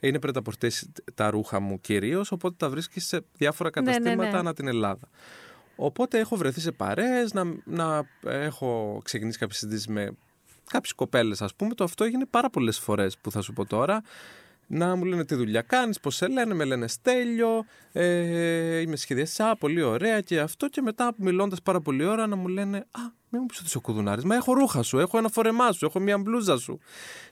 [0.00, 0.70] Είναι πρεταπορτέ
[1.14, 4.38] τα ρούχα μου κυρίως, οπότε τα βρίσκει σε διάφορα καταστήματα ναι, ναι, ναι.
[4.38, 5.08] ανά την Ελλάδα.
[5.76, 10.10] Οπότε έχω βρεθεί σε παρέ, να, να έχω ξεκινήσει κάποιες συζητήσεις με
[10.70, 11.74] κάποιες κοπέλες, ας πούμε.
[11.74, 14.02] Το αυτό έγινε πάρα πολλές φορές που θα σου πω τώρα
[14.74, 19.42] να μου λένε τι δουλειά κάνεις, πώς σε λένε, με λένε Στέλιο, ε, είμαι σχεδιαστή,
[19.58, 20.68] πολύ ωραία και αυτό.
[20.68, 23.76] Και μετά μιλώντας πάρα πολύ ώρα να μου λένε Α, μην μου πεις ότι είσαι
[23.76, 24.24] ο κουδουνάρης.
[24.24, 26.78] Μα έχω ρούχα σου, έχω ένα φορεμά σου, έχω μια μπλούζα σου.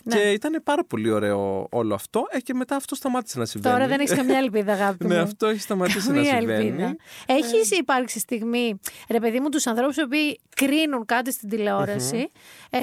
[0.03, 0.17] Ναι.
[0.17, 2.27] Και ήταν πάρα πολύ ωραίο όλο αυτό.
[2.31, 3.75] Ε, και μετά αυτό σταμάτησε να συμβαίνει.
[3.75, 6.97] Τώρα δεν έχεις καμιά ελπίδα, αγάπη ναι, αυτό έχει σταματήσει να συμβαίνει.
[7.27, 8.81] Έχεις υπάρξει στιγμή,
[9.11, 10.09] ρε παιδί μου, τους ανθρώπους που
[10.57, 12.31] κρίνουν κάτι στην τηλεόραση,
[12.71, 12.81] ε,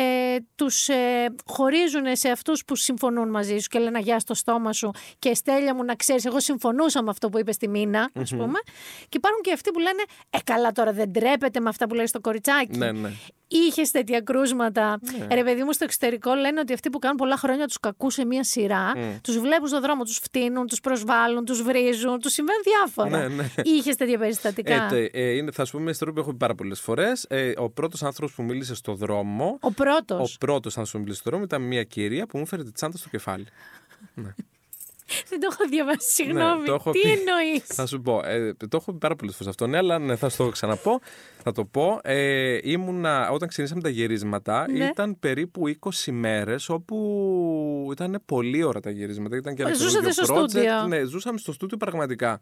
[0.55, 4.91] τους ε, χωρίζουν σε αυτούς που συμφωνούν μαζί σου και λένε Γεια στο στόμα σου
[5.19, 8.59] και στέλια μου να ξέρεις, εγώ συμφωνούσα με αυτό που είπες στη Μίνα, ας πούμε.
[9.09, 12.05] Και υπάρχουν και αυτοί που λένε Ε, καλά τώρα δεν τρέπεται με αυτά που λέει
[12.05, 12.77] στο κοριτσάκι.
[12.77, 13.06] Ναι, ναι.
[13.07, 13.15] Ναι.
[13.49, 14.99] Είχε τέτοια κρούσματα.
[15.19, 15.35] Ναι.
[15.35, 18.25] Ρε, παιδί μου, στο εξωτερικό λένε ότι αυτοί που κάνουν πολλά χρόνια τους κακούς σε
[18.25, 19.19] μία σειρά, mm.
[19.21, 23.27] τους βλέπουν στον δρόμο, τους φτύνουν, τους προσβάλλουν, τους βρίζουν, τους συμβαίνουν διάφορα.
[23.27, 23.49] Ναι, ναι.
[23.63, 26.55] Είχες τέτοια περιστατικά; Ε, ε, είναι, θα σου πούμε μια ιστορία που έχω πει πάρα
[26.55, 27.25] πολλές φορές.
[27.29, 29.57] Ε, ο πρώτος άνθρωπος που μίλησε στο δρόμο.
[29.61, 32.63] Ο πρώτος; Ο πρώτος άνθρωπος που μίλησε στο δρόμο ήταν μια κυρία που μου έφερε
[32.63, 33.45] τη τσάντα στο κεφάλι.
[34.13, 34.33] ναι.
[35.29, 36.69] Δεν το έχω διαβάσει, ναι, συγγνώμη.
[36.69, 38.21] Ναι, Τι εννοείς; Θα σου πω.
[38.25, 39.67] Ε, το έχω πει πάρα πολλές φορές αυτό.
[39.67, 40.99] Ναι, αλλά ναι, θα σου το ξαναπώ.
[41.43, 41.99] Θα το πω.
[42.03, 44.85] Ε, ήμουνα, όταν ξεκινήσαμε τα γυρίσματα, ναι.
[44.85, 49.35] ήταν περίπου 20 μέρες όπου ήταν πολύ ώρα τα γυρίσματα.
[49.35, 50.87] Ήταν και ένα Ζούσατε στο στούντιο.
[50.87, 52.39] Ναι, ζούσαμε στο στούντιο πραγματικά.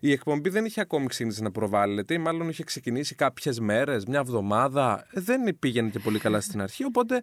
[0.00, 4.18] Η εκπομπή δεν είχε ακόμη ξεκινήσει να προβάλλεται, ή μάλλον είχε ξεκινήσει κάποιες μέρες, μια
[4.18, 5.06] εβδομάδα.
[5.12, 6.84] Δεν πήγαινε και πολύ καλά στην αρχή.
[6.84, 7.20] Οπότε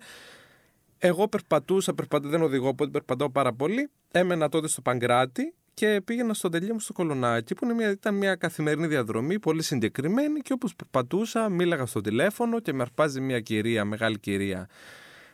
[1.04, 3.90] εγώ περπατούσα, περπατώ, δεν οδηγώ, οπότε περπατάω πάρα πολύ.
[4.12, 8.16] Έμενα τότε στο Παγκράτη και πήγαινα στο τελείο μου στο Κολονάκι, που είναι μια, ήταν
[8.16, 10.40] μια καθημερινή διαδρομή, πολύ συγκεκριμένη.
[10.40, 14.68] Και όπως περπατούσα, μίλαγα στο τηλέφωνο και με αρπάζει μια κυρία, μεγάλη κυρία,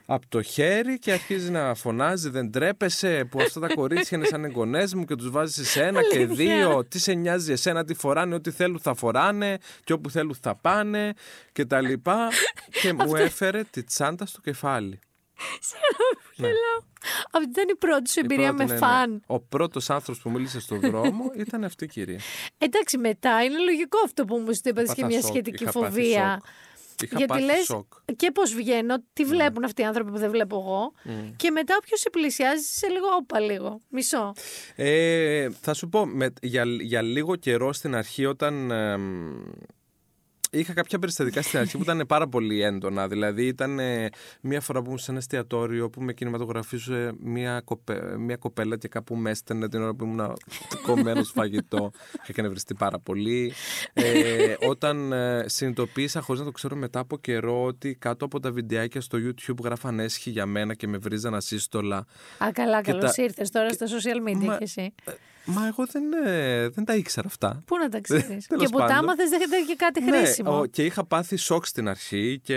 [0.06, 4.46] από το χέρι και αρχίζει να φωνάζει Δεν τρέπεσαι που αυτά τα κορίτσια είναι σαν
[4.46, 6.86] εγγονέ μου και τους βάζεις σε ένα και δύο.
[6.86, 11.14] Τι σε νοιάζει εσένα, τι φοράνε, ό,τι θέλουν θα φοράνε και όπου θέλουν θα πάνε
[11.52, 12.30] και τα λοιπά.
[12.82, 15.00] και μου έφερε τη τσάντα στο κεφάλι.
[15.60, 16.86] Συγγνώμη, ναι.
[17.32, 18.80] Αυτή ήταν η πρώτη σου εμπειρία με ναι, ναι.
[18.80, 19.22] φαν.
[19.26, 22.20] Ο πρώτος άνθρωπος που μίλησε στον δρόμο ήταν αυτή η κυρία.
[22.58, 26.42] Εντάξει, μετά είναι λογικό αυτό που μου είπες και μια σχετική φοβία.
[27.04, 27.78] Είχα Γιατί λες
[28.16, 30.94] και πώς βγαίνω, τι βλέπουν αυτοί οι άνθρωποι που δεν βλέπω εγώ.
[31.36, 33.80] Και μετά όποιος σε πλησιάζει, σε λίγο όπα λίγο.
[33.90, 34.34] Μισό.
[34.76, 36.08] Ε, θα σου πω,
[36.42, 38.72] για, για λίγο καιρό στην αρχή, όταν
[40.52, 43.08] Είχα κάποια περιστατικά στην αρχή που ήταν πάρα πολύ έντονα.
[43.08, 43.80] Δηλαδή, ήταν
[44.42, 48.88] μία φορά που ήμουν σε ένα εστιατόριο που με κινηματογραφούσε μία, κοπέ, μία κοπέλα και
[48.88, 50.34] κάπου με έστενε την ώρα που ήμουν
[50.82, 51.92] κομμένος φαγητό.
[52.28, 53.54] Είχα νευριστεί πάρα πολύ.
[53.94, 58.52] Ε, όταν ε, συνειδητοποίησα, χωρίς να το ξέρω μετά από καιρό, ότι κάτω από τα
[58.52, 61.98] βιντεάκια στο YouTube γράφαν έσχη για μένα και με βρίζαν ασύστολα.
[62.38, 63.24] Α, καλά, καλώς τα...
[63.24, 64.58] ήρθες τώρα στα social media Μα...
[64.58, 64.94] και εσύ.
[65.48, 67.64] Ε, Μα εγώ δεν, ε, δεν τα ήξερα αυτά.
[67.66, 68.48] Πού να τα ξέρεις.
[68.48, 70.60] και που τα άμαθες δεν είχε κάτι ναι, χρήσιμο.
[70.60, 72.56] Ναι, και είχα πάθει σοκ στην αρχή και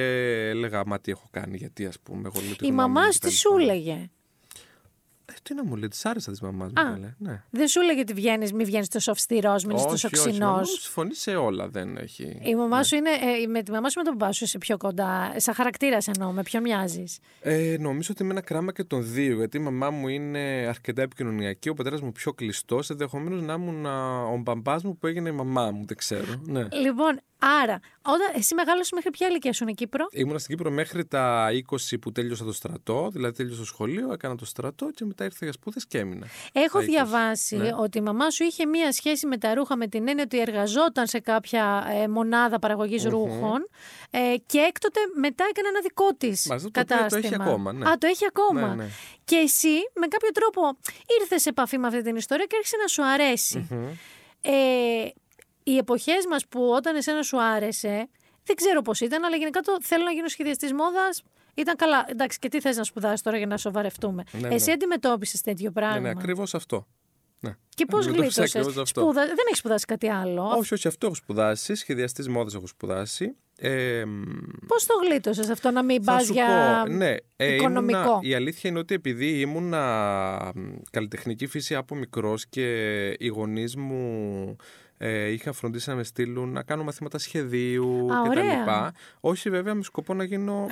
[0.49, 2.31] έλεγα Μα τι έχω κάνει, γιατί ας πούμε.
[2.35, 4.11] Εγώ, Η μαμά σου τι σου έλεγε.
[5.41, 7.15] Ε, τι να μου λέει, της άρεσα της μαμάς μου.
[7.19, 7.43] Ναι.
[7.51, 11.31] Δεν σου έλεγε ότι βγαίνεις, μη βγαίνεις τόσο αυστηρός, μην είσαι τόσο ξινός; Συμφωνεί σε
[11.31, 12.41] όλα, δεν έχει.
[12.43, 12.83] Η μαμά ναι.
[12.83, 13.11] σου είναι.
[13.11, 15.33] Ε, με τη μαμά σου με τον παπά σου είσαι πιο κοντά.
[15.37, 19.37] Σαν χαρακτήρας εννοώ, με ποιον μοιάζεις; Ε, νομίζω ότι είμαι ένα κράμα και των δύο.
[19.37, 20.39] Γιατί η μαμά μου είναι
[20.69, 22.91] αρκετά επικοινωνιακή, ο πατέρας μου πιο κλειστός.
[22.91, 23.87] Ενδεχομένως να ήμουν
[24.33, 26.43] ο μπαμπάς μου που έγινε η μαμά μου, δεν ξέρω.
[26.47, 26.69] Ναι.
[26.83, 31.05] Λοιπόν, Άρα, όταν εσύ μεγάλωσες μέχρι ποια ηλικία σου είναι Κύπρο; Ήμουν στην Κύπρο μέχρι
[31.05, 35.25] τα 20 που τέλειωσα το στρατό, δηλαδή τέλειωσα το σχολείο, έκανα το στρατό και μετά
[35.31, 36.27] ήρθα για σπούδε και έμεινα.
[36.53, 37.71] Έχω διαβάσει ναι.
[37.79, 41.07] ότι η μαμά σου είχε μία σχέση με τα ρούχα με την έννοια ότι εργαζόταν
[41.07, 42.59] σε κάποια ε, μονάδα
[43.09, 43.69] ρούχων
[44.11, 47.09] ε, και έκτοτε μετά έκανε ένα δικό της κατάστημα.
[47.09, 47.73] Το έχει ακόμα.
[47.73, 47.89] Ναι.
[47.89, 48.69] Α, το έχει ακόμα.
[48.69, 48.89] Ναι, ναι.
[49.25, 50.79] Και εσύ με κάποιο τρόπο
[51.21, 53.69] ήρθες σε επαφή με αυτή την ιστορία και άρχισε να σου αρεσει
[54.41, 54.53] Ε,
[55.63, 58.09] οι εποχές μας που όταν εσένα σου άρεσε
[58.45, 61.23] Δεν ξέρω πώς ήταν, αλλά γενικά το θέλω να γίνω σχεδιαστής μόδας.
[61.55, 62.05] Ήταν καλά.
[62.09, 64.73] Εντάξει, και τι θες να σπουδάσεις τώρα για να σοβαρευτούμε; Ναι, Εσύ ναι.
[64.73, 65.95] αντιμετώπισες τέτοιο πράγμα.
[65.95, 66.87] Ναι, ναι ακριβώς αυτό.
[67.41, 67.57] Ναι.
[67.69, 68.51] Και πώς γλίτωσες;
[68.83, 69.27] Σπούδα...
[69.27, 71.75] Δεν έχεις σπουδάσει κάτι άλλο; Όχι, όχι, αυτό έχω σπουδάσει.
[71.75, 73.37] Σχεδιαστής μόδας έχω σπουδάσει.
[73.63, 74.05] Ε,
[74.67, 78.79] Πώς το γλίτωσες αυτό να μην πας για ναι, ε, οικονομικό; Ήμουνα, η αλήθεια είναι
[78.79, 80.53] ότι επειδή ήμουνα
[80.91, 84.57] καλλιτεχνική φύση από μικρός και οι γονείς μου
[85.03, 88.39] ε, είχα φροντίσει να με στείλουν να κάνω μαθήματα σχεδίου κτλ.
[89.21, 90.67] Όχι βέβαια με σκοπό να γίνω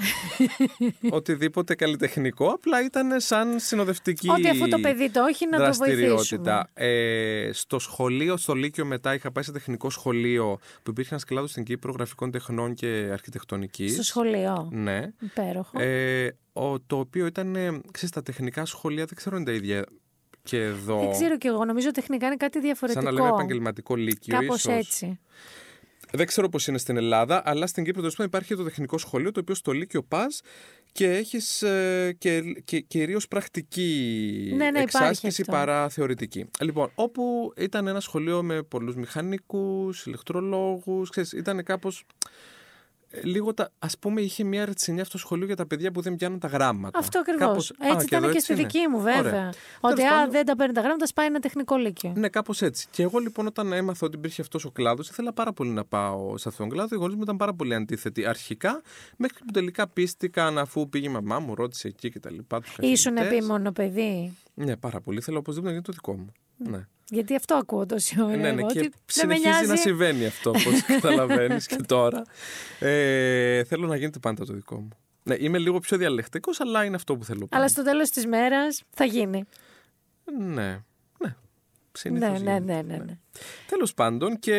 [1.10, 6.64] οτιδήποτε καλλιτεχνικό, απλά ήταν σαν συνοδευτική Ότι αφού το παιδί το όχι να το βοηθήσουμε.
[6.74, 11.50] Ε, στο σχολείο, στο Λύκειο μετά είχα πάει σε τεχνικό σχολείο που υπήρχε ένας κλάδος
[11.50, 13.92] στην Κύπρο γραφικών τεχνών και αρχιτεκτονικής.
[13.92, 14.68] Στο σχολείο.
[14.72, 15.02] Ναι.
[15.20, 15.80] Υπέροχο.
[15.80, 16.36] Ε,
[16.86, 17.52] το οποίο ήταν,
[17.90, 19.84] ξέρεις, τα τεχνικά σχολεία δεν ξέρω αν είναι τα ίδια
[20.48, 20.98] και εδώ.
[20.98, 21.64] Δεν ξέρω κι εγώ.
[21.64, 23.04] Νομίζω τεχνικά είναι κάτι διαφορετικό.
[23.04, 24.38] Σαν να λέμε επαγγελματικό λύκειο.
[24.38, 25.18] Κάπως έτσι.
[26.12, 29.40] Δεν ξέρω πώς είναι στην Ελλάδα, αλλά στην Κύπρο τέλος υπάρχει το τεχνικό σχολείο, το
[29.40, 30.40] οποίο στο Λύκειο πας
[30.92, 36.50] και έχεις ε, και, και κυρίως πρακτική ναι, ναι, εξάσκηση παρά θεωρητική.
[36.60, 42.04] Λοιπόν, όπου ήταν ένα σχολείο με πολλούς μηχανικούς, ηλεκτρολόγους, ήταν κάπως
[43.22, 46.16] λίγο τα, ας πούμε είχε μια ρετσινιά αυτό το σχολείο για τα παιδιά που δεν
[46.16, 46.98] πιάνουν τα γράμματα.
[46.98, 47.72] Αυτό ακριβώς.
[47.78, 49.52] Έτσι ήταν και, στη δική μου βέβαια.
[49.80, 52.12] Ότι α, δεν τα παίρνει τα γράμματα, πάει ένα τεχνικό λύκειο.
[52.16, 52.86] Ναι, κάπως έτσι.
[52.90, 56.38] Και εγώ λοιπόν όταν έμαθα ότι υπήρχε αυτός ο κλάδος, ήθελα πάρα πολύ να πάω
[56.38, 56.96] σε αυτόν τον κλάδο.
[56.96, 58.82] Οι γονείς μου ήταν πάρα πολύ αντίθετοι αρχικά,
[59.16, 62.38] μέχρι που τελικά πίστηκαν αφού πήγε η μαμά μου, ρώτησε εκεί κτλ.
[62.78, 64.36] Ήσουν επίμονο παιδί.
[64.54, 65.20] Ναι, πάρα πολύ.
[65.20, 66.32] Θέλω οπωσδήποτε να γίνει το δικό μου.
[66.56, 66.86] Ναι.
[67.10, 68.36] Γιατί αυτό ακούω τόση ώρα.
[68.36, 72.22] Ναι, ναι, και συνεχίζει να συμβαίνει αυτό, όπως καταλαβαίνεις και τώρα.
[72.78, 74.88] Ε, θέλω να γίνεται πάντα το δικό μου.
[75.22, 77.40] Ναι, είμαι λίγο πιο διαλεκτικός, αλλά είναι αυτό που θέλω.
[77.40, 77.56] Πάντα.
[77.56, 79.44] Αλλά στο τέλος της μέρας θα γίνει.
[80.38, 80.82] Ναι.
[81.18, 81.34] Ναι.
[82.10, 83.18] Ναι, ναι, ναι, ναι, ναι.
[83.66, 84.56] Τέλος πάντων, και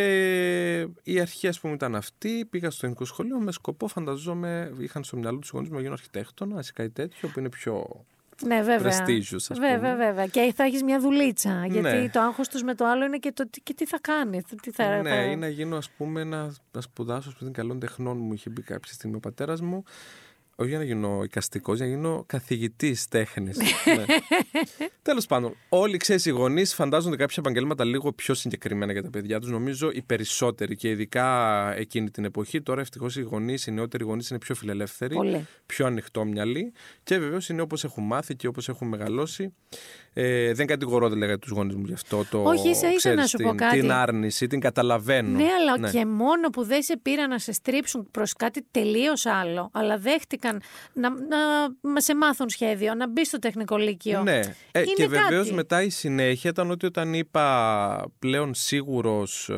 [1.03, 2.45] η αρχή, α πούμε, ήταν αυτή.
[2.49, 5.93] Πήγα στο ελληνικό σχολείο με σκοπό, φανταζόμαι, είχαν στο μυαλό τους γονείς μου να γίνω
[5.93, 8.05] αρχιτέκτονα ή κάτι τέτοιο, που είναι πιο
[8.45, 9.05] ναι, βέβαια.
[9.05, 10.25] Prestigious, βέβαια, βέβαια.
[10.25, 11.65] Και θα έχεις μια δουλίτσα.
[11.65, 12.09] Γιατί ναι.
[12.09, 14.43] το άγχος τους με το άλλο είναι και το και τι θα κάνεις.
[14.61, 18.33] Τι θα, ναι, ή να γίνω, ας πούμε, να, να σπουδάσω στην καλών τεχνών μου.
[18.33, 19.83] Είχε μπει κάποια στιγμή ο πατέρας μου
[20.59, 23.57] όχι για να γίνω οικαστικό, για να γίνω καθηγητής τέχνης.
[23.57, 24.05] ναι.
[25.01, 29.39] Τέλος πάντων, όλοι ξέρεις, οι γονείς φαντάζονται κάποια επαγγέλματα λίγο πιο συγκεκριμένα για τα παιδιά
[29.39, 29.49] τους.
[29.49, 31.27] Νομίζω οι περισσότεροι και ειδικά
[31.77, 32.61] εκείνη την εποχή.
[32.61, 35.47] Τώρα ευτυχώς οι γονείς, οι νεότεροι γονείς είναι πιο φιλελεύθεροι, Πολύ.
[35.65, 39.53] πιο ανοιχτόμυαλοι και βεβαίως είναι όπως έχουν μάθει και όπως έχουν μεγαλώσει.
[40.13, 42.25] Ε, δεν κατηγορώ δηλαδή τους γονείς μου γι' αυτό.
[42.31, 43.79] Το, Όχι, ίσα ίσα να σου την, πω κάτι.
[43.79, 45.37] Την άρνηση, την καταλαβαίνω.
[45.37, 45.89] Ναι, αλλά ναι.
[45.89, 50.48] και μόνο που δεν σε πήρα να σε στρίψουν προς κάτι τελείως άλλο, αλλά δέχτηκαν
[50.93, 51.37] να, να,
[51.81, 54.23] να σε μάθουν σχέδιο, να μπει στο τεχνικό λύκειο.
[54.23, 54.39] Ναι,
[54.71, 59.51] ε, και βεβαίως μετά η συνέχεια ήταν ότι όταν είπα πλέον σίγουρος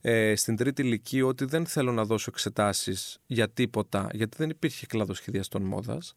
[0.00, 4.86] ε, στην τρίτη ηλικία ότι δεν θέλω να δώσω εξετάσεις για τίποτα, γιατί δεν υπήρχε
[4.86, 6.14] κλάδο σχεδιαστών μόδας.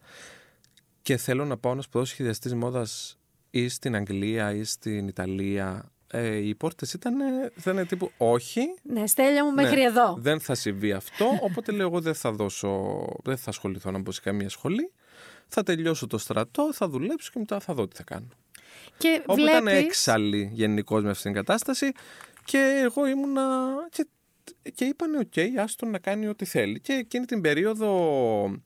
[1.02, 3.20] Και θέλω να πάω να σπουδάσω σχεδιαστής μόδας
[3.50, 7.14] ή στην Αγγλία ή στην Ιταλία ε, οι πόρτες ήταν,
[7.57, 8.62] ήταν τύπου όχι.
[8.84, 10.16] Ναι, Στέλια μου μέχρι ναι, εδώ.
[10.20, 11.26] Δεν θα συμβεί αυτό.
[11.41, 14.91] Οπότε λέω: Εγώ δεν θα δώσω, δεν θα ασχοληθώ να μπω σε καμία σχολή.
[15.47, 18.28] Θα τελειώσω το στρατό, θα δουλέψω και μετά θα δω τι θα κάνω.
[18.97, 19.59] Και Όπου βλέπεις...
[19.59, 21.91] ήταν έξαλλη γενικώς με αυτήν την κατάσταση
[22.45, 23.70] και εγώ ήμουνα.
[23.89, 24.07] Και,
[24.74, 26.80] και είπανε: OK, okay, άστον να κάνει ό,τι θέλει.
[26.80, 28.62] Και εκείνη την περίοδο,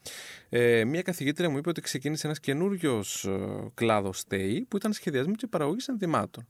[0.49, 4.93] ε, μια καθηγήτρια μου είπε ότι ξεκίνησε ένας καινούριος ε, κλάδος στα ΤΕΙ που ήταν
[4.93, 6.47] σχεδιασμού και παραγωγής ενδυμάτων.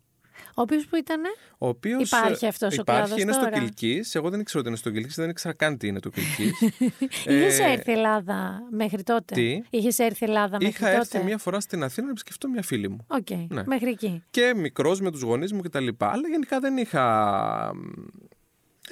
[0.48, 1.22] Ο οποίος που ήταν.
[1.58, 3.20] Ο οποίος, υπάρχει αυτός ο κλάδος.
[3.20, 4.16] είναι τώρα; στο Κιλκίς.
[4.16, 6.62] Εγώ δεν ήξερα ότι είναι στο Κιλκίς, δεν ήξερα καν τι είναι το Κιλκίς.
[7.26, 11.38] Είχες ε, έρθει Ελλάδα μέχρι τότε; Τι; Είχες έρθει Ελλάδα μέχρι Είχα τότε; έρθει μία
[11.38, 13.06] φορά στην Αθήνα να επισκεφτώ μια φίλη μου.
[13.08, 13.46] OK, okay.
[13.50, 13.64] ναι.
[13.66, 14.24] μέχρι εκεί.
[14.32, 15.88] Και μικρός με τους γονείς μου κτλ.
[15.98, 17.04] Αλλά γενικά δεν είχα.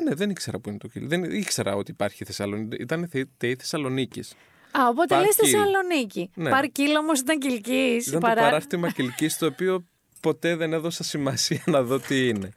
[0.04, 1.08] Ναι, δεν ήξερα που είναι το Κιλκίς.
[1.08, 2.82] Δεν ήξερα ότι υπάρχει Θεσσαλονίκη.
[2.82, 4.34] Ήταν ΤΕΙ Θεσσαλονίκης.
[4.80, 6.30] Α, οπότε λες Θεσσαλονίκη.
[6.34, 6.50] Ναι.
[6.50, 8.08] Παρκύλα όμως ήταν Κιλκίς.
[8.08, 8.36] Ήταν παρά...
[8.36, 9.86] το παράρτημα Κυλκής, το οποίο
[10.24, 12.50] ποτέ δεν έδωσα σημασία να δω τι είναι.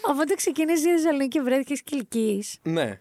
[0.00, 2.58] Οπότε ξεκίνησε η Θεσσαλονίκη και βρέθηκες Κυλκής.
[2.62, 3.00] Ναι.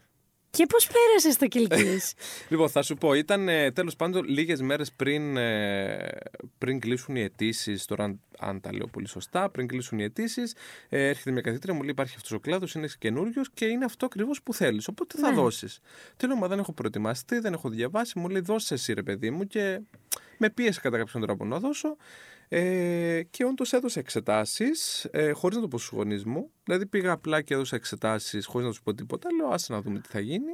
[0.49, 2.13] Και πώς πέρασες το Κυλκής;
[2.51, 6.07] λοιπόν, θα σου πω, ήταν ε, τέλος πάντων λίγες μέρες πριν, ε,
[6.57, 7.85] πριν κλείσουν οι αιτήσεις.
[7.85, 10.55] Τώρα, αν, αν, τα λέω πολύ σωστά, πριν κλείσουν οι αιτήσεις,
[10.89, 14.05] ε, έρχεται μια καθήτρια, μου λέει: Υπάρχει αυτός ο κλάδος, είναι καινούριος και είναι αυτό
[14.05, 14.87] ακριβώς που θέλεις.
[14.87, 15.35] Οπότε θα ναι.
[15.35, 15.79] δώσεις.
[16.17, 18.19] Τι λέω, μα δεν έχω προετοιμαστεί, δεν έχω διαβάσει.
[18.19, 19.79] Μου λέει: Δώσε εσύ, ρε παιδί μου, και
[20.37, 21.97] με πίεσε κατά κάποιον τρόπο να δώσω.
[22.49, 26.51] Ε, και όντως έδωσα εξετάσεις, ε, χωρίς να το πω στους γονείς μου.
[26.63, 29.29] Δηλαδή πήγα απλά και έδωσα εξετάσεις χωρίς να τους πω τίποτα.
[29.33, 30.51] Λέω, άσε να δούμε τι θα γίνει.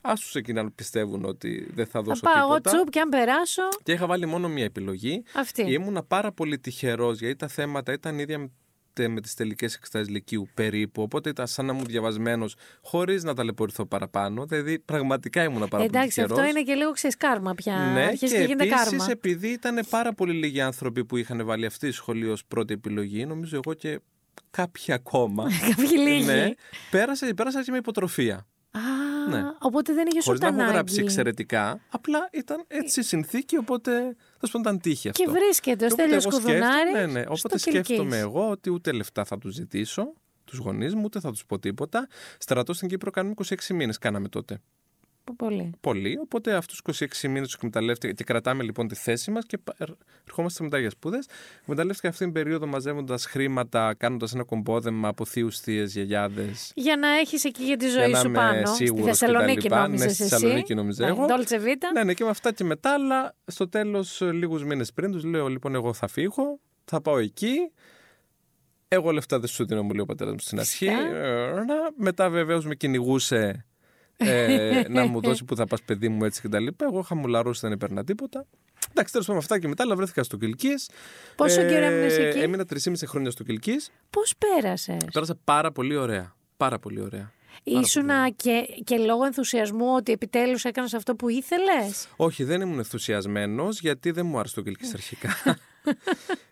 [0.00, 2.70] Α τους εκεί να πιστεύουν ότι δεν θα δώσω θα πάω τίποτα.
[2.70, 3.62] τσουπ και αν περάσω.
[3.82, 5.22] Και είχα βάλει μόνο μία επιλογή.
[5.34, 5.72] Αυτή.
[5.72, 8.50] Ήμουνα πάρα πολύ τυχερός γιατί τα θέματα ήταν ίδια
[9.00, 11.02] ούτε με τις τελικές εξετάσεις Λυκείου περίπου.
[11.02, 14.44] Οπότε ήταν σαν να μου διαβασμένος χωρίς να ταλαιπωρηθώ παραπάνω.
[14.44, 17.90] Δηλαδή πραγματικά ήμουν πάρα Εντάξει, αυτό είναι και λίγο ξεσκάρμα πια.
[17.94, 19.06] Ναι, Αρχίζει και, και γίνεται κάρμα.
[19.10, 23.26] επειδή ήταν πάρα πολύ λίγοι άνθρωποι που είχαν βάλει αυτή τη σχολή ως πρώτη επιλογή,
[23.26, 24.00] νομίζω εγώ και
[24.50, 25.50] κάποιοι ακόμα.
[25.68, 26.24] Κάποιοι λίγοι.
[26.24, 26.50] Ναι,
[26.90, 28.46] πέρασα, πέρασα και με υποτροφία.
[28.70, 28.80] Α,
[29.30, 29.42] ναι.
[29.58, 30.56] οπότε δεν είχε ούτε ανάγκη.
[30.56, 35.24] να έχω γράψει εξαιρετικά, απλά ήταν έτσι η συνθήκη, οπότε θα σου ήταν τύχη αυτό.
[35.24, 39.48] Και βρίσκεται ο Στέλιος Κουδουνάρης Ναι, ναι, οπότε σκέφτομαι εγώ ότι ούτε λεφτά θα του
[39.48, 40.12] ζητήσω,
[40.44, 42.08] τους γονείς μου, ούτε θα τους πω τίποτα.
[42.38, 44.60] Στρατός στην Κύπρο κάνουμε 26 μήνες κάναμε τότε.
[45.36, 45.70] Πολύ.
[45.80, 46.18] Πολύ.
[46.22, 49.58] Οπότε αυτούς τους 26 μήνες τους εκμεταλλεύτηκα και κρατάμε λοιπόν τη θέση μας και
[50.26, 51.18] ερχόμαστε μετά για σπούδε.
[51.60, 56.72] Εκμεταλλεύτηκα αυτή την περίοδο μαζεύοντας χρήματα, κάνοντας ένα κομπόδεμα από θείους, θείες, γιαγιάδες.
[56.74, 58.66] Για να έχεις εκεί για τη ζωή σου πάνω.
[58.66, 60.04] Στη Θεσσαλονίκη νόμιζε.
[60.04, 61.06] Ναι, στη Θεσσαλονίκη νόμιζε.
[61.06, 61.26] Εγώ.
[61.26, 61.60] Ντόλτσε
[61.94, 65.48] Ναι, ναι, και με αυτά και μετά, αλλά στο τέλος, λίγους μήνες πριν τους λέω
[65.48, 67.70] λοιπόν, εγώ θα φύγω, θα πάω εκεί.
[68.88, 70.86] Εγώ λεφτά δεν σου δίνω, μου λέει ο πατέρας μου στην αρχή.
[70.86, 71.52] Ε,
[71.96, 73.66] μετά βεβαίως με κυνηγούσε
[74.16, 76.84] ε, να μου δώσει που θα πας παιδί μου έτσι και τα λοιπά.
[76.84, 78.46] Εγώ χαμουλαρώσει, δεν έπαιρνα τίποτα.
[78.90, 80.90] Εντάξει, τέλος πάντων αυτά και μετά, αλλά βρέθηκα στο Κυλκής.
[81.36, 83.90] Πόσο ε, καιρό έμεινες εκεί; Έμεινα 3,5 χρόνια στο Κυλκής.
[84.10, 86.34] Πώς πέρασες; Πέρασα πάρα πολύ ωραία.
[86.56, 87.32] Πάρα πολύ ωραία.
[87.62, 93.80] Ήσουνα και, και λόγω ενθουσιασμού ότι επιτέλους έκανες αυτό που ήθελες; Όχι, δεν ήμουν ενθουσιασμένος
[93.80, 95.28] γιατί δεν μου άρεσε το Κυλκής αρχικά.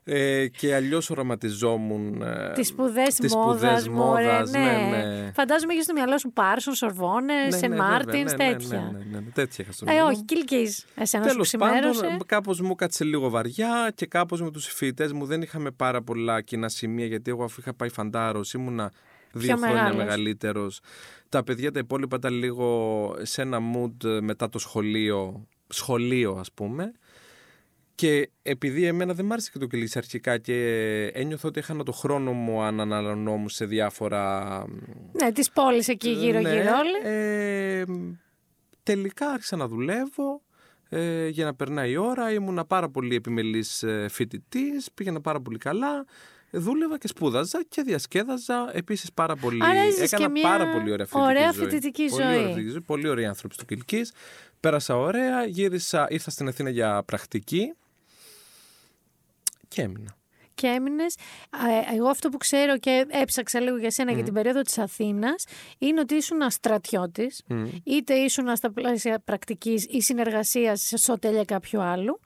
[0.04, 2.22] ε, και αλλιώς οραματιζόμουν.
[2.22, 4.50] Ε, Τις σπουδές μόδας.
[4.50, 4.58] Ναι.
[4.58, 5.32] ναι, ναι.
[5.34, 8.90] Φαντάζομαι είχες στο μυαλό σου Πάρσον, Σορβόνες, ναι, Σεν ναι, Μάρτινς, τέτοια.
[8.92, 10.68] Ναι, ναι, ναι, τέτοια είχα στο Ε, όχι, Κιλκή.
[10.94, 15.42] Εσένα Τέλος πάντων, κάπως μου κάτσε λίγο βαριά και κάπως με τους φοιτητές μου δεν
[15.42, 18.92] είχαμε πάρα πολλά κοινά σημεία γιατί εγώ αφού είχα πάει φαντάρος ήμουνα
[19.32, 20.80] δύο χρόνια μεγαλύτερος.
[21.28, 26.92] Τα παιδιά τα υπόλοιπα ήταν λίγο σε ένα mood μετά το σχολείο, σχολείο ας πούμε.
[27.94, 30.54] Και επειδή εμένα δεν μ' άρεσε και το κυλίς αρχικά και
[31.14, 34.64] ένιωθω ότι είχα το χρόνο μου αν αναλωνόμουν σε διάφορα...
[35.12, 37.16] Ναι, τις πόλεις εκεί γύρω-γύρω όλοι.
[37.16, 37.84] Ε,
[38.82, 40.42] τελικά άρχισα να δουλεύω
[40.88, 42.32] ε, για να περνάει η ώρα.
[42.32, 46.04] Ήμουνα πάρα πολύ επιμελής ε, φοιτητής, πήγαινα πάρα πολύ καλά.
[46.50, 49.64] Δούλευα και σπούδαζα και διασκέδαζα επίσης πάρα πολύ.
[49.64, 51.64] Άρα Έκανα και πάρα πολύ ωραία φοιτητική ωραία ζωή.
[51.64, 52.18] Φοιτητική ζωή.
[52.18, 52.80] Πολύ ωραία ζωή.
[52.80, 54.12] Πολύ ωραία άνθρωποι στο Κιλκής.
[54.60, 57.74] Πέρασα ωραία, γύρισα, ήρθα στην Αθήνα για πρακτική
[59.74, 60.16] και έμεινα.
[60.54, 61.16] Και έμεινες.
[61.94, 65.44] Εγώ αυτό που ξέρω και έψαξα λίγο για σένα για την περίοδο της Αθήνας
[65.78, 67.30] είναι ότι ήσουν στρατιώτη,
[67.84, 72.20] είτε ήσουν στα πλαίσια πρακτικής ή συνεργασίας σε σωτέλια κάποιου άλλου.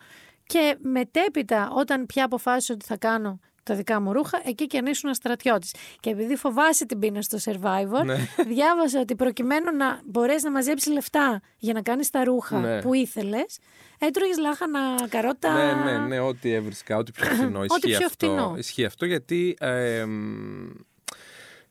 [0.46, 3.38] Και μετέπειτα, όταν πια αποφάσισα ότι θα κάνω
[3.68, 5.74] τα δικά μου ρούχα, εκεί και αν ήσουν στρατιώτης.
[6.00, 8.16] Και επειδή φοβάσαι την πείνα στο survivor, ναι.
[8.54, 12.80] διάβασα ότι προκειμένου να μπορέσεις να μαζέψεις λεφτά για να κάνεις τα ρούχα ναι.
[12.80, 13.58] που ήθελες,
[13.98, 14.78] έτρωγες λάχανα,
[15.08, 15.52] καρότα.
[15.52, 17.64] Ναι, ναι, ναι, ό,τι έβρισκα, ό,τι πιο φθηνό.
[17.64, 18.54] Ισχύει, πιο αυτό.
[18.58, 19.56] Ισχύει αυτό γιατί.
[19.60, 20.04] Ε,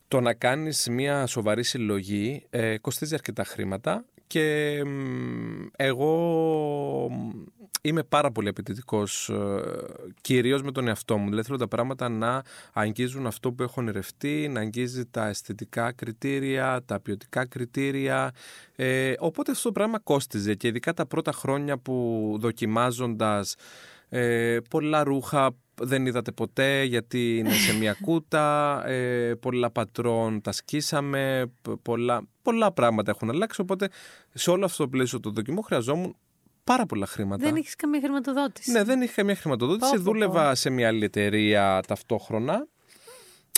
[0.07, 4.77] το να κάνεις μια σοβαρή συλλογή ε, κοστίζει αρκετά χρήματα και
[5.75, 6.11] εγώ
[7.81, 9.61] είμαι πάρα πολύ απαιτητικός, ε,
[10.21, 11.29] κυρίως με τον εαυτό μου.
[11.29, 12.43] Δηλαδή θέλω τα πράγματα να
[12.73, 18.31] αγγίζουν αυτό που έχω ονειρευτεί, να αγγίζει τα αισθητικά κριτήρια, τα ποιοτικά κριτήρια.
[18.75, 23.55] Ε, οπότε αυτό το πράγμα κόστιζε και ειδικά τα πρώτα χρόνια που δοκιμάζοντας
[24.09, 30.51] ε, πολλά ρούχα δεν είδατε ποτέ γιατί είναι σε μια κούτα, ε, πολλά πατρών τα
[30.51, 31.51] σκίσαμε,
[31.81, 33.89] πολλά, πολλά πράγματα έχουν αλλάξει, οπότε
[34.33, 36.15] σε όλο αυτό το πλαίσιο το δοκιμό χρειαζόμουν
[36.68, 37.45] πάρα πολλά χρήματα.
[37.45, 38.72] Δεν έχει καμία χρηματοδότηση.
[38.72, 39.98] Ναι, δεν είχα καμία χρηματοδότηση.
[39.98, 42.68] Δούλευα σε μια άλλη εταιρεία ταυτόχρονα.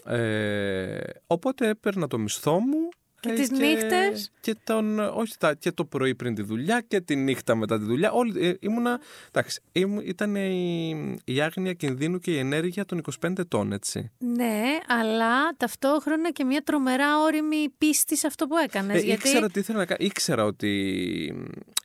[0.05, 4.31] Ε, οπότε έπαιρνα το μισθό μου και τις νύχτες.
[4.39, 8.11] Και, τον, όχι, και το πρωί πριν τη δουλειά και τη νύχτα μετά τη δουλειά.
[8.11, 9.61] Όλη, ε, ήμουνα, εντάξει,
[10.03, 14.11] ήταν η, η άγνοια κινδύνου και η ενέργεια των 25 ετών, έτσι.
[14.17, 19.01] Ναι, αλλά ταυτόχρονα και μια τρομερά όρημη πίστη σε αυτό που έκανες.
[19.01, 19.27] Ε, γιατί...
[19.27, 20.69] ήξερα, τι ήθελα να, ήξερα ότι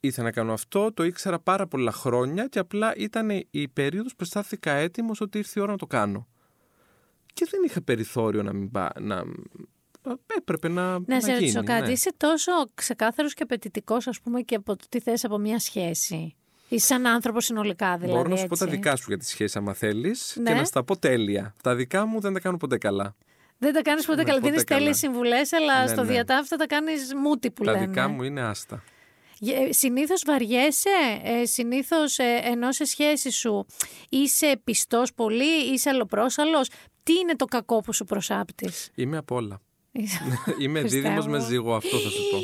[0.01, 4.23] ήθελα να κάνω αυτό, το ήξερα πάρα πολλά χρόνια και απλά ήταν η περίοδος που
[4.23, 6.29] αισθάνθηκα έτοιμος ότι ήρθε η ώρα να το κάνω.
[7.33, 8.71] Και δεν είχα περιθώριο να μην,
[9.01, 9.25] να,
[10.37, 10.99] έπρεπε να.
[11.07, 11.87] Να σε ρωτήσω κάτι.
[11.87, 11.93] Ναι.
[11.93, 16.35] Είσαι τόσο ξεκάθαρος και απαιτητικός, ας πούμε, και από το τι θες από μια σχέση.
[16.69, 18.17] Είσαι σαν άνθρωπος συνολικά, δηλαδή.
[18.17, 20.51] Μπορώ να σου πω τα δικά σου για τη σχέση, άμα θέλεις, ναι.
[20.51, 21.55] και να στα πω τέλεια.
[21.63, 23.17] Τα δικά μου δεν τα κάνω ποτέ καλά.
[23.59, 24.41] Δεν τα κάνεις ποτέ καλά.
[24.41, 26.13] Δίνει τέλειε συμβουλές, αλλά ναι, στο ναι.
[26.13, 27.85] διατάφτα τα κάνεις μούτι που τα λένε.
[27.85, 28.83] Τα δικά μου είναι άστα.
[29.41, 30.89] Ε, συνήθως βαριέσαι,
[31.23, 33.67] ε, συνήθως ε, ενώ σε σχέση σου
[34.09, 36.69] είσαι πιστός πολύ, είσαι αλλοπρόσαλος.
[37.03, 39.61] Τι είναι το κακό που σου προσάπτεις; Είμαι απ' όλα.
[40.61, 42.39] Είμαι δίδυμος με ζύγο, αυτό θα σου πω.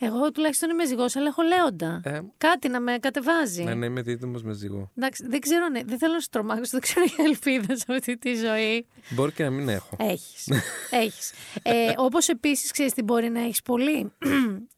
[0.00, 2.00] Εγώ τουλάχιστον είμαι ζυγός, αλλά έχω λέοντα.
[2.04, 3.62] Ε, Κάτι να με κατεβάζει.
[3.62, 4.90] Ναι, ναι, είμαι δίδυμος με ζυγό.
[4.96, 8.16] Εντάξει, δεν ξέρω, ναι, δεν θέλω να σου τρομάξω, δεν ξέρω για ελπίδα σε αυτή
[8.18, 8.86] τη ζωή.
[9.10, 9.96] Μπορεί και να μην έχω.
[9.98, 10.48] Έχεις.
[10.90, 11.32] έχεις.
[11.62, 14.12] Ε, Όπως επίσης ξέρεις τι μπορεί να έχεις πολύ.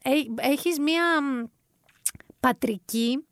[0.53, 1.03] έχεις μία
[2.39, 3.25] πατρική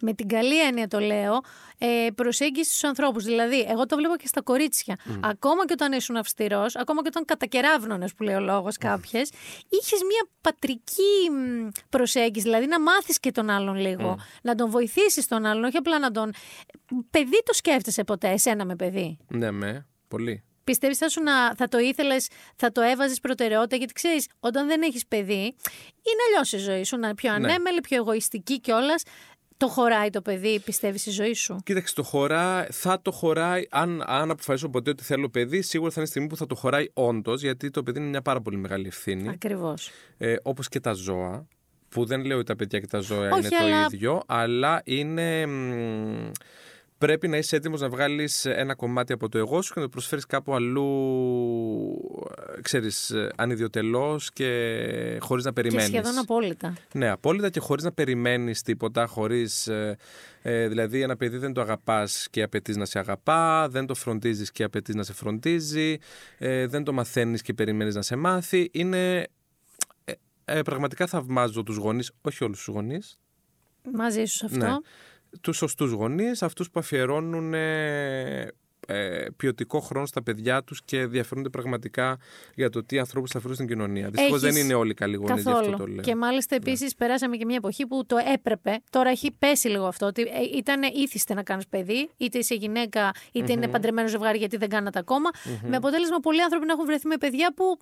[0.00, 1.40] με την καλή έννοια το λέω,
[1.78, 3.24] ε, προσέγγιση στους ανθρώπους.
[3.24, 4.96] Δηλαδή, εγώ το βλέπω και στα κορίτσια.
[5.22, 9.30] Ακόμα και όταν ήσουν αυστηρός, ακόμα και όταν κατακεράβνωνε, που λέει ο λόγος κάποιες,
[9.68, 11.30] είχες μια πατρική
[11.88, 12.42] προσέγγιση.
[12.42, 14.18] Δηλαδή, να μάθεις και τον άλλον λίγο.
[14.42, 16.32] Να τον βοηθήσεις τον άλλον, όχι απλά να τον.
[17.10, 19.86] Παιδί το σκέφτεσαι ποτέ, εσένα με παιδί; Ναι, με.
[20.08, 20.44] Πολύ.
[20.64, 21.08] Πιστεύεις θα,
[21.56, 25.54] θα το ήθελες, θα το έβαζες προτεραιότητα, γιατί ξέρεις, όταν δεν έχεις παιδί,
[26.06, 26.96] είναι αλλιώς η ζωή σου.
[26.96, 27.36] Να είναι πιο ναι.
[27.36, 29.02] ανέμελη, πιο εγωιστική κιόλας.
[29.56, 33.66] Το χωράει το παιδί, πιστεύεις, στη ζωή σου; Κοίταξε, το χωράει, θα το χωράει.
[33.70, 36.88] Αν, αν αποφασίσω ποτέ ότι θέλω παιδί, σίγουρα θα είναι στιγμή που θα το χωράει
[36.92, 39.28] όντως, γιατί το παιδί είναι μια πάρα πολύ μεγάλη ευθύνη.
[39.28, 39.90] Ακριβώς.
[40.18, 41.46] Ε, Όπως και τα ζώα.
[41.88, 45.46] Που δεν λέω ότι τα παιδιά και τα ζώα είναι το ίδιο, αλλά είναι
[46.98, 49.90] πρέπει να είσαι έτοιμος να βγάλεις ένα κομμάτι από το εγώ σου και να το
[49.92, 50.86] προσφέρεις κάπου αλλού,
[52.62, 55.90] ξέρεις, ανιδιοτελώς και χωρίς να περιμένεις.
[55.90, 56.74] Και σχεδόν απόλυτα.
[56.92, 59.66] Ναι, απόλυτα και χωρίς να περιμένεις τίποτα, χωρίς...
[59.66, 59.96] Ε,
[60.42, 64.50] ε, δηλαδή ένα παιδί δεν το αγαπάς και απαιτείς να σε αγαπά, δεν το φροντίζεις
[64.50, 65.98] και απαιτείς να σε φροντίζει,
[66.38, 68.68] ε, δεν το μαθαίνεις και περιμένεις να σε μάθει.
[68.72, 69.26] Είναι...
[70.44, 73.18] Ε, πραγματικά θαυμάζω τους γονείς, όχι όλους τους γονείς.
[73.92, 74.58] Μαζί σου αυτό.
[74.58, 74.76] Ναι
[75.40, 77.54] τους σωστούς γονείς, αυτούς που αφιερώνουν
[78.86, 82.18] ε, ε, ποιοτικό χρόνο στα παιδιά τους και διαφέρονται πραγματικά
[82.54, 84.08] για το τι ανθρώπους θα φέρουν στην κοινωνία.
[84.10, 86.02] Δυστυχώς δεν είναι όλοι καλοί γονείς γι' αυτό το λέω.
[86.02, 87.06] Και μάλιστα επίσης ναι.
[87.06, 88.78] περάσαμε και μια εποχή που το έπρεπε.
[88.90, 90.06] Τώρα έχει πέσει λίγο αυτό.
[90.06, 93.56] Ότι ε, ήταν ήθιστε να κάνεις παιδί, είτε είσαι γυναίκα, είτε mm-hmm.
[93.56, 95.30] είναι παντρεμένο ζευγάρι γιατί δεν κάνατε ακόμα.
[95.32, 95.68] Mm-hmm.
[95.68, 97.78] Με αποτέλεσμα πολλοί άνθρωποι να έχουν βρεθεί με παιδιά που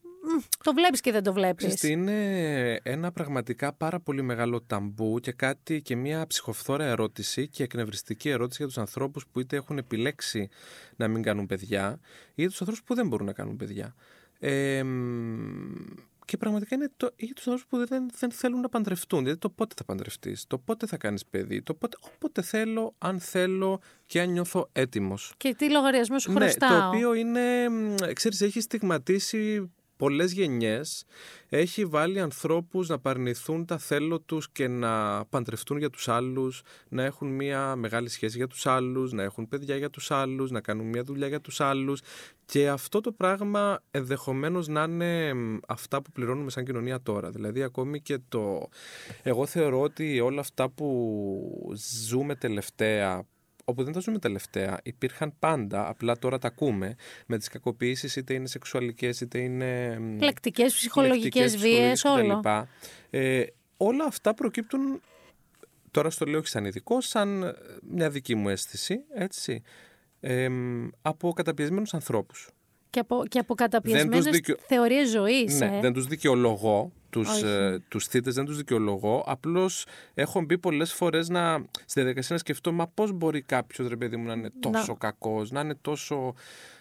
[0.63, 1.83] το βλέπεις και δεν το βλέπεις.
[1.83, 8.29] Είναι ένα πραγματικά πάρα πολύ μεγάλο ταμπού και κάτι και μια ψυχοφθόρα ερώτηση και εκνευριστική
[8.29, 10.49] ερώτηση για τους ανθρώπους που είτε έχουν επιλέξει
[10.97, 12.01] να μην κάνουν παιδιά
[12.35, 13.95] ή τους ανθρώπους που δεν μπορούν να κάνουν παιδιά.
[14.39, 14.83] Ε,
[16.25, 19.19] και πραγματικά είναι το, για τους ανθρώπους που δεν, δεν θέλουν να παντρευτούν.
[19.19, 23.21] Δηλαδή το πότε θα παντρευτείς, το πότε θα κάνεις παιδί, το πότε, όποτε θέλω, αν
[23.21, 25.35] θέλω και αν νιώθω έτοιμος.
[25.37, 26.71] Και τι λογαριασμό σου χρωστάω.
[26.71, 27.69] Ναι, το οποίο είναι,
[28.13, 31.05] ξέρεις, έχει στιγματίσει πολλές γενιές
[31.49, 37.03] έχει βάλει ανθρώπους να παρνηθούν τα θέλω τους και να παντρευτούν για τους άλλους, να
[37.03, 40.87] έχουν μια μεγάλη σχέση για τους άλλους, να έχουν παιδιά για τους άλλους, να κάνουν
[40.87, 42.01] μια δουλειά για τους άλλους
[42.45, 45.33] και αυτό το πράγμα ενδεχομένως να είναι
[45.69, 47.31] αυτά που πληρώνουμε σαν κοινωνία τώρα.
[47.31, 48.69] Δηλαδή ακόμη και το...
[49.23, 51.73] Εγώ θεωρώ ότι όλα αυτά που
[52.07, 53.25] ζούμε τελευταία
[53.65, 56.97] όπου δεν τα ζούμε τελευταία, υπήρχαν πάντα, απλά τώρα τα ακούμε,
[57.27, 59.99] με τις κακοποιήσεις είτε είναι σεξουαλικές είτε είναι...
[60.21, 62.43] Λεκτικές, ψυχολογικές βίες, όλο.
[63.11, 63.45] Ε,
[63.77, 65.01] όλα αυτά προκύπτουν,
[65.91, 67.57] τώρα στο λέω όχι σαν ειδικό, σαν
[67.91, 69.63] μια δική μου αίσθηση, έτσι,
[70.21, 70.49] ε,
[71.03, 72.49] από καταπιεσμένους ανθρώπους.
[72.95, 74.57] Και από, και από καταπιεσμένες δικαιο...
[74.67, 75.59] θεωρίες ζωής.
[75.59, 75.81] Ναι, ε.
[75.81, 81.29] δεν τους δικαιολογώ, τους, ε, τους θύτες δεν τους δικαιολογώ, απλώς έχω μπει πολλές φορές
[81.29, 84.93] να, στη διαδικασία να σκεφτώ μα πώς μπορεί κάποιος ρε παιδί μου να είναι τόσο
[84.93, 84.99] να...
[84.99, 86.35] κακός, να είναι τόσο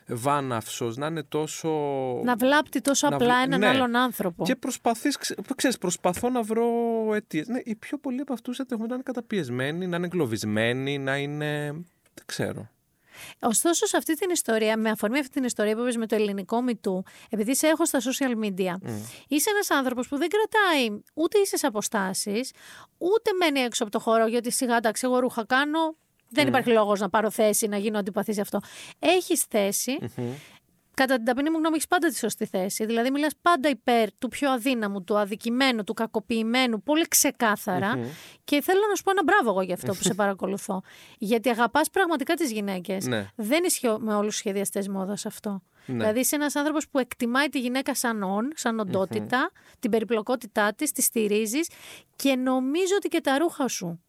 [0.07, 1.69] βάναυσος, να είναι τόσο...
[2.23, 3.15] Να βλάπτει τόσο να...
[3.15, 3.67] απλά έναν ναι.
[3.67, 4.43] άλλον άνθρωπο.
[4.43, 5.17] Και προσπαθείς,
[5.55, 6.67] ξέρεις, προσπαθώ να βρω
[7.13, 7.47] αιτίες.
[7.47, 11.71] Ναι, οι πιο πολλοί από αυτούς έχουν να είναι καταπιεσμένοι, να είναι εγκλωβισμένοι, να είναι...
[12.13, 12.69] δεν ξέρω.
[13.39, 16.61] Ωστόσο, σε αυτή την ιστορία, με αφορμή αυτή την ιστορία που είπες με το ελληνικό
[16.61, 18.89] μητού, επειδή σε έχω στα social media, mm.
[19.27, 22.51] είσαι ένας άνθρωπος που δεν κρατάει ούτε ίσες αποστάσεις,
[22.97, 25.95] ούτε μένει έξω από το χώρο, γιατί σιγά τα εγώ ρούχα κάνω.
[26.29, 26.47] Δεν mm.
[26.47, 28.59] υπάρχει λόγος να πάρω θέση, να γίνω αντιπαθής σε αυτό.
[28.99, 29.97] Έχεις θέση.
[30.01, 30.53] Mm-hmm
[30.93, 32.85] κατά την ταπεινή μου γνώμη, έχεις πάντα τη σωστή θέση.
[32.85, 37.05] Δηλαδή, μιλάς πάντα υπέρ του πιο αδύναμου, του αδικημένου, του κακοποιημένου, πολύ
[38.43, 40.81] Και θέλω να σου πω ένα μπράβο εγώ για αυτό που σε παρακολουθώ.
[41.17, 43.05] Γιατί αγαπάς πραγματικά τις γυναίκες.
[43.05, 43.27] Ναι.
[43.35, 45.61] Δεν ισχύει με όλους τους σχεδιαστές μόδας αυτό.
[45.85, 45.97] Ναι.
[45.97, 50.91] Δηλαδή, είσαι ένας άνθρωπος που εκτιμάει τη γυναίκα σαν όν, σαν οντοτητα την περιπλοκότητά της,
[50.91, 51.69] τη στηρίζεις
[52.15, 54.03] και νομίζω ότι και τα ρούχα σου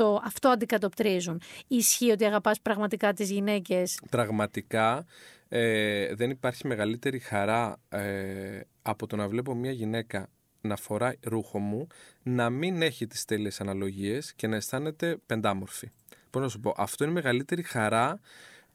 [0.00, 1.40] το, αυτό αντικατοπτρίζουν.
[1.66, 5.06] Ισχύει ότι αγαπάς πραγματικά τις γυναίκες; Πραγματικά
[5.48, 10.28] ε, δεν υπάρχει μεγαλύτερη χαρά ε, από το να βλέπω μια γυναίκα
[10.60, 11.86] να φοράει ρούχο μου,
[12.22, 15.90] να μην έχει τις τέλειες αναλογίες και να αισθάνεται πεντάμορφη.
[16.30, 18.20] Πώς να σου πω, αυτό είναι η μεγαλύτερη χαρά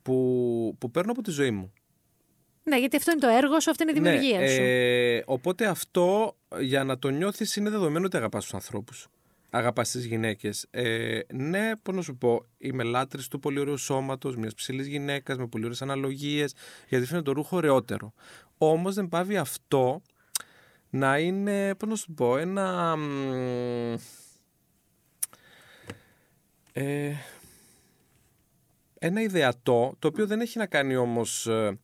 [0.02, 1.74] που, που παίρνω από τη ζωή μου.
[2.64, 4.62] Ναι, γιατί αυτό είναι το έργο σου, αυτή είναι η ναι, δημιουργία ναι, σου.
[4.62, 9.08] Ε, οπότε αυτό για να το νιώθεις είναι δεδομένο ότι αγαπάς τους ανθρώπους
[9.56, 10.68] αγαπάς τις γυναίκες.
[10.70, 15.38] Ε, ναι, πώς να σου πω, είμαι λάτρης του πολύ ωραίου σώματος, μιας ψηλής γυναίκας
[15.38, 16.54] με πολύ ωραίες αναλογίες,
[16.88, 18.14] γιατί φαίνεται το ρούχο ωραιότερο.
[18.58, 20.02] Όμως δεν πάβει αυτό
[20.90, 22.96] να είναι, πώς να σου πω, ένα...
[26.74, 27.14] Ε,
[29.00, 31.80] ένα ιδεατό, το οποίο δεν έχει να κάνει όμως ε,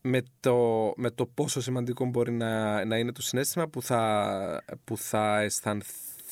[0.00, 4.96] με το, με το πόσο σημαντικό μπορεί να, να είναι το συνέστημα που θα, που
[4.96, 5.42] θα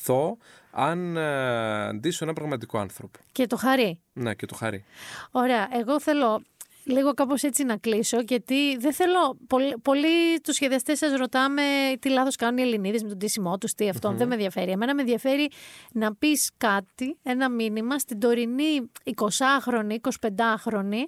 [0.03, 0.37] αισθανθώ
[0.71, 3.19] αν ε, ντύσω ένα πραγματικό άνθρωπο.
[3.31, 3.99] Και το χαρί.
[4.13, 4.83] Ναι, και το χαρί.
[5.31, 5.67] Ωραία.
[5.71, 6.41] Εγώ θέλω
[6.83, 9.37] λίγο κάπως έτσι να κλείσω, γιατί δεν θέλω.
[9.47, 11.61] Πολλοί, πολλοί τους σχεδιαστές σας ρωτάμε
[11.99, 14.71] τι λάθος κάνουν οι Ελληνίδες με τον τίσιμό τους, τι αυτο Δεν με ενδιαφέρει.
[14.71, 15.49] Εμένα με ενδιαφέρει
[15.91, 21.03] να πεις κάτι, ένα μήνυμα στην τωρινή 20χρονη, 25χρονη,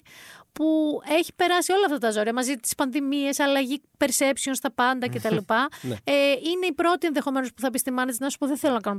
[0.52, 5.36] που έχει περάσει όλα αυτά τα ζώρια μαζί τις πανδημίες, αλλαγή perception στα πάντα κτλ.
[5.82, 5.96] ναι.
[6.04, 8.74] ε, είναι η πρώτη ενδεχομένως που θα πεις στη μάνα να σου πω: Δεν θέλω
[8.74, 8.98] να κάνω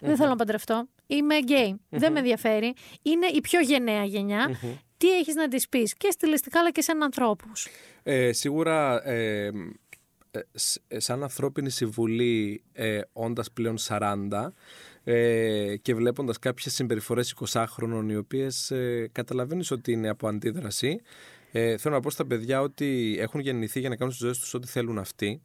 [0.00, 0.88] δεν θέλω να παντρευτώ.
[1.06, 1.80] Είμαι γκέι.
[1.88, 2.74] Δεν με ενδιαφέρει.
[3.02, 4.04] Είναι η πιο γενναία
[5.02, 7.68] τι έχεις να της πεις και στιλιστικά αλλά και σαν ανθρώπους.
[8.02, 9.50] Ε, σίγουρα ε,
[10.88, 14.48] ε, σαν ανθρώπινη συμβουλή ε, όντας πλέον 40
[15.04, 21.00] ε, και βλέποντας κάποιες συμπεριφορές 20χρονων οι οποίες ε, καταλαβαίνεις ότι είναι από αντίδραση
[21.52, 24.54] ε, θέλω να πω στα παιδιά ότι έχουν γεννηθεί για να κάνουν στις ζωές τους
[24.54, 25.42] ό,τι θέλουν αυτοί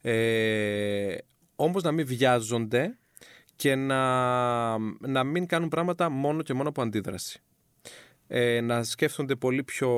[0.00, 1.16] ε,
[1.56, 2.98] όμως να μην βιάζονται
[3.56, 7.42] και να, να μην κάνουν πράγματα μόνο και μόνο από αντίδραση
[8.34, 9.90] ε, να σκέφτονται πολύ πιο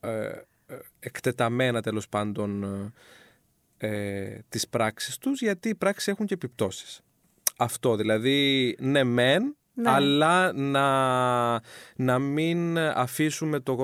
[0.00, 0.26] ε,
[0.66, 2.64] ε εκτεταμένα τέλος πάντων
[3.76, 7.00] ε, τις πράξεις τους γιατί οι πράξεις έχουν και επιπτώσεις.
[7.56, 9.90] Αυτό δηλαδή ναι μεν ναι.
[9.90, 11.60] Αλλά να,
[11.96, 13.76] να μην αφήσουμε το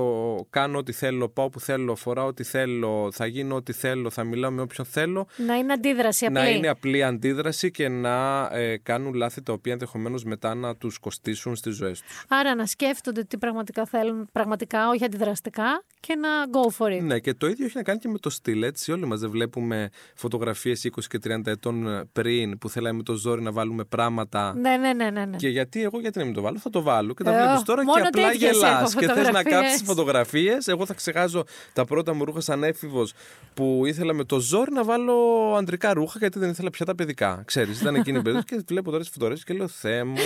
[0.51, 4.51] κάνω ό,τι θέλω, πάω που θέλω, φοράω ό,τι θέλω, θα γίνω ό,τι θέλω, θα μιλάω
[4.51, 5.27] με όποιον θέλω.
[5.37, 6.39] Να είναι αντίδραση απλή.
[6.39, 10.99] Να είναι απλή αντίδραση και να ε, κάνουν λάθη τα οποία ενδεχομένως μετά να τους
[10.99, 12.25] κοστίσουν στις ζωές τους.
[12.29, 17.03] Άρα να σκέφτονται τι πραγματικά θέλουν, πραγματικά, όχι αντιδραστικά και να go for it.
[17.03, 18.62] Ναι, και το ίδιο έχει να κάνει και με το στυλ.
[18.62, 23.15] Έτσι, όλοι μας δεν βλέπουμε φωτογραφίες 20 και 30 ετών πριν που θέλαμε με το
[23.15, 24.55] ζόρι να βάλουμε πράγματα.
[24.55, 25.11] Ναι, ναι, ναι.
[25.11, 25.37] ναι, ναι.
[25.37, 27.85] Και γιατί εγώ γιατί να μην το βάλω, θα το βάλω και τα βλέπεις τώρα
[27.85, 28.94] και απλά γελάς.
[28.94, 30.69] Και θες να κάψεις φωτογραφίες.
[30.69, 33.12] Εγώ θα ξεχάσω τα πρώτα μου ρούχα σαν έφηβος
[33.55, 35.15] που ήθελα με το ζόρι να βάλω
[35.59, 37.43] αντρικά ρούχα γιατί δεν ήθελα πια τα παιδικά.
[37.44, 40.16] Ξέρεις, ήταν εκείνη η περίοδο και βλέπω τώρα τις φωτογραφίες και λέω Θεέ μου.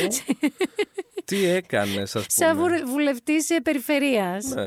[1.24, 2.48] Τι έκανες, ας πούμε.
[2.48, 4.42] Σαν βουλευτής περιφερεια.
[4.54, 4.66] Ναι.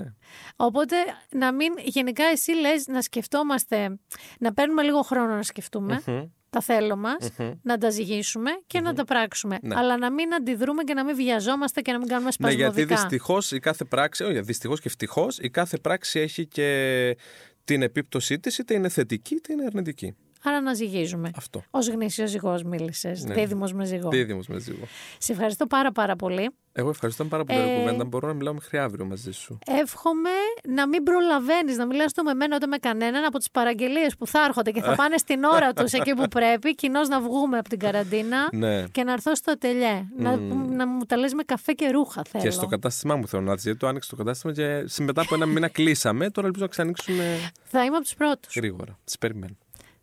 [0.55, 0.95] Οπότε
[1.29, 1.73] να μην.
[1.83, 3.99] Γενικά, εσύ λες να σκεφτόμαστε.
[4.39, 6.03] Να παίρνουμε λίγο χρόνο να σκεφτουμε
[6.51, 7.29] τα θέλω μας,
[7.61, 9.57] να τα ζυγίσουμε και να τα πράξουμε.
[9.61, 9.75] Ναι.
[9.77, 12.69] Αλλά να μην αντιδρούμε και να μην βιαζόμαστε και να μην κάνουμε σπασμωδικά.
[12.69, 17.17] Ναι, γιατί δυστυχώς η κάθε πράξη, όχι δυστυχώς και ευτυχώς, η κάθε πράξη έχει και
[17.63, 20.15] την επίπτωσή της, είτε είναι θετική είτε είναι αρνητική.
[20.43, 21.31] Άρα να ζυγίζουμε.
[21.35, 21.63] Αυτό.
[21.69, 23.23] Ω γνήσιος ζυγός μίλησες.
[23.23, 23.33] Ναι.
[23.33, 24.09] Δίδυμος με ζυγό.
[24.09, 24.87] Δίδυμος με ζυγό.
[25.17, 26.49] Σε ευχαριστώ πάρα πάρα πολύ.
[26.73, 27.77] Εγώ ευχαριστώ πάρα πολύ ε...
[27.77, 28.05] κουβέντα.
[28.05, 29.59] Μπορώ να μιλάω μέχρι αύριο μαζί σου.
[29.65, 30.29] Εύχομαι
[30.67, 34.27] να μην προλαβαίνεις να μιλάς το με μένα ούτε με κανέναν από τις παραγγελίες που
[34.27, 36.75] θα έρχονται και θα πάνε στην ώρα τους εκεί που πρέπει.
[36.75, 38.83] Κοινώς να βγούμε από την καραντίνα ναι.
[38.91, 40.05] και να έρθω στο τελιέ.
[40.17, 40.35] Να,
[40.75, 42.43] να μου τα λες με καφέ και ρούχα θέλω.
[42.43, 43.61] Και στο κατάστημά μου θέλω να δει.
[43.61, 46.29] Γιατί το άνοιξε το κατάστημα και μετά από ένα μήνα κλείσαμε.
[46.29, 47.51] Τώρα ελπίζω να ξανοίξουμε.
[47.63, 48.55] Θα είμαι από τους πρώτους.
[48.55, 48.99] Γρήγορα.
[49.03, 49.55] Τις περιμένω.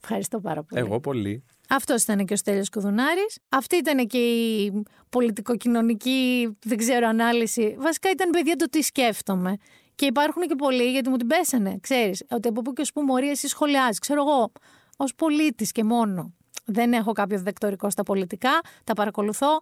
[0.02, 0.80] Ευχαριστώ πάρα πολύ.
[0.80, 1.44] Εγώ πολύ.
[1.68, 3.38] Αυτός ήταν και ο Στέλιος Κουδουνάρης.
[3.48, 7.76] Αυτή ήταν και η πολιτικοκοινωνική, δεν ξέρω, ανάλυση.
[7.78, 9.56] Βασικά ήταν παιδιά το τι σκέφτομαι.
[9.94, 11.78] Και υπάρχουν και πολλοί γιατί μου την πέσανε.
[11.80, 13.98] Ξέρεις, ότι από πού και ως πού μωρή εσύ σχολιάζεις.
[13.98, 14.52] Ξέρω εγώ,
[14.96, 16.32] ως πολίτης και μόνο.
[16.64, 19.60] Δεν έχω κάποιο δεκτορικό στα πολιτικά, τα παρακολουθώ.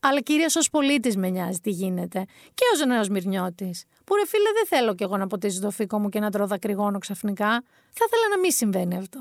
[0.00, 2.24] Αλλά κυρίως ως πολίτης με νοιάζει τι γίνεται.
[2.54, 3.84] Και ως νέος Μυρνιώτης.
[4.04, 6.46] Που ρε φίλε, δεν θέλω κι εγώ να ποτίσω το φίκο μου και να τρώω
[6.46, 7.48] δακρυγόνο ξαφνικά.
[7.92, 9.20] Θα ήθελα να μην συμβαίνει αυτό.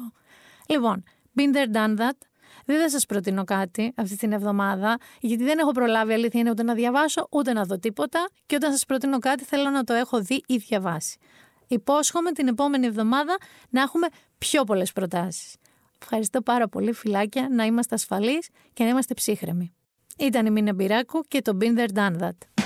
[0.70, 1.04] Λοιπόν,
[1.38, 2.18] been there, done that.
[2.66, 6.64] Δεν θα σας προτείνω κάτι αυτή την εβδομάδα, γιατί δεν έχω προλάβει αλήθεια είναι ούτε
[6.64, 8.30] να διαβάσω ούτε να δω τίποτα.
[8.46, 11.18] Και όταν σας προτείνω κάτι, θέλω να το έχω δει ή διαβάσει.
[11.68, 13.38] Υπόσχομαι την επόμενη εβδομάδα
[13.70, 14.08] να έχουμε
[14.38, 15.56] πιο πολλές προτάσεις.
[16.02, 19.74] Ευχαριστώ πάρα πολύ, φιλάκια, να είμαστε ασφαλείς και να είμαστε ψύχρεμοι.
[20.18, 22.57] Ήταν η Μίνα Μπυράκου και το Been There Done That.